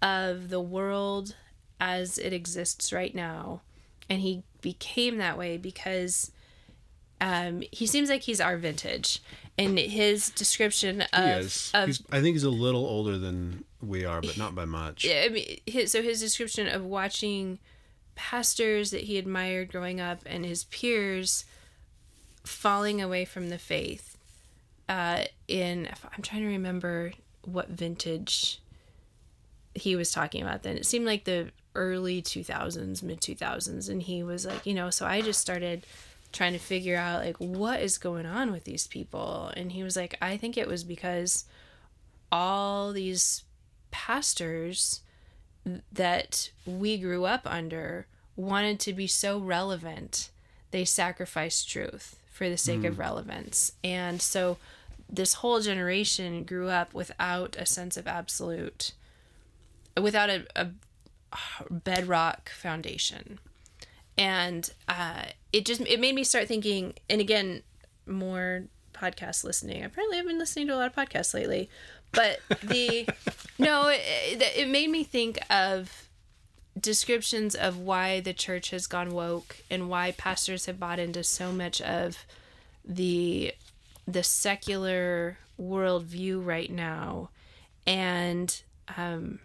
of 0.00 0.48
the 0.48 0.60
world 0.60 1.34
as 1.80 2.18
it 2.18 2.32
exists 2.32 2.92
right 2.92 3.14
now 3.14 3.62
and 4.08 4.20
he 4.20 4.42
became 4.60 5.18
that 5.18 5.38
way 5.38 5.56
because 5.56 6.32
um, 7.20 7.62
he 7.70 7.86
seems 7.86 8.08
like 8.08 8.22
he's 8.22 8.40
our 8.40 8.56
vintage 8.56 9.22
and 9.58 9.78
his 9.78 10.30
description 10.30 11.02
of, 11.12 11.70
He 11.72 11.78
of 11.78 12.00
I 12.10 12.20
think 12.20 12.34
he's 12.34 12.44
a 12.44 12.50
little 12.50 12.86
older 12.86 13.18
than 13.18 13.64
we 13.82 14.04
are, 14.04 14.20
but 14.20 14.36
not 14.36 14.54
by 14.54 14.64
much. 14.66 15.04
yeah, 15.04 15.22
I 15.26 15.28
mean, 15.28 15.60
his, 15.66 15.92
so 15.92 16.02
his 16.02 16.20
description 16.20 16.68
of 16.68 16.84
watching 16.84 17.58
pastors 18.14 18.90
that 18.90 19.02
he 19.02 19.16
admired 19.18 19.70
growing 19.70 20.00
up 20.00 20.20
and 20.26 20.44
his 20.44 20.64
peers 20.64 21.44
falling 22.44 23.00
away 23.00 23.24
from 23.24 23.48
the 23.48 23.58
faith. 23.58 24.16
Uh, 24.88 25.24
in 25.46 25.88
I'm 26.04 26.22
trying 26.22 26.42
to 26.42 26.48
remember 26.48 27.12
what 27.44 27.68
vintage 27.68 28.60
he 29.74 29.94
was 29.96 30.12
talking 30.12 30.42
about 30.42 30.62
then. 30.62 30.76
It 30.76 30.86
seemed 30.86 31.06
like 31.06 31.24
the 31.24 31.50
early 31.74 32.20
2000s, 32.20 33.02
mid 33.02 33.20
2000s, 33.20 33.88
and 33.88 34.02
he 34.02 34.22
was 34.22 34.44
like, 34.44 34.66
you 34.66 34.74
know, 34.74 34.90
so 34.90 35.06
I 35.06 35.20
just 35.20 35.40
started 35.40 35.86
trying 36.32 36.52
to 36.52 36.58
figure 36.58 36.96
out 36.96 37.24
like 37.24 37.36
what 37.38 37.80
is 37.80 37.98
going 37.98 38.26
on 38.26 38.52
with 38.52 38.64
these 38.64 38.86
people, 38.86 39.52
and 39.56 39.72
he 39.72 39.82
was 39.82 39.96
like, 39.96 40.16
I 40.20 40.36
think 40.36 40.58
it 40.58 40.66
was 40.66 40.84
because 40.84 41.44
all 42.32 42.92
these 42.92 43.44
pastors 43.90 45.00
that 45.92 46.50
we 46.66 46.98
grew 46.98 47.24
up 47.24 47.42
under 47.44 48.06
wanted 48.36 48.80
to 48.80 48.92
be 48.92 49.06
so 49.06 49.38
relevant 49.38 50.30
they 50.70 50.84
sacrificed 50.84 51.68
truth 51.68 52.16
for 52.30 52.48
the 52.48 52.56
sake 52.56 52.84
of 52.84 52.98
relevance. 52.98 53.72
And 53.84 54.22
so 54.22 54.56
this 55.08 55.34
whole 55.34 55.60
generation 55.60 56.44
grew 56.44 56.68
up 56.68 56.94
without 56.94 57.56
a 57.58 57.66
sense 57.66 57.96
of 57.96 58.06
absolute 58.06 58.92
without 60.00 60.30
a, 60.30 60.46
a 60.54 60.68
bedrock 61.70 62.48
foundation. 62.50 63.40
And 64.16 64.72
uh, 64.88 65.24
it 65.52 65.66
just 65.66 65.80
it 65.82 66.00
made 66.00 66.14
me 66.14 66.24
start 66.24 66.48
thinking 66.48 66.94
and 67.08 67.20
again 67.20 67.62
more 68.06 68.64
podcast 68.94 69.44
listening. 69.44 69.84
Apparently 69.84 70.18
i've 70.18 70.26
been 70.26 70.38
listening 70.38 70.66
to 70.68 70.74
a 70.74 70.76
lot 70.76 70.86
of 70.86 70.94
podcasts 70.94 71.34
lately 71.34 71.68
but 72.12 72.40
the 72.62 73.08
no 73.58 73.88
it, 73.88 74.42
it 74.56 74.68
made 74.68 74.90
me 74.90 75.04
think 75.04 75.38
of 75.50 76.08
descriptions 76.78 77.54
of 77.54 77.78
why 77.78 78.20
the 78.20 78.32
church 78.32 78.70
has 78.70 78.86
gone 78.86 79.12
woke 79.12 79.56
and 79.70 79.88
why 79.88 80.12
pastors 80.12 80.66
have 80.66 80.78
bought 80.78 80.98
into 80.98 81.22
so 81.22 81.52
much 81.52 81.80
of 81.80 82.24
the 82.84 83.52
the 84.06 84.22
secular 84.22 85.38
worldview 85.60 86.44
right 86.44 86.70
now. 86.70 87.30
And 87.86 88.62
um 88.96 89.40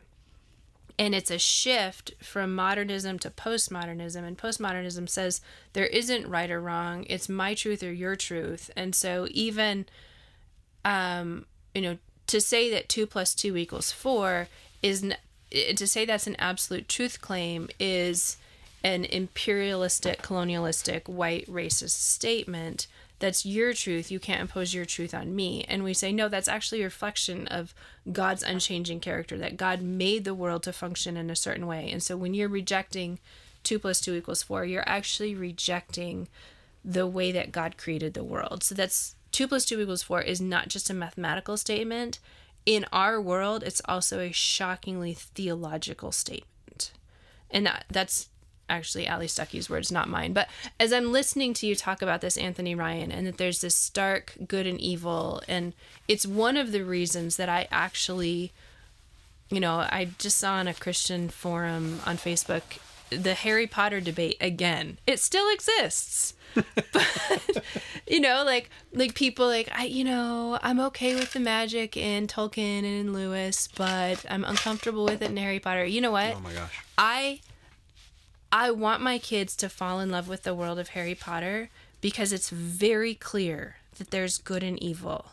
and 0.97 1.13
it's 1.13 1.32
a 1.32 1.38
shift 1.38 2.13
from 2.24 2.55
modernism 2.55 3.20
to 3.20 3.30
postmodernism. 3.30 4.24
And 4.24 4.38
postmodernism 4.38 5.09
says 5.09 5.41
there 5.74 5.88
isn't 5.88 6.28
right 6.28 6.49
or 6.49 6.61
wrong. 6.61 7.05
It's 7.09 7.28
my 7.28 7.53
truth 7.53 7.84
or 7.84 7.91
your 7.91 8.16
truth. 8.16 8.72
And 8.76 8.95
so 8.95 9.28
even 9.32 9.86
um 10.84 11.45
you 11.74 11.82
know 11.82 11.97
to 12.28 12.42
say 12.42 12.70
that 12.72 12.90
2 12.90 13.06
plus 13.06 13.34
2 13.36 13.56
equals 13.58 13.92
4 13.92 14.48
is 14.82 15.04
n- 15.04 15.18
eh, 15.52 15.74
to 15.74 15.88
say 15.88 16.06
that's 16.06 16.28
an 16.28 16.36
absolute 16.38 16.88
truth 16.88 17.22
claim 17.22 17.70
is 17.80 18.38
an 18.84 19.04
imperialistic 19.06 20.22
colonialistic 20.22 21.08
white 21.08 21.50
racist 21.50 21.98
statement. 21.98 22.88
That's 23.18 23.46
your 23.46 23.74
truth. 23.74 24.12
You 24.12 24.20
can't 24.20 24.42
impose 24.42 24.74
your 24.74 24.86
truth 24.86 25.14
on 25.14 25.36
me. 25.36 25.64
And 25.68 25.84
we 25.84 25.94
say 25.94 26.12
no 26.12 26.30
that's 26.30 26.48
actually 26.48 26.82
a 26.82 26.86
reflection 26.86 27.48
of 27.48 27.74
god's 28.12 28.44
unchanging 28.44 29.00
character 29.00 29.38
that 29.38 29.58
god 29.58 29.82
made 29.82 30.24
the 30.24 30.36
world 30.36 30.64
to 30.64 30.74
function 30.74 31.18
in 31.18 31.30
a 31.30 31.36
certain 31.36 31.66
way. 31.66 31.90
And 31.92 32.04
so 32.04 32.16
when 32.16 32.34
you're 32.34 32.50
rejecting 32.50 33.20
2 33.64 33.80
plus 33.80 34.00
2 34.02 34.14
equals 34.14 34.44
4 34.44 34.66
you're 34.66 34.88
actually 34.88 35.34
rejecting 35.34 36.28
the 36.84 37.08
way 37.08 37.32
that 37.32 37.52
god 37.52 37.78
created 37.78 38.14
the 38.14 38.24
world. 38.24 38.64
So 38.64 38.76
that's 38.76 39.16
2 39.36 39.50
plus 39.50 39.66
2 39.66 39.82
equals 39.82 40.02
4 40.02 40.22
is 40.22 40.40
not 40.40 40.70
just 40.70 40.90
a 40.90 40.94
mathematical 40.94 41.58
statement 41.58 42.20
in 42.66 42.86
our 42.94 43.20
world 43.20 43.64
it's 43.64 43.82
also 43.86 44.20
a 44.20 44.32
shockingly 44.32 45.14
theological 45.14 46.12
statement 46.14 46.92
and 47.52 47.66
that, 47.66 47.84
that's 47.90 48.30
actually 48.70 49.06
Allie 49.06 49.28
Stuckey's 49.28 49.70
words, 49.70 49.92
not 49.92 50.10
mine. 50.10 50.34
But 50.34 50.50
as 50.80 50.92
I'm 50.92 51.12
listening 51.12 51.54
to 51.56 51.68
you 51.68 51.76
talk 51.76 52.02
about 52.02 52.22
this, 52.22 52.36
Anthony 52.36 52.74
Ryan, 52.74 53.12
and 53.12 53.28
that 53.28 53.38
there's 53.38 53.62
this 53.62 53.76
stark 53.76 54.36
good 54.48 54.66
and 54.66 54.82
evil, 54.82 55.42
and 55.48 55.74
it's 56.08 56.26
one 56.26 56.58
of 56.58 56.72
the 56.72 56.82
reasons 56.82 57.38
that 57.38 57.48
I 57.48 57.68
actually, 57.72 58.52
you 59.50 59.60
know, 59.60 59.76
I 59.76 60.10
just 60.18 60.38
saw 60.38 60.54
on 60.54 60.68
a 60.68 60.74
Christian 60.74 61.30
forum 61.30 62.00
on 62.08 62.18
Facebook 62.18 62.80
the 63.10 63.34
Harry 63.34 63.68
Potter 63.68 64.01
debate 64.01 64.38
again. 64.41 64.97
It 65.08 65.20
still 65.20 65.51
exists. 65.51 66.34
but 66.93 67.64
you 68.08 68.22
know 68.22 68.43
like 68.45 68.70
like 68.93 69.14
people 69.14 69.45
like 69.45 69.68
i 69.74 69.84
you 69.84 70.06
know 70.06 70.58
i'm 70.64 70.80
okay 70.80 71.14
with 71.14 71.34
the 71.34 71.39
magic 71.39 71.97
in 71.97 72.28
tolkien 72.28 72.78
and 72.78 72.86
in 72.86 73.12
lewis 73.12 73.68
but 73.76 74.26
i'm 74.30 74.45
uncomfortable 74.45 75.03
with 75.03 75.22
it 75.22 75.30
in 75.30 75.36
harry 75.36 75.60
potter 75.60 75.84
you 75.84 75.99
know 75.99 76.12
what 76.12 76.34
Oh 76.34 76.39
my 76.39 76.53
gosh. 76.53 76.82
I 76.97 77.41
I 78.51 78.72
want 78.72 79.01
my 79.01 79.18
kids 79.18 79.53
to 79.58 79.68
fall 79.70 79.99
in 79.99 80.10
love 80.10 80.30
with 80.30 80.43
the 80.43 80.56
world 80.56 80.80
of 80.80 80.89
Harry 80.89 81.14
Potter 81.14 81.70
because 81.99 82.32
it's 82.32 82.49
very 82.49 83.14
clear 83.14 83.78
that 83.97 84.12
there's 84.12 84.38
good 84.38 84.64
and 84.64 84.82
evil. 84.82 85.32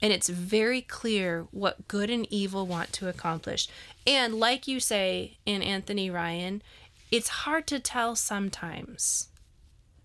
And 0.00 0.12
it's 0.12 0.28
very 0.28 0.80
clear 0.80 1.46
what 1.50 1.88
good 1.88 2.10
and 2.10 2.32
evil 2.32 2.66
want 2.68 2.92
to 2.92 3.08
accomplish. 3.08 3.66
And 4.06 4.34
like 4.34 4.68
you 4.68 4.78
say 4.78 5.36
in 5.44 5.62
Anthony 5.62 6.10
Ryan, 6.10 6.62
it's 7.10 7.28
hard 7.28 7.66
to 7.68 7.78
tell 7.80 8.14
sometimes 8.16 9.28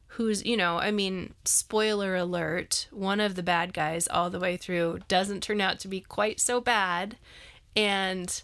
who's, 0.08 0.46
you 0.46 0.56
know, 0.58 0.78
I 0.78 0.92
mean, 0.92 1.34
spoiler 1.44 2.16
alert, 2.16 2.88
one 2.92 3.20
of 3.20 3.36
the 3.36 3.44
bad 3.44 3.74
guys 3.74 4.08
all 4.08 4.30
the 4.30 4.40
way 4.40 4.58
through 4.58 5.00
doesn't 5.08 5.44
turn 5.44 5.60
out 5.62 5.80
to 5.80 5.88
be 5.90 6.02
quite 6.02 6.40
so 6.40 6.62
bad. 6.62 7.18
And 7.76 8.42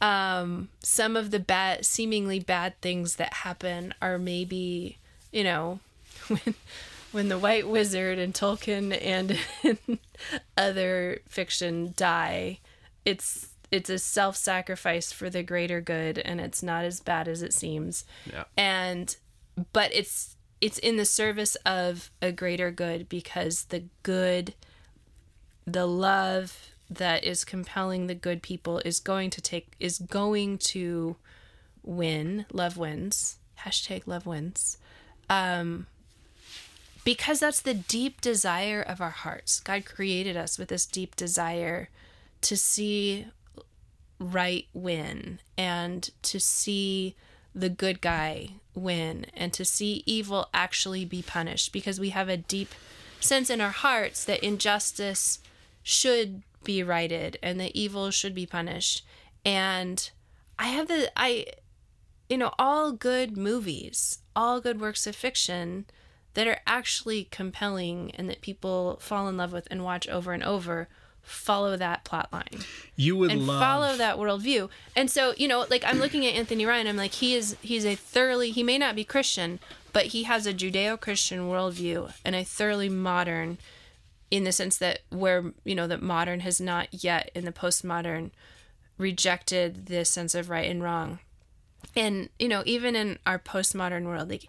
Um, 0.00 0.68
some 0.82 1.14
of 1.16 1.30
the 1.30 1.38
bad, 1.38 1.86
seemingly 1.86 2.40
bad 2.40 2.80
things 2.80 3.16
that 3.16 3.32
happen 3.46 3.94
are 4.02 4.18
maybe, 4.18 4.98
you 5.30 5.44
know, 5.44 5.78
when 6.28 6.54
when 7.12 7.28
the 7.28 7.38
White 7.38 7.68
Wizard 7.68 8.18
and 8.18 8.34
Tolkien 8.34 8.90
and 9.00 9.38
other 10.56 11.20
fiction 11.28 11.94
die, 11.96 12.58
it's 13.04 13.50
it's 13.72 13.88
a 13.88 13.98
self-sacrifice 13.98 15.12
for 15.12 15.30
the 15.30 15.42
greater 15.42 15.80
good 15.80 16.18
and 16.18 16.40
it's 16.40 16.62
not 16.62 16.84
as 16.84 17.00
bad 17.00 17.26
as 17.26 17.42
it 17.42 17.54
seems. 17.54 18.04
Yeah. 18.30 18.44
And 18.56 19.16
but 19.72 19.92
it's 19.94 20.36
it's 20.60 20.78
in 20.78 20.96
the 20.96 21.04
service 21.04 21.56
of 21.66 22.10
a 22.20 22.30
greater 22.30 22.70
good 22.70 23.08
because 23.08 23.64
the 23.64 23.84
good 24.02 24.54
the 25.66 25.86
love 25.86 26.70
that 26.88 27.24
is 27.24 27.44
compelling 27.44 28.06
the 28.06 28.14
good 28.14 28.42
people 28.42 28.78
is 28.84 29.00
going 29.00 29.30
to 29.30 29.40
take 29.40 29.72
is 29.80 29.98
going 29.98 30.58
to 30.58 31.16
win 31.82 32.44
love 32.52 32.76
wins 32.76 33.38
hashtag 33.60 34.02
love 34.06 34.26
wins 34.26 34.76
um 35.30 35.86
because 37.04 37.40
that's 37.40 37.62
the 37.62 37.74
deep 37.74 38.20
desire 38.20 38.82
of 38.82 39.00
our 39.00 39.10
hearts 39.10 39.60
god 39.60 39.84
created 39.84 40.36
us 40.36 40.58
with 40.58 40.68
this 40.68 40.86
deep 40.86 41.16
desire 41.16 41.88
to 42.40 42.56
see 42.56 43.26
right 44.22 44.66
win 44.72 45.40
and 45.56 46.10
to 46.22 46.38
see 46.38 47.14
the 47.54 47.68
good 47.68 48.00
guy 48.00 48.48
win 48.74 49.26
and 49.34 49.52
to 49.52 49.64
see 49.64 50.02
evil 50.06 50.48
actually 50.54 51.04
be 51.04 51.22
punished 51.22 51.72
because 51.72 52.00
we 52.00 52.10
have 52.10 52.28
a 52.28 52.36
deep 52.36 52.70
sense 53.20 53.50
in 53.50 53.60
our 53.60 53.70
hearts 53.70 54.24
that 54.24 54.42
injustice 54.42 55.38
should 55.82 56.42
be 56.64 56.82
righted 56.82 57.38
and 57.42 57.60
that 57.60 57.76
evil 57.76 58.10
should 58.10 58.34
be 58.34 58.46
punished. 58.46 59.04
And 59.44 60.10
i 60.58 60.66
have 60.66 60.86
the 60.88 61.10
i 61.16 61.44
you 62.28 62.38
know 62.38 62.52
all 62.58 62.92
good 62.92 63.36
movies 63.36 64.18
all 64.36 64.60
good 64.60 64.80
works 64.80 65.06
of 65.06 65.16
fiction 65.16 65.84
that 66.34 66.46
are 66.46 66.60
actually 66.66 67.24
compelling 67.24 68.10
and 68.14 68.28
that 68.30 68.40
people 68.40 68.96
fall 69.00 69.28
in 69.28 69.36
love 69.36 69.52
with 69.52 69.68
and 69.70 69.84
watch 69.84 70.08
over 70.08 70.32
and 70.32 70.42
over 70.42 70.88
follow 71.22 71.76
that 71.76 72.04
plot 72.04 72.28
line 72.32 72.64
You 72.96 73.16
would 73.16 73.30
and 73.30 73.46
love 73.46 73.60
follow 73.60 73.96
that 73.96 74.16
worldview. 74.16 74.68
And 74.96 75.10
so, 75.10 75.34
you 75.36 75.48
know, 75.48 75.66
like 75.70 75.84
I'm 75.84 75.98
looking 75.98 76.26
at 76.26 76.34
Anthony 76.34 76.66
Ryan, 76.66 76.86
I'm 76.86 76.96
like, 76.96 77.12
he 77.12 77.34
is 77.34 77.56
he's 77.62 77.86
a 77.86 77.94
thoroughly 77.94 78.50
he 78.50 78.62
may 78.62 78.78
not 78.78 78.96
be 78.96 79.04
Christian, 79.04 79.60
but 79.92 80.06
he 80.06 80.24
has 80.24 80.46
a 80.46 80.54
Judeo 80.54 81.00
Christian 81.00 81.48
worldview 81.48 82.12
and 82.24 82.34
a 82.34 82.44
thoroughly 82.44 82.88
modern 82.88 83.58
in 84.30 84.44
the 84.44 84.52
sense 84.52 84.78
that 84.78 85.00
where, 85.10 85.52
you 85.64 85.74
know, 85.74 85.86
that 85.86 86.02
modern 86.02 86.40
has 86.40 86.60
not 86.60 86.88
yet 86.90 87.30
in 87.34 87.44
the 87.44 87.52
postmodern 87.52 88.30
rejected 88.98 89.86
this 89.86 90.08
sense 90.08 90.34
of 90.34 90.48
right 90.48 90.70
and 90.70 90.82
wrong. 90.82 91.18
And, 91.94 92.30
you 92.38 92.48
know, 92.48 92.62
even 92.64 92.96
in 92.96 93.18
our 93.26 93.38
postmodern 93.38 94.04
world, 94.04 94.30
like 94.30 94.48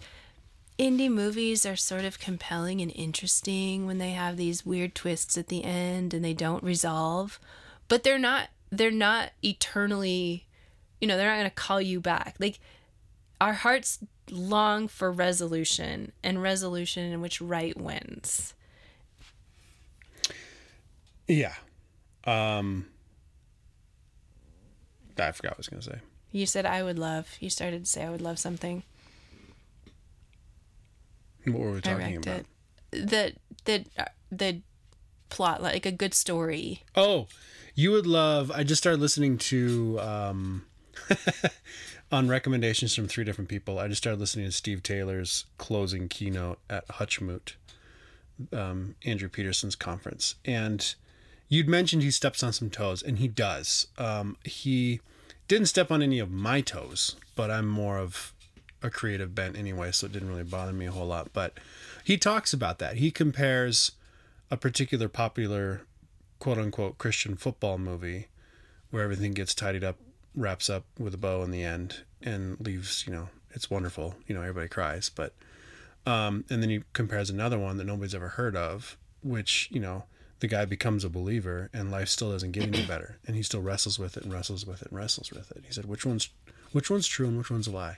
indie 0.84 1.10
movies 1.12 1.66
are 1.66 1.76
sort 1.78 2.04
of 2.04 2.20
compelling 2.20 2.82
and 2.82 2.92
interesting 2.94 3.86
when 3.86 3.98
they 4.00 4.12
have 4.12 4.36
these 4.36 4.66
weird 4.66 4.94
twists 4.94 5.38
at 5.38 5.48
the 5.48 5.64
end 5.64 6.14
and 6.14 6.24
they 6.26 6.34
don't 6.34 6.62
resolve 6.64 7.40
but 7.88 8.04
they're 8.04 8.20
not 8.20 8.50
they're 8.70 8.92
not 8.92 9.30
eternally 9.44 10.46
you 11.00 11.08
know 11.08 11.16
they're 11.16 11.30
not 11.30 11.38
going 11.38 11.50
to 11.50 11.56
call 11.56 11.80
you 11.82 12.02
back 12.02 12.36
like 12.40 12.60
our 13.40 13.54
hearts 13.54 14.00
long 14.30 14.88
for 14.90 15.10
resolution 15.12 16.12
and 16.24 16.42
resolution 16.42 17.12
in 17.14 17.22
which 17.22 17.40
right 17.40 17.78
wins 17.80 18.54
Yeah. 21.28 21.54
Um 22.26 22.88
I 25.18 25.32
forgot 25.32 25.52
what 25.52 25.58
I 25.58 25.60
was 25.60 25.68
gonna 25.70 25.82
say. 25.82 26.00
you 26.32 26.46
said 26.46 26.66
i 26.66 26.82
would 26.84 26.98
love 27.00 27.38
you 27.40 27.50
started 27.50 27.86
to 27.86 27.90
say 27.90 28.04
i 28.04 28.10
would 28.10 28.22
love 28.22 28.40
something 28.40 28.84
What 31.46 31.60
were 31.60 31.72
we 31.72 31.82
talking 31.82 32.18
about? 32.18 32.40
it 32.40 32.46
the 32.92 33.34
the 33.66 33.86
the 34.32 34.62
plot 35.30 35.62
like 35.64 35.86
a 35.86 35.92
good 35.92 36.14
story 36.14 36.84
Oh, 36.96 37.28
you 37.76 37.92
would 37.92 38.06
love. 38.06 38.52
I 38.52 38.64
just 38.64 38.82
started 38.82 39.02
listening 39.02 39.40
to 39.40 40.00
um, 40.00 40.66
on 42.12 42.28
recommendations 42.28 42.94
from 42.94 43.08
three 43.08 43.24
different 43.24 43.50
people. 43.50 43.80
I 43.80 43.88
just 43.88 44.04
started 44.04 44.20
listening 44.20 44.46
to 44.46 44.52
Steve 44.52 44.84
Taylor's 44.84 45.46
closing 45.58 46.08
keynote 46.08 46.60
at 46.70 46.88
Hutchmoot, 46.88 47.56
um, 48.52 48.96
Andrew 49.04 49.28
Peterson's 49.28 49.76
conference, 49.76 50.36
and 50.46 50.94
you'd 51.50 51.68
mentioned 51.68 52.04
he 52.04 52.12
steps 52.12 52.44
on 52.44 52.54
some 52.54 52.70
toes, 52.70 53.02
and 53.02 53.18
he 53.18 53.28
does. 53.28 53.88
Um, 53.98 54.38
he 54.44 55.02
didn't 55.48 55.68
step 55.68 55.90
on 55.90 56.04
any 56.04 56.20
of 56.20 56.30
my 56.30 56.62
toes, 56.62 57.16
but 57.36 57.50
I'm 57.50 57.68
more 57.68 57.98
of 57.98 58.33
a 58.84 58.90
creative 58.90 59.34
bent 59.34 59.58
anyway, 59.58 59.92
so 59.92 60.06
it 60.06 60.12
didn't 60.12 60.30
really 60.30 60.44
bother 60.44 60.74
me 60.74 60.86
a 60.86 60.92
whole 60.92 61.08
lot. 61.08 61.32
But 61.34 61.58
he 62.04 62.18
talks 62.18 62.54
about 62.54 62.80
that. 62.80 62.98
He 62.98 63.10
compares 63.10 63.94
a 64.52 64.58
particular 64.58 65.08
popular 65.08 65.82
quote 66.40 66.58
unquote 66.58 66.98
Christian 66.98 67.36
football 67.36 67.78
movie 67.78 68.28
where 68.92 69.04
everything 69.04 69.34
gets 69.34 69.56
tidied 69.56 69.84
up, 69.84 69.96
wraps 70.36 70.70
up 70.70 70.84
with 71.00 71.14
a 71.14 71.18
bow 71.18 71.42
in 71.42 71.52
the 71.52 71.64
end, 71.64 72.02
and 72.22 72.60
leaves, 72.60 73.06
you 73.08 73.14
know, 73.14 73.30
it's 73.52 73.72
wonderful. 73.72 74.16
You 74.28 74.36
know, 74.36 74.42
everybody 74.42 74.68
cries. 74.68 75.10
But, 75.10 75.34
um, 76.06 76.46
and 76.50 76.62
then 76.62 76.70
he 76.70 76.84
compares 76.94 77.30
another 77.30 77.58
one 77.58 77.78
that 77.78 77.86
nobody's 77.86 78.14
ever 78.14 78.30
heard 78.30 78.56
of, 78.56 78.98
which, 79.24 79.70
you 79.72 79.80
know, 79.80 80.04
the 80.42 80.48
guy 80.48 80.66
becomes 80.66 81.06
a 81.06 81.10
believer 81.10 81.70
and 81.74 81.90
life 81.90 82.10
still 82.10 82.32
doesn't 82.32 82.52
get 82.52 82.64
any 82.64 82.86
better. 82.86 83.18
And 83.26 83.36
he 83.36 83.44
still 83.44 83.62
wrestles 83.62 83.98
with 83.98 84.18
it 84.18 84.24
and 84.24 84.34
wrestles 84.34 84.66
with 84.66 84.82
it 84.82 84.90
and 84.90 84.98
wrestles 84.98 85.32
with 85.32 85.50
it. 85.52 85.64
He 85.66 85.74
said, 85.74 85.86
which 85.86 86.06
one's, 86.06 86.30
which 86.74 86.92
one's 86.92 87.08
true 87.08 87.28
and 87.28 87.38
which 87.38 87.50
one's 87.50 87.68
a 87.68 87.72
lie? 87.72 87.98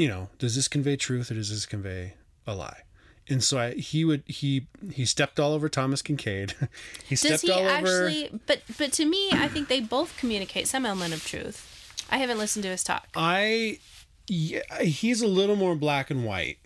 You 0.00 0.08
know, 0.08 0.30
does 0.38 0.56
this 0.56 0.66
convey 0.66 0.96
truth 0.96 1.30
or 1.30 1.34
does 1.34 1.50
this 1.50 1.66
convey 1.66 2.14
a 2.46 2.54
lie? 2.54 2.84
And 3.28 3.44
so 3.44 3.58
I, 3.58 3.74
he 3.74 4.02
would 4.02 4.22
he 4.24 4.66
he 4.90 5.04
stepped 5.04 5.38
all 5.38 5.52
over 5.52 5.68
Thomas 5.68 6.00
Kinkade. 6.00 6.54
he 7.06 7.16
Does 7.16 7.20
stepped 7.20 7.42
he 7.42 7.52
all 7.52 7.58
over. 7.58 8.06
actually? 8.06 8.40
But 8.46 8.62
but 8.78 8.92
to 8.94 9.04
me, 9.04 9.28
I 9.32 9.46
think 9.46 9.68
they 9.68 9.80
both 9.82 10.16
communicate 10.16 10.68
some 10.68 10.86
element 10.86 11.12
of 11.12 11.26
truth. 11.26 12.02
I 12.10 12.16
haven't 12.16 12.38
listened 12.38 12.62
to 12.62 12.70
his 12.70 12.82
talk. 12.82 13.08
I 13.14 13.78
yeah, 14.26 14.62
he's 14.80 15.20
a 15.20 15.26
little 15.26 15.54
more 15.54 15.76
black 15.76 16.10
and 16.10 16.24
white 16.24 16.60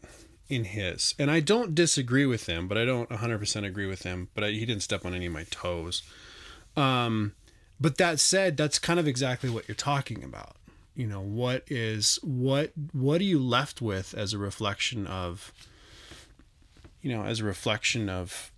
in 0.48 0.62
his, 0.62 1.16
and 1.18 1.28
I 1.28 1.40
don't 1.40 1.74
disagree 1.74 2.26
with 2.26 2.46
him, 2.46 2.68
but 2.68 2.78
I 2.78 2.84
don't 2.84 3.08
100% 3.10 3.66
agree 3.66 3.86
with 3.86 4.04
him. 4.04 4.28
But 4.34 4.44
I, 4.44 4.50
he 4.50 4.64
didn't 4.64 4.84
step 4.84 5.04
on 5.04 5.12
any 5.12 5.26
of 5.26 5.32
my 5.32 5.44
toes. 5.50 6.04
Um, 6.76 7.34
but 7.80 7.98
that 7.98 8.20
said, 8.20 8.56
that's 8.56 8.78
kind 8.78 9.00
of 9.00 9.08
exactly 9.08 9.50
what 9.50 9.66
you're 9.66 9.74
talking 9.74 10.22
about. 10.22 10.54
You 10.94 11.06
know, 11.06 11.20
what 11.20 11.64
is 11.68 12.18
what 12.22 12.72
what 12.92 13.20
are 13.20 13.24
you 13.24 13.38
left 13.38 13.82
with 13.82 14.14
as 14.14 14.32
a 14.32 14.38
reflection 14.38 15.06
of 15.06 15.52
you 17.04 17.14
know, 17.14 17.24
as 17.24 17.40
a 17.40 17.44
reflection 17.44 18.08
of 18.08 18.50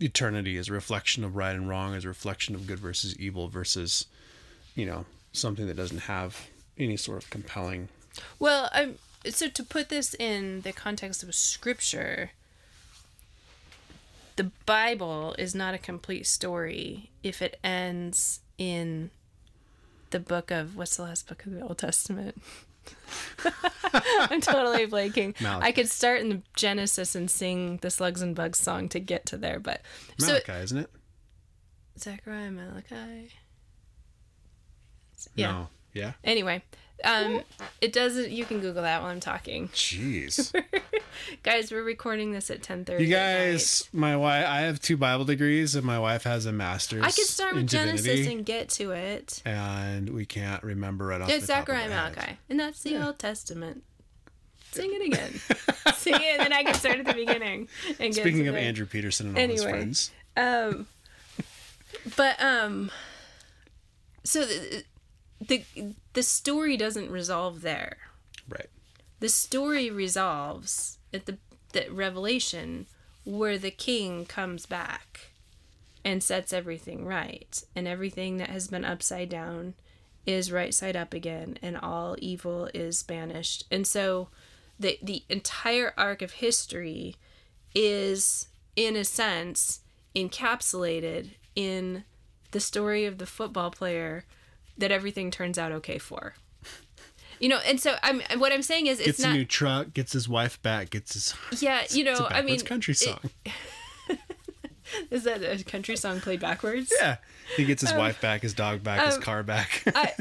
eternity, 0.00 0.56
as 0.56 0.68
a 0.68 0.72
reflection 0.72 1.22
of 1.22 1.36
right 1.36 1.54
and 1.54 1.68
wrong, 1.68 1.94
as 1.94 2.04
a 2.04 2.08
reflection 2.08 2.56
of 2.56 2.66
good 2.66 2.80
versus 2.80 3.16
evil 3.18 3.46
versus, 3.46 4.06
you 4.74 4.84
know, 4.84 5.04
something 5.32 5.68
that 5.68 5.76
doesn't 5.76 6.02
have 6.02 6.48
any 6.76 6.96
sort 6.96 7.22
of 7.22 7.30
compelling. 7.30 7.88
Well, 8.40 8.68
um, 8.72 8.96
so 9.30 9.48
to 9.48 9.62
put 9.62 9.90
this 9.90 10.14
in 10.14 10.62
the 10.62 10.72
context 10.72 11.22
of 11.22 11.32
scripture, 11.36 12.32
the 14.34 14.50
Bible 14.66 15.36
is 15.38 15.54
not 15.54 15.72
a 15.72 15.78
complete 15.78 16.26
story 16.26 17.10
if 17.22 17.40
it 17.40 17.60
ends 17.62 18.40
in 18.58 19.10
the 20.10 20.20
book 20.20 20.50
of 20.50 20.76
what's 20.76 20.96
the 20.96 21.02
last 21.02 21.28
book 21.28 21.44
of 21.46 21.52
the 21.52 21.60
Old 21.60 21.78
Testament? 21.78 22.40
I'm 23.94 24.40
totally 24.40 24.86
blanking. 24.86 25.38
Malachi. 25.40 25.66
I 25.66 25.72
could 25.72 25.88
start 25.88 26.20
in 26.20 26.42
Genesis 26.56 27.14
and 27.14 27.30
sing 27.30 27.78
the 27.78 27.90
Slugs 27.90 28.22
and 28.22 28.34
Bugs 28.34 28.58
song 28.58 28.88
to 28.90 29.00
get 29.00 29.26
to 29.26 29.36
there, 29.36 29.60
but 29.60 29.82
so 30.18 30.28
Malachi, 30.28 30.52
isn't 30.52 30.78
it? 30.78 30.90
Zechariah, 31.98 32.50
Malachi. 32.50 33.30
Yeah. 35.34 35.52
No. 35.52 35.68
Yeah. 35.98 36.12
Anyway, 36.24 36.62
um, 37.04 37.42
it 37.80 37.92
doesn't. 37.92 38.30
You 38.30 38.44
can 38.44 38.60
Google 38.60 38.82
that 38.82 39.02
while 39.02 39.10
I'm 39.10 39.20
talking, 39.20 39.68
Jeez. 39.68 40.52
guys. 41.42 41.70
We're 41.72 41.82
recording 41.82 42.32
this 42.32 42.50
at 42.50 42.62
10:30. 42.62 43.00
you 43.00 43.06
guys, 43.06 43.88
my 43.92 44.16
wife. 44.16 44.46
I 44.46 44.60
have 44.60 44.80
two 44.80 44.96
Bible 44.96 45.24
degrees, 45.24 45.74
and 45.74 45.84
my 45.84 45.98
wife 45.98 46.22
has 46.24 46.46
a 46.46 46.52
master's. 46.52 47.02
I 47.02 47.10
could 47.10 47.26
start 47.26 47.54
with 47.54 47.68
Genesis 47.68 48.04
divinity, 48.06 48.32
and 48.36 48.46
get 48.46 48.68
to 48.70 48.92
it. 48.92 49.42
and 49.44 50.10
we 50.10 50.24
can't 50.26 50.62
remember 50.62 51.06
right 51.06 51.20
off 51.20 51.28
It's 51.30 51.46
the 51.46 51.52
top 51.52 51.68
of 51.68 51.74
Zechariah. 51.76 51.88
Malachi, 51.88 52.38
and 52.48 52.58
that's 52.60 52.82
the 52.82 53.04
Old 53.04 53.18
Testament. 53.18 53.82
Sing 54.70 54.90
it 54.92 55.06
again. 55.06 55.40
Sing 55.94 56.14
it, 56.14 56.22
and 56.22 56.40
then 56.40 56.52
I 56.52 56.62
can 56.62 56.74
start 56.74 56.98
at 56.98 57.06
the 57.06 57.14
beginning. 57.14 57.68
And 57.98 58.14
get 58.14 58.22
Speaking 58.22 58.46
of 58.48 58.54
the- 58.54 58.60
Andrew 58.60 58.86
Peterson 58.86 59.28
and 59.28 59.38
all 59.38 59.48
his 59.48 59.62
friends, 59.64 60.10
Um, 60.36 60.86
but 62.16 62.40
um, 62.42 62.90
so 64.24 64.44
the, 64.44 64.84
the 65.40 65.64
the 66.12 66.22
story 66.22 66.76
doesn't 66.76 67.10
resolve 67.10 67.62
there. 67.62 67.96
right? 68.48 68.68
the 69.20 69.28
story 69.28 69.90
resolves 69.90 70.98
at 71.12 71.26
the, 71.26 71.38
the 71.72 71.88
revelation 71.90 72.86
where 73.24 73.58
the 73.58 73.70
king 73.70 74.24
comes 74.24 74.66
back 74.66 75.30
and 76.04 76.22
sets 76.22 76.52
everything 76.52 77.04
right 77.04 77.62
and 77.74 77.86
everything 77.86 78.36
that 78.38 78.50
has 78.50 78.68
been 78.68 78.84
upside 78.84 79.28
down 79.28 79.74
is 80.26 80.52
right 80.52 80.74
side 80.74 80.96
up 80.96 81.14
again 81.14 81.58
and 81.62 81.76
all 81.76 82.16
evil 82.18 82.68
is 82.74 83.02
banished. 83.02 83.64
And 83.70 83.86
so 83.86 84.28
the 84.78 84.98
the 85.02 85.24
entire 85.28 85.92
arc 85.96 86.22
of 86.22 86.32
history 86.32 87.16
is 87.74 88.48
in 88.76 88.94
a 88.96 89.04
sense 89.04 89.80
encapsulated 90.14 91.30
in 91.54 92.04
the 92.52 92.60
story 92.60 93.04
of 93.04 93.18
the 93.18 93.26
football 93.26 93.70
player 93.70 94.24
that 94.78 94.90
everything 94.90 95.30
turns 95.30 95.58
out 95.58 95.72
okay 95.72 95.98
for. 95.98 96.34
You 97.40 97.48
know, 97.48 97.60
and 97.64 97.80
so 97.80 97.94
I'm 98.02 98.20
what 98.40 98.52
I'm 98.52 98.62
saying 98.62 98.88
is 98.88 98.98
it's 98.98 99.06
Gets 99.06 99.20
not 99.20 99.30
a 99.30 99.34
new 99.34 99.44
truck, 99.44 99.94
gets 99.94 100.12
his 100.12 100.28
wife 100.28 100.60
back, 100.60 100.90
gets 100.90 101.12
his 101.12 101.62
yeah, 101.62 101.84
you 101.88 102.02
know, 102.02 102.10
it's 102.10 102.20
a 102.20 102.36
I 102.36 102.42
mean 102.42 102.58
country 102.58 102.94
song. 102.94 103.20
is 105.10 105.24
that 105.24 105.42
a 105.42 105.62
country 105.64 105.96
song 105.96 106.20
played 106.20 106.40
backwards? 106.40 106.92
yeah. 106.98 107.18
He 107.56 107.64
gets 107.64 107.82
his 107.82 107.94
wife 107.94 108.20
back, 108.20 108.42
his 108.42 108.54
dog 108.54 108.82
back, 108.82 109.06
his 109.06 109.16
um, 109.16 109.22
car 109.22 109.42
back. 109.42 109.82
I, 109.94 110.12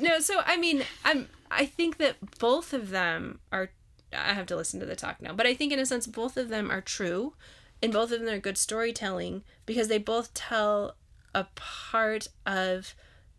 no, 0.00 0.20
so 0.20 0.40
I 0.44 0.56
mean, 0.56 0.84
I'm 1.04 1.28
I 1.50 1.66
think 1.66 1.96
that 1.98 2.16
both 2.38 2.72
of 2.72 2.90
them 2.90 3.40
are. 3.50 3.70
I 4.12 4.34
have 4.34 4.46
to 4.46 4.56
listen 4.56 4.78
to 4.80 4.86
the 4.86 4.96
talk 4.96 5.20
now, 5.20 5.32
but 5.32 5.46
I 5.46 5.54
think 5.54 5.72
in 5.72 5.78
a 5.78 5.86
sense 5.86 6.06
both 6.06 6.36
of 6.36 6.48
them 6.48 6.70
are 6.70 6.80
true, 6.80 7.34
and 7.82 7.92
both 7.92 8.12
of 8.12 8.20
them 8.20 8.28
are 8.34 8.38
good 8.38 8.58
storytelling 8.58 9.42
because 9.64 9.88
they 9.88 9.98
both 9.98 10.32
tell 10.32 10.94
a 11.34 11.44
part 11.54 12.28
of 12.46 12.94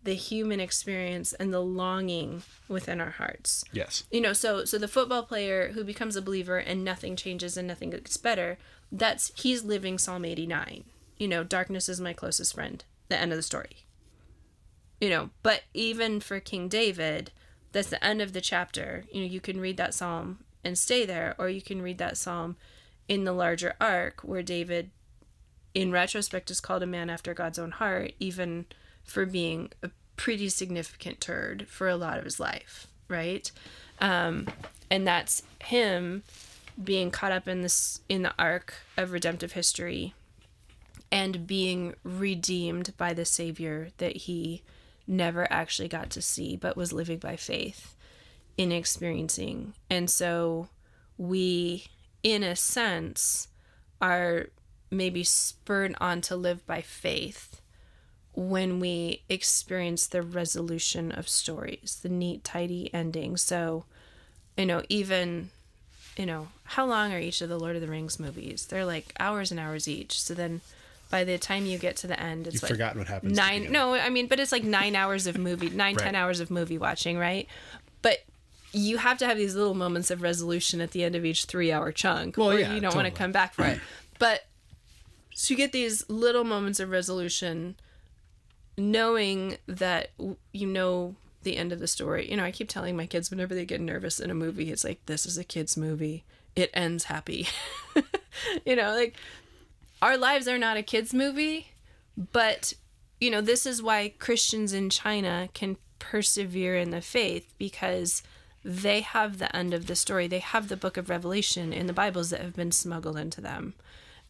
the 0.08 0.16
human 0.16 0.62
experience 0.62 1.34
and 1.34 1.54
the 1.54 1.60
longing 1.60 2.42
within 2.70 3.02
our 3.02 3.12
hearts. 3.12 3.66
yes. 3.74 4.06
You 4.10 4.22
know, 4.22 4.32
so 4.32 4.64
so 4.64 4.78
the 4.78 4.88
football 4.88 5.24
player 5.24 5.74
who 5.74 5.84
becomes 5.84 6.16
a 6.16 6.22
believer 6.22 6.58
and 6.58 6.82
nothing 6.82 7.18
changes 7.18 7.58
and 7.58 7.68
nothing 7.68 7.90
gets 7.90 8.16
better, 8.16 8.58
that's 8.90 9.34
he's 9.36 9.66
living 9.66 9.98
Psalm 9.98 10.24
89. 10.24 10.86
You 11.18 11.28
know, 11.28 11.44
darkness 11.44 11.90
is 11.90 12.00
my 12.00 12.14
closest 12.14 12.56
friend. 12.56 12.86
The 13.10 13.18
end 13.18 13.34
of 13.34 13.36
the 13.36 13.44
story. 13.44 13.86
You 15.02 15.10
know, 15.10 15.30
but 15.44 15.64
even 15.74 16.22
for 16.22 16.40
King 16.40 16.70
David, 16.70 17.32
that's 17.74 17.90
the 17.90 18.02
end 18.02 18.22
of 18.22 18.32
the 18.32 18.40
chapter. 18.40 19.04
You 19.12 19.20
know, 19.20 19.28
you 19.28 19.42
can 19.42 19.60
read 19.60 19.76
that 19.76 19.94
psalm 19.94 20.40
and 20.64 20.78
stay 20.78 21.06
there 21.06 21.36
or 21.38 21.50
you 21.50 21.62
can 21.62 21.82
read 21.82 21.98
that 21.98 22.16
psalm 22.16 22.56
in 23.10 23.26
the 23.26 23.34
larger 23.34 23.74
arc 23.82 24.22
where 24.22 24.42
David 24.42 24.90
in 25.74 25.92
retrospect 25.92 26.50
is 26.50 26.62
called 26.62 26.82
a 26.82 26.88
man 26.88 27.10
after 27.10 27.34
God's 27.34 27.60
own 27.60 27.72
heart 27.72 28.14
even 28.22 28.68
for 29.08 29.26
being 29.26 29.72
a 29.82 29.90
pretty 30.18 30.50
significant 30.50 31.20
turd 31.20 31.68
for 31.68 31.88
a 31.88 31.96
lot 31.96 32.20
of 32.20 32.26
his 32.26 32.40
life, 32.40 32.88
right? 33.08 33.50
Um, 34.00 34.48
and 34.92 35.08
that's 35.08 35.42
him 35.64 36.24
being 36.82 37.10
caught 37.10 37.32
up 37.32 37.48
in 37.48 37.62
this 37.62 38.02
in 38.08 38.22
the 38.22 38.34
arc 38.38 38.76
of 38.98 39.12
redemptive 39.12 39.54
history 39.54 40.14
and 41.12 41.48
being 41.48 41.96
redeemed 42.04 42.94
by 42.98 43.14
the 43.14 43.26
savior 43.26 43.90
that 43.98 44.16
he 44.16 44.62
never 45.08 45.52
actually 45.52 45.88
got 45.88 46.10
to 46.12 46.22
see 46.22 46.56
but 46.56 46.78
was 46.78 46.94
living 46.94 47.18
by 47.18 47.36
faith 47.36 47.96
in 48.58 48.72
experiencing 48.72 49.74
and 49.90 50.10
so 50.10 50.68
we 51.18 51.86
in 52.22 52.44
a 52.44 52.56
sense 52.56 53.48
are 54.00 54.48
maybe 54.92 55.24
spurred 55.24 55.96
on 56.00 56.22
to 56.22 56.36
live 56.36 56.66
by 56.68 56.82
faith 56.82 57.62
when 58.38 58.80
we 58.80 59.24
experience 59.30 60.06
the 60.06 60.22
resolution 60.22 61.12
of 61.12 61.28
stories, 61.28 62.00
the 62.04 62.10
neat, 62.10 62.44
tidy 62.44 62.94
ending. 62.94 63.36
So, 63.36 63.84
you 64.56 64.68
know, 64.68 64.84
even, 64.90 65.50
you 66.16 66.28
know, 66.28 66.50
how 66.64 66.86
long 66.86 67.12
are 67.12 67.20
each 67.20 67.42
of 67.42 67.50
the 67.50 67.60
Lord 67.60 67.76
of 67.76 67.82
the 67.82 67.88
Rings 67.88 68.20
movies? 68.20 68.68
They're 68.68 68.86
like 68.86 69.12
hours 69.20 69.50
and 69.50 69.60
hours 69.60 69.88
each. 69.88 70.22
So 70.22 70.36
then 70.36 70.62
by 71.10 71.24
the 71.24 71.40
time 71.40 71.66
you 71.66 71.80
get 71.80 71.96
to 71.98 72.08
the 72.08 72.20
end, 72.20 72.46
it's 72.46 72.54
You've 72.56 72.64
like 72.64 72.72
forgotten 72.74 73.00
what 73.00 73.08
happens. 73.08 73.36
nine. 73.36 73.72
No, 73.72 73.96
I 73.96 74.10
mean, 74.10 74.28
but 74.28 74.40
it's 74.40 74.52
like 74.52 74.64
nine 74.64 74.96
hours 74.96 75.26
of 75.26 75.36
movie, 75.40 75.72
nine, 75.72 75.96
Right. 75.96 76.04
ten 76.04 76.14
hours 76.16 76.40
of 76.40 76.52
movie 76.52 76.78
watching, 76.78 77.18
right? 77.18 77.48
But 78.04 78.20
you 78.72 78.98
have 79.00 79.18
to 79.18 79.26
have 79.26 79.38
these 79.38 79.56
little 79.56 79.74
moments 79.74 80.12
of 80.12 80.22
resolution 80.22 80.80
at 80.80 80.92
the 80.92 81.04
end 81.04 81.16
of 81.16 81.26
each 81.26 81.46
three 81.46 81.72
hour 81.72 81.92
chunk. 81.92 82.38
Well, 82.38 82.52
or 82.52 82.60
yeah, 82.60 82.76
you 82.76 82.82
don't 82.82 82.94
want 82.94 83.08
to 83.08 83.12
come 83.12 83.32
back 83.32 83.56
for 83.56 83.66
it. 83.66 83.80
But 84.20 84.46
so 85.34 85.54
you 85.54 85.58
get 85.58 85.72
these 85.72 86.08
little 86.08 86.44
moments 86.44 86.80
of 86.80 86.92
resolution 86.92 87.78
knowing 88.78 89.58
that 89.68 90.12
you 90.52 90.68
know 90.68 91.16
the 91.44 91.58
end 91.58 91.72
of 91.72 91.80
the 91.80 91.88
story. 91.88 92.30
You 92.30 92.38
know, 92.38 92.44
I 92.44 92.52
keep 92.52 92.70
telling 92.70 92.96
my 92.96 93.06
kids 93.06 93.32
whenever 93.32 93.56
they 93.56 93.66
get 93.66 93.82
nervous 93.82 94.20
in 94.20 94.30
a 94.30 94.36
movie, 94.36 94.72
it's 94.72 94.84
like 94.84 95.06
this 95.06 95.26
is 95.26 95.38
a 95.38 95.44
kids 95.44 95.78
movie. 95.78 96.24
It 96.56 96.70
ends 96.74 97.06
happy. 97.06 97.48
you 98.66 98.76
know, 98.76 98.94
like 98.94 99.16
our 100.02 100.18
lives 100.18 100.48
are 100.48 100.58
not 100.58 100.78
a 100.78 100.84
kids 100.84 101.14
movie, 101.14 101.72
but 102.32 102.74
you 103.20 103.32
know, 103.32 103.42
this 103.42 103.66
is 103.66 103.82
why 103.82 104.14
Christians 104.20 104.74
in 104.74 104.90
China 104.90 105.50
can 105.54 105.78
persevere 106.00 106.78
in 106.78 106.92
the 106.92 107.02
faith 107.02 107.52
because 107.58 108.22
they 108.64 109.02
have 109.02 109.38
the 109.38 109.56
end 109.56 109.74
of 109.74 109.88
the 109.88 109.96
story. 109.96 110.28
They 110.28 110.40
have 110.40 110.68
the 110.68 110.78
book 110.78 110.98
of 110.98 111.10
Revelation 111.10 111.74
in 111.74 111.88
the 111.88 111.94
Bibles 111.94 112.30
that 112.30 112.42
have 112.42 112.56
been 112.56 112.72
smuggled 112.72 113.18
into 113.18 113.42
them. 113.42 113.74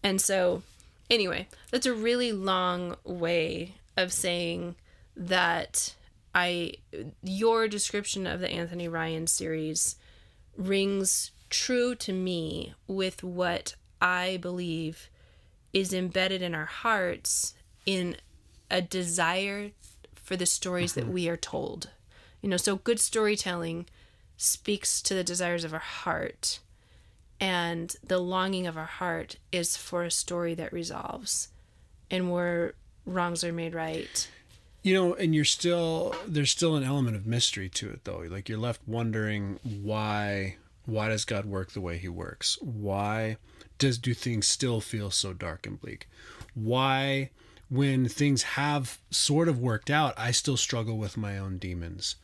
And 0.03 0.21
so, 0.21 0.61
anyway, 1.09 1.47
that's 1.71 1.85
a 1.85 1.93
really 1.93 2.31
long 2.31 2.95
way 3.03 3.73
of 3.97 4.13
saying 4.13 4.75
that 5.15 5.95
I 6.33 6.73
your 7.23 7.67
description 7.67 8.27
of 8.27 8.39
the 8.39 8.49
Anthony 8.49 8.87
Ryan 8.87 9.27
series 9.27 9.95
rings 10.55 11.31
true 11.49 11.95
to 11.95 12.13
me 12.13 12.73
with 12.87 13.23
what 13.23 13.75
I 13.99 14.37
believe 14.37 15.09
is 15.73 15.93
embedded 15.93 16.41
in 16.41 16.53
our 16.53 16.65
hearts 16.65 17.55
in 17.85 18.17
a 18.69 18.81
desire 18.81 19.71
for 20.13 20.35
the 20.35 20.45
stories 20.45 20.93
that 20.93 21.05
mm-hmm. 21.05 21.13
we 21.13 21.29
are 21.29 21.37
told. 21.37 21.89
You 22.41 22.49
know, 22.49 22.57
so 22.57 22.75
good 22.75 22.99
storytelling 22.99 23.87
speaks 24.35 25.01
to 25.01 25.13
the 25.15 25.23
desires 25.23 25.63
of 25.63 25.73
our 25.73 25.79
heart 25.79 26.59
and 27.39 27.95
the 28.03 28.19
longing 28.19 28.67
of 28.67 28.77
our 28.77 28.85
heart 28.85 29.37
is 29.51 29.77
for 29.77 30.03
a 30.03 30.11
story 30.11 30.53
that 30.55 30.73
resolves 30.73 31.49
and 32.09 32.31
where 32.31 32.73
wrongs 33.07 33.43
are 33.43 33.53
made 33.53 33.73
right. 33.73 34.29
You 34.83 34.93
know, 34.93 35.13
and 35.15 35.33
you're 35.33 35.45
still 35.45 36.15
there's 36.27 36.51
still 36.51 36.75
an 36.75 36.83
element 36.83 37.15
of 37.15 37.25
mystery 37.25 37.69
to 37.69 37.89
it 37.89 38.03
though. 38.03 38.23
Like 38.29 38.47
you're 38.47 38.59
left 38.59 38.81
wondering 38.85 39.59
why 39.63 40.57
why 40.85 41.09
does 41.09 41.25
God 41.25 41.45
work 41.45 41.71
the 41.71 41.81
way 41.81 41.97
he 41.97 42.07
works? 42.07 42.57
Why 42.61 43.37
does 43.77 43.97
do 43.97 44.13
things 44.13 44.47
still 44.47 44.79
feel 44.79 45.11
so 45.11 45.33
dark 45.33 45.65
and 45.65 45.79
bleak? 45.79 46.07
Why 46.53 47.31
when 47.69 48.07
things 48.07 48.43
have 48.43 48.99
sort 49.09 49.49
of 49.49 49.59
worked 49.59 49.89
out, 49.89 50.13
I 50.17 50.31
still 50.31 50.57
struggle 50.57 50.97
with 50.97 51.17
my 51.17 51.37
own 51.37 51.57
demons? 51.57 52.15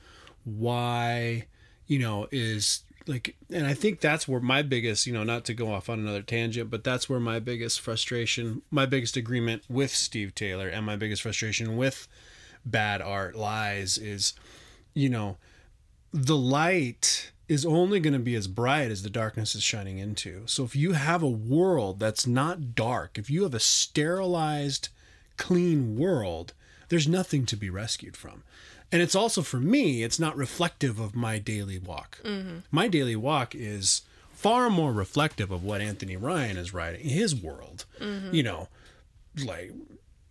Why, 0.46 1.48
you 1.88 2.00
know, 2.00 2.28
is 2.32 2.84
like 3.08 3.36
and 3.52 3.66
I 3.66 3.74
think 3.74 4.00
that's 4.00 4.28
where 4.28 4.40
my 4.40 4.62
biggest, 4.62 5.06
you 5.06 5.14
know, 5.14 5.24
not 5.24 5.46
to 5.46 5.54
go 5.54 5.72
off 5.72 5.90
on 5.90 6.00
another 6.00 6.22
tangent, 6.22 6.70
but 6.70 6.84
that's 6.84 7.10
where 7.10 7.20
my 7.20 7.40
biggest 7.40 7.82
frustration, 7.82 8.62
my 8.72 8.86
biggest 8.86 9.18
agreement 9.18 9.64
with 9.70 9.92
Steve 9.92 10.34
Taylor 10.36 10.68
and 10.68 10.86
my 10.86 10.96
biggest 10.96 11.22
frustration 11.22 11.78
with 11.78 12.08
bad 12.66 13.02
art 13.02 13.36
lies 13.36 13.98
is 13.98 14.34
you 14.94 15.10
know 15.10 15.38
the 16.14 16.38
light 16.38 17.32
is 17.50 17.66
only 17.66 18.00
going 18.00 18.14
to 18.14 18.20
be 18.20 18.36
as 18.36 18.48
bright 18.48 18.90
as 18.90 19.04
the 19.04 19.10
darkness 19.10 19.54
is 19.54 19.62
shining 19.64 19.98
into. 19.98 20.44
So 20.46 20.64
if 20.64 20.76
you 20.76 20.94
have 20.94 21.22
a 21.22 21.30
world 21.30 22.00
that's 22.00 22.26
not 22.26 22.76
dark 22.76 23.18
if 23.18 23.30
you 23.30 23.44
have 23.44 23.54
a 23.54 23.60
sterilized 23.60 24.90
clean 25.36 25.98
world 25.98 26.54
there's 26.90 27.08
nothing 27.08 27.46
to 27.48 27.56
be 27.56 27.70
rescued 27.70 28.16
from 28.16 28.44
and 28.94 29.02
it's 29.02 29.16
also 29.16 29.42
for 29.42 29.60
me 29.60 30.04
it's 30.04 30.20
not 30.20 30.38
reflective 30.38 31.00
of 31.00 31.16
my 31.16 31.40
daily 31.40 31.80
walk. 31.80 32.20
Mm-hmm. 32.24 32.60
My 32.72 32.88
daily 32.88 33.16
walk 33.16 33.56
is 33.56 34.04
far 34.32 34.70
more 34.70 34.94
reflective 34.94 35.52
of 35.52 35.64
what 35.64 35.82
anthony 35.82 36.16
ryan 36.16 36.58
is 36.58 36.74
writing 36.74 37.10
his 37.10 37.36
world. 37.36 37.86
Mm-hmm. 38.00 38.34
You 38.34 38.44
know 38.44 38.68
like 39.44 39.72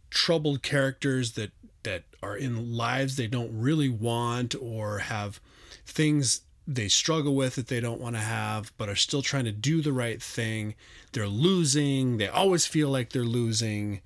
troubled 0.09 0.63
characters 0.63 1.33
that 1.33 1.51
that 1.83 2.05
are 2.23 2.37
in 2.37 2.77
lives 2.77 3.17
they 3.17 3.27
don't 3.27 3.51
really 3.53 3.89
want 3.89 4.55
or 4.61 4.99
have 4.99 5.41
things 5.85 6.43
they 6.69 6.87
struggle 6.87 7.35
with 7.35 7.57
that 7.57 7.67
they 7.67 7.81
don't 7.81 8.01
want 8.01 8.15
to 8.15 8.23
have 8.23 8.73
but 8.79 8.89
are 8.89 8.95
still 8.95 9.23
trying 9.23 9.45
to 9.45 9.53
do 9.53 9.83
the 9.83 9.93
right 9.93 10.23
thing. 10.23 10.77
They're 11.11 11.27
losing. 11.27 12.19
They 12.19 12.29
always 12.29 12.65
feel 12.65 12.89
like 12.89 13.11
they're 13.11 13.25
losing 13.25 14.01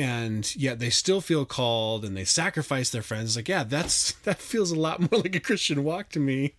and 0.00 0.54
yet 0.56 0.78
they 0.78 0.90
still 0.90 1.20
feel 1.20 1.44
called 1.44 2.04
and 2.04 2.16
they 2.16 2.24
sacrifice 2.24 2.90
their 2.90 3.02
friends 3.02 3.36
like 3.36 3.48
yeah 3.48 3.64
that's 3.64 4.12
that 4.24 4.38
feels 4.38 4.70
a 4.70 4.78
lot 4.78 5.00
more 5.00 5.20
like 5.20 5.34
a 5.36 5.40
christian 5.40 5.82
walk 5.84 6.08
to 6.10 6.18
me 6.20 6.54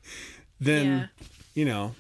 than 0.60 0.86
Yeah. 0.86 1.06
you 1.54 1.66
know 1.66 1.96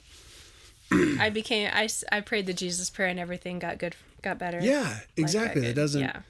I 1.19 1.29
became 1.29 1.69
I, 1.73 1.87
I 2.11 2.19
prayed 2.19 2.45
the 2.47 2.53
Jesus 2.53 2.89
prayer 2.89 3.07
and 3.07 3.19
everything 3.19 3.59
got 3.59 3.77
good 3.77 3.95
got 4.21 4.37
better. 4.37 4.59
yeah 4.61 4.99
exactly 5.17 5.65
it 5.65 5.73
doesn't 5.73 6.01
Yeah. 6.01 6.21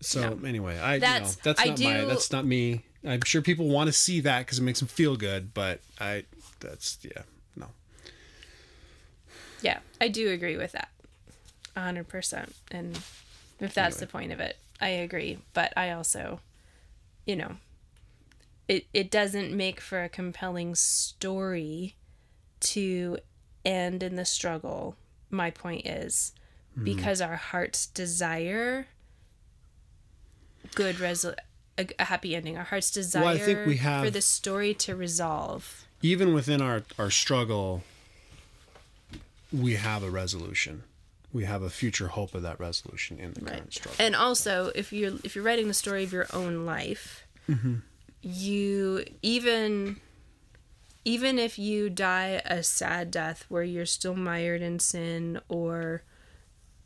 So 0.00 0.38
anyway, 0.46 0.78
I 0.78 1.00
That's- 1.00 1.32
you 1.32 1.36
know, 1.38 1.42
that's 1.42 1.60
I 1.60 1.64
not 1.70 1.80
my 1.80 2.00
do- 2.00 2.06
that's 2.06 2.30
not 2.30 2.44
me. 2.46 2.84
I'm 3.04 3.20
sure 3.24 3.42
people 3.42 3.66
want 3.68 3.88
to 3.88 3.92
see 3.92 4.20
that 4.20 4.38
because 4.46 4.60
it 4.60 4.62
makes 4.62 4.78
them 4.78 4.86
feel 4.86 5.16
good, 5.16 5.52
but 5.52 5.80
I 6.00 6.22
that's 6.60 6.98
yeah 7.02 7.22
no. 7.56 7.66
Yeah, 9.60 9.78
I 10.00 10.06
do 10.06 10.30
agree 10.30 10.56
with 10.56 10.70
that. 10.72 10.88
a 11.74 11.80
hundred 11.80 12.06
percent. 12.06 12.54
And 12.70 12.98
if 13.60 13.74
that's 13.74 13.96
Anyway. 13.96 14.06
the 14.06 14.12
point 14.12 14.32
of 14.32 14.40
it, 14.40 14.56
I 14.80 14.88
agree. 14.88 15.38
But 15.52 15.72
I 15.76 15.90
also, 15.90 16.40
you 17.26 17.36
know, 17.36 17.56
it 18.68 18.86
it 18.92 19.10
doesn't 19.10 19.56
make 19.56 19.80
for 19.80 20.02
a 20.02 20.08
compelling 20.08 20.74
story 20.74 21.96
to 22.60 23.18
end 23.64 24.02
in 24.02 24.16
the 24.16 24.24
struggle. 24.24 24.96
My 25.30 25.50
point 25.50 25.86
is 25.86 26.32
mm-hmm. 26.72 26.84
because 26.84 27.20
our 27.20 27.36
hearts 27.36 27.86
desire 27.86 28.86
good 30.74 30.96
resol- 30.96 31.36
a, 31.76 31.86
a 31.98 32.04
happy 32.04 32.34
ending. 32.34 32.56
Our 32.56 32.64
hearts 32.64 32.90
desire 32.90 33.24
well, 33.24 33.34
I 33.34 33.38
think 33.38 33.66
we 33.66 33.78
have- 33.78 34.04
for 34.04 34.10
the 34.10 34.22
story 34.22 34.74
to 34.74 34.94
resolve. 34.96 35.84
Even 36.02 36.32
within 36.32 36.62
our 36.62 36.82
our 36.98 37.10
struggle, 37.10 37.82
we 39.52 39.74
have 39.74 40.02
a 40.02 40.10
resolution. 40.10 40.84
We 41.32 41.44
have 41.44 41.62
a 41.62 41.70
future 41.70 42.08
hope 42.08 42.34
of 42.34 42.42
that 42.42 42.58
resolution 42.58 43.18
in 43.18 43.34
the 43.34 43.42
current 43.42 43.72
struggle. 43.72 43.96
And 43.98 44.16
also, 44.16 44.70
if 44.74 44.92
you're 44.92 45.12
if 45.24 45.34
you're 45.34 45.44
writing 45.44 45.68
the 45.68 45.74
story 45.74 46.04
of 46.04 46.12
your 46.12 46.26
own 46.32 46.64
life, 46.64 47.26
mm-hmm. 47.48 47.76
you 48.22 49.04
even 49.22 50.00
even 51.04 51.38
if 51.38 51.58
you 51.58 51.90
die 51.90 52.42
a 52.44 52.62
sad 52.62 53.10
death 53.10 53.44
where 53.48 53.62
you're 53.62 53.86
still 53.86 54.14
mired 54.14 54.62
in 54.62 54.78
sin 54.78 55.40
or 55.48 56.02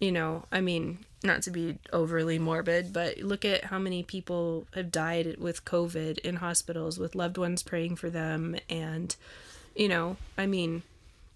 you 0.00 0.10
know, 0.10 0.44
I 0.50 0.60
mean, 0.60 0.98
not 1.22 1.42
to 1.42 1.52
be 1.52 1.78
overly 1.92 2.36
morbid, 2.36 2.92
but 2.92 3.18
look 3.18 3.44
at 3.44 3.66
how 3.66 3.78
many 3.78 4.02
people 4.02 4.66
have 4.74 4.90
died 4.90 5.36
with 5.38 5.64
COVID 5.64 6.18
in 6.18 6.36
hospitals 6.36 6.98
with 6.98 7.14
loved 7.14 7.38
ones 7.38 7.62
praying 7.62 7.94
for 7.94 8.10
them. 8.10 8.56
And 8.68 9.14
you 9.76 9.88
know, 9.88 10.16
I 10.36 10.46
mean, 10.46 10.82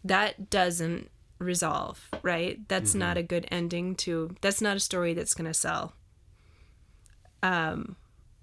that 0.04 0.50
doesn't 0.50 1.10
resolve, 1.38 2.08
right? 2.22 2.66
That's 2.68 2.94
not 2.94 3.16
a 3.16 3.22
good 3.22 3.46
ending 3.50 3.94
to 3.96 4.34
that's 4.40 4.60
not 4.60 4.76
a 4.76 4.80
story 4.80 5.14
that's 5.14 5.34
going 5.34 5.50
to 5.50 5.54
sell. 5.54 5.94
Um 7.42 7.96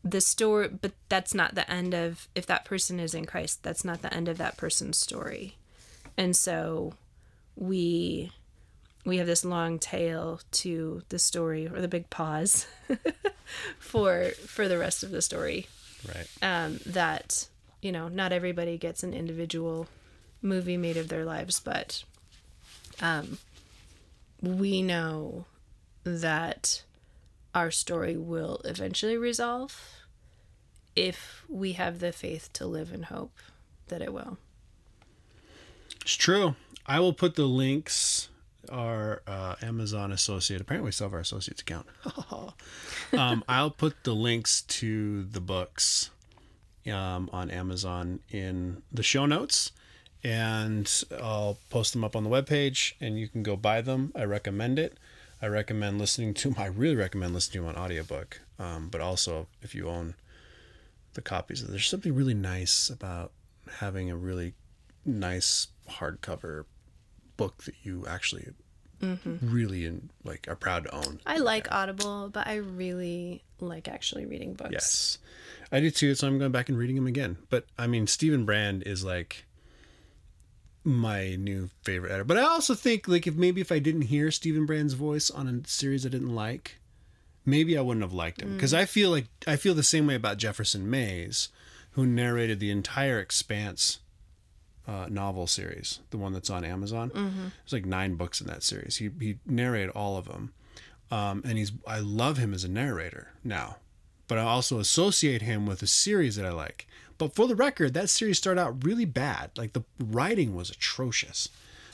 the 0.04 0.22
story 0.22 0.68
but 0.68 0.91
that's 1.08 1.34
not 1.34 1.56
the 1.56 1.70
end 1.72 1.94
of 1.94 2.28
if 2.36 2.46
that 2.46 2.66
person 2.66 3.00
is 3.00 3.14
in 3.14 3.26
Christ, 3.26 3.64
that's 3.64 3.86
not 3.86 4.02
the 4.02 4.14
end 4.14 4.28
of 4.28 4.38
that 4.38 4.58
person's 4.58 4.98
story. 4.98 5.58
And 6.18 6.36
so 6.36 6.94
we 7.56 8.32
we 9.06 9.18
have 9.18 9.28
this 9.28 9.44
long 9.44 9.80
tail 9.80 10.39
to 10.52 11.02
the 11.10 11.20
story 11.20 11.68
or 11.68 11.82
the 11.82 11.88
big 11.88 12.10
pause 12.10 12.68
for 13.80 14.30
for 14.46 14.68
the 14.68 14.78
rest 14.78 15.04
of 15.04 15.12
the 15.12 15.22
story 15.22 15.68
right. 16.08 16.28
um, 16.41 16.80
that 16.86 17.48
you 17.82 17.91
know 17.91 18.08
not 18.08 18.32
everybody 18.32 18.78
gets 18.78 19.04
an 19.04 19.14
individual 19.14 19.88
movie 20.41 20.78
made 20.78 20.98
of 20.98 21.10
their 21.10 21.26
lives 21.26 21.60
but 21.60 22.04
um, 23.02 23.38
we 24.41 24.82
know 24.82 25.46
that 26.04 26.84
our 27.56 27.72
story 27.72 28.18
will 28.18 28.62
eventually 28.66 29.18
resolve 29.18 30.04
if 30.96 31.44
we 31.48 31.74
have 31.74 32.00
the 32.00 32.12
faith 32.12 32.50
to 32.54 32.66
live 32.66 32.91
in 32.91 33.04
hope 33.04 33.38
that 33.88 34.02
it 34.02 34.14
will 34.14 34.38
It's 36.02 36.16
true. 36.16 36.56
I 36.86 37.00
will 37.00 37.14
put 37.14 37.36
the 37.36 37.46
links. 37.46 38.30
Our 38.72 39.22
uh, 39.28 39.56
Amazon 39.62 40.14
associate. 40.14 40.62
Apparently, 40.62 40.86
we 40.86 40.91
still 40.94 41.08
have 41.08 41.14
our 41.14 41.20
associates 41.20 41.62
account. 41.62 41.86
um, 43.14 43.44
I'll 43.48 43.70
put 43.70 44.06
the 44.06 44.14
links 44.16 44.62
to 44.62 45.24
the 45.24 45.41
books 45.41 46.12
um, 46.89 47.30
on 47.34 47.52
Amazon 47.52 48.22
in 48.32 48.82
the 48.89 49.04
show 49.04 49.26
notes, 49.26 49.74
and 50.24 51.03
I'll 51.21 51.57
post 51.69 51.93
them 51.93 52.03
up 52.03 52.15
on 52.15 52.24
the 52.24 52.30
webpage, 52.30 52.93
and 53.01 53.19
you 53.19 53.28
can 53.28 53.43
go 53.43 53.55
buy 53.55 53.82
them. 53.82 54.11
I 54.15 54.24
recommend 54.24 54.80
it. 54.80 54.97
I 55.41 55.47
recommend 55.47 55.99
listening 55.99 56.34
to 56.36 56.49
them. 56.51 56.55
I 56.61 56.67
really 56.67 56.95
recommend 56.95 57.34
listening 57.34 57.63
to 57.63 57.67
them 57.67 57.76
on 57.78 57.84
audiobook. 57.84 58.41
Um, 58.59 58.88
but 58.89 59.01
also, 59.01 59.47
if 59.61 59.76
you 59.76 59.89
own 59.89 60.15
the 61.13 61.21
copies, 61.21 61.65
there's 61.65 61.88
something 61.88 62.15
really 62.15 62.34
nice 62.34 62.89
about 62.89 63.32
having 63.80 64.09
a 64.09 64.15
really 64.15 64.53
nice 65.05 65.67
hardcover 65.89 66.65
book 67.38 67.63
that 67.63 67.76
you 67.84 68.05
actually 68.07 68.47
really 69.41 69.86
in, 69.86 70.09
like 70.24 70.47
are 70.47 70.55
proud 70.55 70.86
to 70.86 70.95
own. 70.95 71.19
i 71.26 71.38
like 71.38 71.69
audible 71.74 72.30
but 72.32 72.47
i 72.47 72.55
really 72.55 73.43
like 73.59 73.89
actually 73.89 74.26
reading 74.26 74.53
books 74.53 74.71
Yes, 74.71 75.17
I 75.74 75.82
do 75.82 75.91
too. 75.91 76.15
So 76.15 76.26
I'm 76.26 76.39
going 76.39 76.53
back 76.53 76.69
and 76.69 76.78
reading 76.78 76.95
them 76.95 77.07
again. 77.07 77.36
But 77.49 77.65
I 77.78 77.86
mean, 77.88 78.07
Steven 78.07 78.45
Brand 78.45 78.84
is 78.86 79.03
like 79.03 79.43
my 80.84 81.36
new 81.36 81.70
favorite 81.84 82.10
editor. 82.10 82.24
But 82.24 82.38
I 82.38 82.44
also 82.44 82.76
think 82.76 83.08
like 83.08 83.28
if 83.28 83.36
maybe 83.36 83.62
if 83.62 83.72
I 83.72 83.80
didn't 83.80 84.04
hear 84.04 84.32
Steven 84.32 84.66
Brand's 84.66 84.94
voice 84.94 85.30
on 85.30 85.48
a 85.48 85.68
series 85.68 86.06
I 86.06 86.10
didn't 86.10 86.36
like, 86.36 86.78
maybe 87.46 87.78
I 87.78 87.82
wouldn't 87.82 88.04
have 88.04 88.14
liked 88.14 88.42
him 88.42 88.54
because 88.56 88.74
I 88.74 88.86
feel 88.86 89.10
like 89.10 89.28
I 89.48 89.56
feel 89.56 89.74
the 89.74 89.84
same 89.84 90.08
way 90.08 90.16
about 90.16 90.38
Jefferson 90.38 90.90
Mays, 90.90 91.50
who 91.92 92.06
narrated 92.06 92.60
the 92.60 92.72
entire 92.72 93.20
Expanse 93.20 94.00
uh, 94.88 95.08
novel 95.10 95.48
series, 95.48 96.00
the 96.10 96.18
one 96.18 96.34
that's 96.34 96.50
on 96.50 96.66
Amazon. 96.66 97.12
There's 97.64 97.74
like 97.74 97.86
nine 97.86 98.16
books 98.16 98.42
in 98.42 98.48
that 98.48 98.64
series. 98.64 98.98
He 98.98 99.10
he 99.20 99.38
narrated 99.46 99.90
all 99.92 100.18
of 100.18 100.26
them, 100.26 100.54
um, 101.12 101.42
and 101.46 101.58
he's 101.58 101.72
I 101.88 102.00
love 102.00 102.38
him 102.38 102.54
as 102.54 102.64
a 102.66 102.70
narrator 102.70 103.30
now, 103.44 103.78
but 104.28 104.38
I 104.38 104.42
also 104.42 104.80
associate 104.80 105.42
him 105.42 105.66
with 105.66 105.82
a 105.82 105.88
series 105.88 106.36
that 106.36 106.46
I 106.46 106.52
like. 106.52 106.88
But 107.24 107.36
for 107.36 107.47
the 107.47 107.55
record, 107.55 107.93
that 107.93 108.09
series 108.09 108.38
started 108.38 108.59
out 108.59 108.84
really 108.84 109.05
bad. 109.05 109.51
Like 109.57 109.74
the 109.74 109.84
writing 109.99 110.55
was 110.55 110.69
atrocious. 110.69 111.49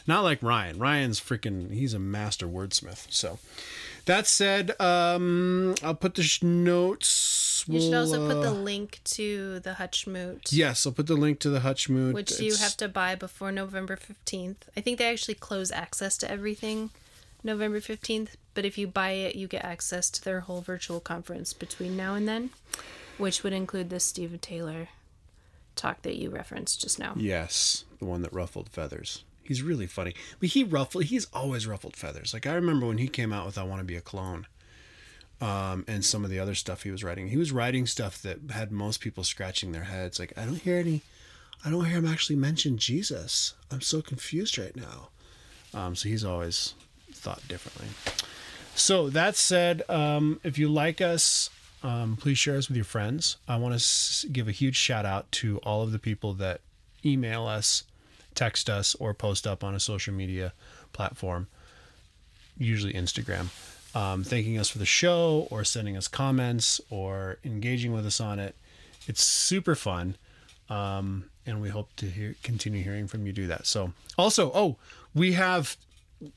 Not 0.07 0.23
like 0.23 0.41
Ryan. 0.41 0.79
Ryan's 0.79 1.19
freaking 1.19 1.71
he's 1.71 1.93
a 1.93 1.99
master 1.99 2.47
wordsmith. 2.47 3.11
So 3.11 3.37
that 4.05 4.25
said, 4.25 4.79
um, 4.81 5.75
I'll 5.83 5.93
put 5.93 6.15
the 6.15 6.23
sh- 6.23 6.41
notes. 6.41 7.63
You 7.67 7.79
should 7.79 7.91
We'll, 7.91 7.99
also 7.99 8.27
put 8.27 8.41
the 8.41 8.49
uh, 8.49 8.53
link 8.53 9.01
to 9.03 9.59
the 9.59 9.73
Hutchmoot, 9.73 10.47
Yes, 10.51 10.87
I'll 10.87 10.93
put 10.93 11.05
the 11.05 11.15
link 11.15 11.39
to 11.41 11.49
the 11.49 11.59
Hutchmoot. 11.59 12.13
which 12.13 12.39
you 12.39 12.55
have 12.55 12.75
to 12.77 12.87
buy 12.87 13.13
before 13.13 13.51
November 13.51 13.97
15th. 13.97 14.55
I 14.75 14.81
think 14.81 14.97
they 14.97 15.11
actually 15.11 15.35
close 15.35 15.69
access 15.69 16.17
to 16.19 16.31
everything 16.31 16.89
November 17.43 17.79
15th, 17.79 18.29
but 18.55 18.65
if 18.65 18.77
you 18.77 18.87
buy 18.87 19.11
it, 19.11 19.35
you 19.35 19.47
get 19.47 19.63
access 19.63 20.09
to 20.09 20.23
their 20.23 20.39
whole 20.39 20.61
virtual 20.61 20.99
conference 20.99 21.53
between 21.53 21.95
now 21.95 22.15
and 22.15 22.27
then, 22.27 22.49
which 23.19 23.43
would 23.43 23.53
include 23.53 23.89
this 23.91 24.05
Stephen 24.05 24.39
Taylor 24.39 24.87
talk 25.79 26.01
that 26.03 26.15
you 26.15 26.29
referenced 26.29 26.81
just 26.81 26.99
now. 26.99 27.13
Yes, 27.15 27.85
the 27.99 28.05
one 28.05 28.21
that 28.21 28.33
ruffled 28.33 28.69
feathers. 28.69 29.23
He's 29.43 29.63
really 29.63 29.87
funny. 29.87 30.13
But 30.39 30.49
he 30.49 30.63
ruffled 30.63 31.05
he's 31.05 31.25
always 31.33 31.65
ruffled 31.65 31.95
feathers. 31.95 32.33
Like 32.33 32.45
I 32.45 32.53
remember 32.53 32.85
when 32.85 32.99
he 32.99 33.07
came 33.07 33.33
out 33.33 33.45
with 33.45 33.57
I 33.57 33.63
Want 33.63 33.79
to 33.79 33.85
Be 33.85 33.95
a 33.95 34.01
Clone. 34.01 34.47
Um, 35.41 35.85
and 35.87 36.03
some 36.03 36.25
of 36.25 36.29
the 36.29 36.39
other 36.39 36.53
stuff 36.53 36.83
he 36.83 36.91
was 36.91 37.01
writing. 37.01 37.29
He 37.29 37.37
was 37.37 37.53
writing 37.53 37.85
stuff 37.85 38.21
that 38.23 38.39
had 38.51 38.73
most 38.73 38.99
people 38.99 39.23
scratching 39.23 39.71
their 39.71 39.85
heads. 39.85 40.19
Like, 40.19 40.33
I 40.37 40.43
don't 40.43 40.61
hear 40.61 40.77
any 40.77 41.01
I 41.63 41.69
don't 41.69 41.85
hear 41.85 41.97
him 41.97 42.07
actually 42.07 42.37
mention 42.37 42.77
Jesus. 42.77 43.53
I'm 43.71 43.81
so 43.81 44.01
confused 44.01 44.57
right 44.57 44.75
now. 44.75 45.09
Um, 45.73 45.95
so 45.95 46.07
he's 46.07 46.23
always 46.23 46.73
thought 47.11 47.45
differently. 47.47 47.87
So 48.75 49.09
that 49.09 49.35
said, 49.35 49.83
um, 49.89 50.39
if 50.43 50.57
you 50.57 50.69
like 50.69 51.01
us, 51.01 51.49
um, 51.83 52.17
please 52.19 52.37
share 52.37 52.57
us 52.57 52.67
with 52.67 52.75
your 52.75 52.85
friends. 52.85 53.37
I 53.47 53.55
want 53.57 53.73
to 53.73 53.77
s- 53.77 54.25
give 54.31 54.47
a 54.47 54.51
huge 54.51 54.75
shout 54.75 55.05
out 55.05 55.31
to 55.33 55.57
all 55.59 55.81
of 55.81 55.91
the 55.91 55.99
people 55.99 56.33
that 56.35 56.61
email 57.05 57.47
us, 57.47 57.83
text 58.35 58.69
us, 58.69 58.95
or 58.95 59.13
post 59.13 59.47
up 59.47 59.63
on 59.63 59.75
a 59.75 59.79
social 59.79 60.13
media 60.13 60.53
platform, 60.93 61.47
usually 62.57 62.93
Instagram, 62.93 63.47
um, 63.95 64.23
thanking 64.23 64.57
us 64.57 64.69
for 64.69 64.77
the 64.77 64.85
show 64.85 65.47
or 65.49 65.63
sending 65.63 65.95
us 65.95 66.07
comments 66.07 66.81
or 66.89 67.37
engaging 67.45 67.93
with 67.93 68.05
us 68.05 68.19
on 68.19 68.39
it. 68.39 68.55
It's 69.07 69.23
super 69.23 69.75
fun. 69.75 70.15
Um, 70.69 71.25
and 71.45 71.61
we 71.61 71.69
hope 71.69 71.89
to 71.95 72.05
hear, 72.05 72.35
continue 72.43 72.83
hearing 72.83 73.07
from 73.07 73.25
you 73.25 73.31
do 73.33 73.47
that. 73.47 73.65
So 73.65 73.93
also, 74.17 74.51
oh, 74.53 74.75
we 75.15 75.33
have 75.33 75.77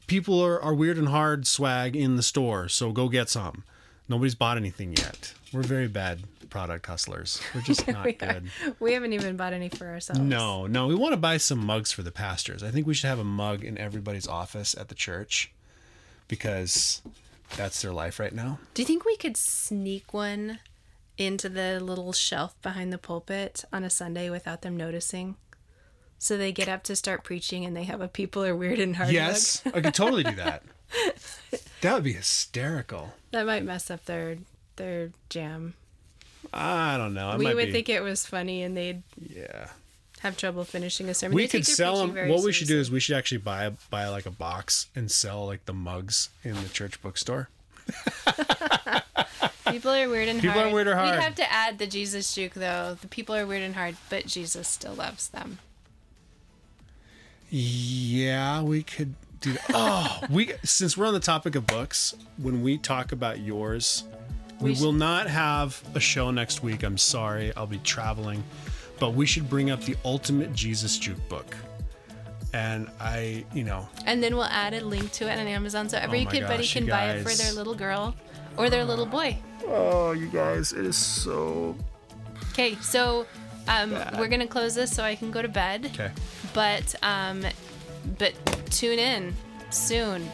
people 0.06 0.40
are, 0.40 0.60
are 0.62 0.72
weird 0.72 0.96
and 0.96 1.08
hard 1.08 1.46
swag 1.46 1.94
in 1.96 2.16
the 2.16 2.22
store. 2.22 2.68
So 2.68 2.92
go 2.92 3.08
get 3.08 3.28
some. 3.28 3.64
Nobody's 4.08 4.34
bought 4.34 4.56
anything 4.56 4.94
yet. 4.96 5.32
We're 5.52 5.62
very 5.62 5.88
bad 5.88 6.20
product 6.50 6.86
hustlers. 6.86 7.40
We're 7.54 7.60
just 7.62 7.86
not 7.88 8.04
we, 8.04 8.12
are. 8.20 8.40
good. 8.40 8.50
we 8.78 8.92
haven't 8.92 9.12
even 9.12 9.36
bought 9.36 9.52
any 9.52 9.68
for 9.68 9.86
ourselves. 9.88 10.20
No, 10.20 10.66
no, 10.66 10.86
we 10.86 10.94
want 10.94 11.12
to 11.12 11.16
buy 11.18 11.36
some 11.38 11.64
mugs 11.64 11.92
for 11.92 12.02
the 12.02 12.10
pastors. 12.12 12.62
I 12.62 12.70
think 12.70 12.86
we 12.86 12.94
should 12.94 13.08
have 13.08 13.18
a 13.18 13.24
mug 13.24 13.64
in 13.64 13.78
everybody's 13.78 14.26
office 14.26 14.74
at 14.78 14.88
the 14.88 14.94
church 14.94 15.52
because 16.28 17.00
that's 17.56 17.82
their 17.82 17.92
life 17.92 18.18
right 18.18 18.34
now. 18.34 18.58
Do 18.74 18.82
you 18.82 18.86
think 18.86 19.04
we 19.04 19.16
could 19.16 19.36
sneak 19.36 20.12
one 20.12 20.58
into 21.18 21.48
the 21.48 21.78
little 21.80 22.12
shelf 22.12 22.60
behind 22.62 22.92
the 22.92 22.98
pulpit 22.98 23.64
on 23.72 23.84
a 23.84 23.90
Sunday 23.90 24.28
without 24.30 24.62
them 24.62 24.76
noticing? 24.76 25.36
So 26.18 26.36
they 26.36 26.52
get 26.52 26.68
up 26.68 26.84
to 26.84 26.96
start 26.96 27.24
preaching 27.24 27.64
and 27.64 27.76
they 27.76 27.84
have 27.84 28.00
a 28.00 28.08
people 28.08 28.44
are 28.44 28.54
weird 28.54 28.78
and 28.78 28.94
hard 28.96 29.10
Yes, 29.10 29.64
mug? 29.64 29.76
I 29.76 29.80
could 29.80 29.94
totally 29.94 30.22
do 30.22 30.36
that. 30.36 30.62
That 31.82 31.94
would 31.94 32.04
be 32.04 32.12
hysterical. 32.12 33.14
That 33.32 33.44
might 33.44 33.64
mess 33.64 33.90
up 33.90 34.04
their 34.04 34.38
their 34.76 35.10
jam. 35.28 35.74
I 36.54 36.96
don't 36.96 37.12
know. 37.12 37.32
It 37.32 37.38
we 37.38 37.54
would 37.54 37.66
be, 37.66 37.72
think 37.72 37.88
it 37.88 38.02
was 38.02 38.24
funny 38.24 38.62
and 38.62 38.76
they'd 38.76 39.02
yeah. 39.20 39.68
have 40.20 40.36
trouble 40.36 40.64
finishing 40.64 41.08
a 41.08 41.14
sermon. 41.14 41.34
We 41.34 41.42
They 41.42 41.48
could 41.48 41.66
sell 41.66 42.06
them. 42.06 42.28
What 42.28 42.44
we 42.44 42.52
should 42.52 42.68
do 42.68 42.78
is 42.78 42.90
we 42.90 43.00
should 43.00 43.16
actually 43.16 43.38
buy 43.38 43.72
buy 43.90 44.08
like 44.08 44.26
a 44.26 44.30
box 44.30 44.86
and 44.94 45.10
sell 45.10 45.44
like 45.44 45.66
the 45.66 45.72
mugs 45.72 46.28
in 46.44 46.54
the 46.54 46.68
church 46.68 47.02
bookstore. 47.02 47.48
People 49.66 49.90
are 49.90 50.08
weird 50.08 50.28
and 50.28 50.40
People 50.40 50.60
are 50.60 50.72
weird 50.72 50.86
or 50.86 50.94
hard. 50.94 51.16
We'd 51.16 51.22
have 51.22 51.34
to 51.36 51.52
add 51.52 51.78
the 51.78 51.86
Jesus 51.88 52.32
juke 52.32 52.54
though. 52.54 52.96
The 53.00 53.08
people 53.08 53.34
are 53.34 53.46
weird 53.46 53.62
and 53.62 53.74
hard, 53.74 53.96
but 54.08 54.26
Jesus 54.26 54.68
still 54.68 54.94
loves 54.94 55.28
them. 55.28 55.58
Yeah, 57.50 58.62
we 58.62 58.82
could 58.82 59.14
do 59.42 59.52
that. 59.52 59.64
Oh, 59.74 60.20
we 60.30 60.52
since 60.64 60.96
we're 60.96 61.06
on 61.06 61.14
the 61.14 61.20
topic 61.20 61.54
of 61.54 61.66
books, 61.66 62.14
when 62.38 62.62
we 62.62 62.78
talk 62.78 63.12
about 63.12 63.40
yours, 63.40 64.04
we, 64.60 64.70
We 64.70 64.76
sh- 64.76 64.80
will 64.80 64.92
not 64.92 65.26
have 65.28 65.82
a 65.94 66.00
show 66.00 66.30
next 66.30 66.62
week. 66.62 66.82
I'm 66.82 66.98
sorry, 66.98 67.52
I'll 67.56 67.66
be 67.66 67.78
traveling, 67.78 68.42
but 69.00 69.14
we 69.14 69.26
should 69.26 69.48
bring 69.50 69.70
up 69.70 69.80
the 69.82 69.96
ultimate 70.04 70.52
Jesus 70.54 70.98
juke 70.98 71.28
book. 71.28 71.56
And 72.54 72.88
I, 73.00 73.44
you 73.54 73.64
know, 73.64 73.88
And 74.04 74.22
then 74.22 74.34
we'll 74.36 74.44
add 74.44 74.74
a 74.74 74.84
link 74.84 75.10
to 75.12 75.24
it 75.30 75.38
on 75.38 75.46
Amazon 75.46 75.88
so 75.88 75.96
every 75.96 76.20
Oh 76.20 76.24
my 76.24 76.30
kid 76.30 76.42
buddy 76.46 76.66
can 76.66 76.84
you 76.84 76.90
buy 76.90 77.12
it 77.12 77.22
for 77.22 77.34
their 77.34 77.52
little 77.54 77.74
girl 77.74 78.14
or 78.58 78.68
their 78.68 78.84
little 78.84 79.06
boy. 79.06 79.38
oh, 79.66 80.12
you 80.12 80.26
guys, 80.28 80.72
it 80.72 80.84
is 80.84 80.96
so 80.96 81.74
Okay, 82.50 82.76
so 82.82 83.26
um, 83.68 83.90
Bad. 83.92 84.18
we're 84.18 84.28
gonna 84.28 84.46
close 84.46 84.74
this 84.74 84.94
so 84.94 85.02
I 85.02 85.14
can 85.14 85.30
go 85.30 85.40
to 85.40 85.48
bed. 85.48 85.86
okay. 85.94 86.10
But 86.52 86.94
um, 87.02 87.42
but 88.18 88.32
tune 88.70 88.98
in 88.98 89.34
soon, 89.70 90.28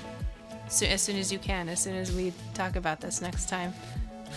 so, 0.69 0.87
as 0.87 1.01
soon 1.03 1.16
as 1.16 1.33
you 1.33 1.39
can, 1.39 1.69
as 1.69 1.81
soon 1.81 1.95
as 1.95 2.12
we 2.12 2.33
talk 2.55 2.77
about 2.77 3.01
this 3.01 3.21
next 3.21 3.49
time, 3.49 3.73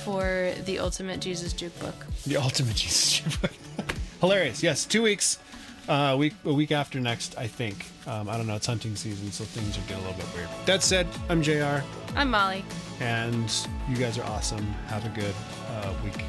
for 0.06 0.54
the 0.66 0.80
ultimate 0.80 1.20
Jesus 1.20 1.54
juke 1.54 1.78
book. 1.80 2.06
The 2.26 2.38
ultimate 2.38 2.76
Jesus 2.76 3.20
juke 3.20 3.42
book. 3.42 3.52
Hilarious. 4.22 4.64
Yes, 4.64 4.86
two 4.86 5.02
weeks. 5.02 5.40
Uh, 5.90 6.12
a 6.14 6.18
week 6.18 6.34
a 6.46 6.54
week 6.54 6.72
after 6.72 7.00
next, 7.00 7.36
I 7.38 7.48
think. 7.48 7.86
Um, 8.08 8.30
I 8.30 8.38
don't 8.38 8.46
know. 8.48 8.56
It's 8.56 8.68
hunting 8.68 8.96
season, 8.96 9.32
so 9.32 9.44
things 9.44 9.78
are 9.78 9.82
getting 9.82 10.04
a 10.06 10.08
little 10.08 10.18
bit 10.26 10.36
weird. 10.36 10.48
That 10.66 10.84
said, 10.84 11.08
I'm 11.28 11.42
Jr. 11.42 11.82
I'm 12.16 12.30
Molly. 12.30 12.64
and 13.00 13.52
you 13.90 13.96
guys 13.98 14.18
are 14.20 14.26
awesome. 14.26 14.64
Have 14.88 15.06
a 15.06 15.10
good 15.20 15.34
uh, 15.70 15.94
week. 16.04 16.24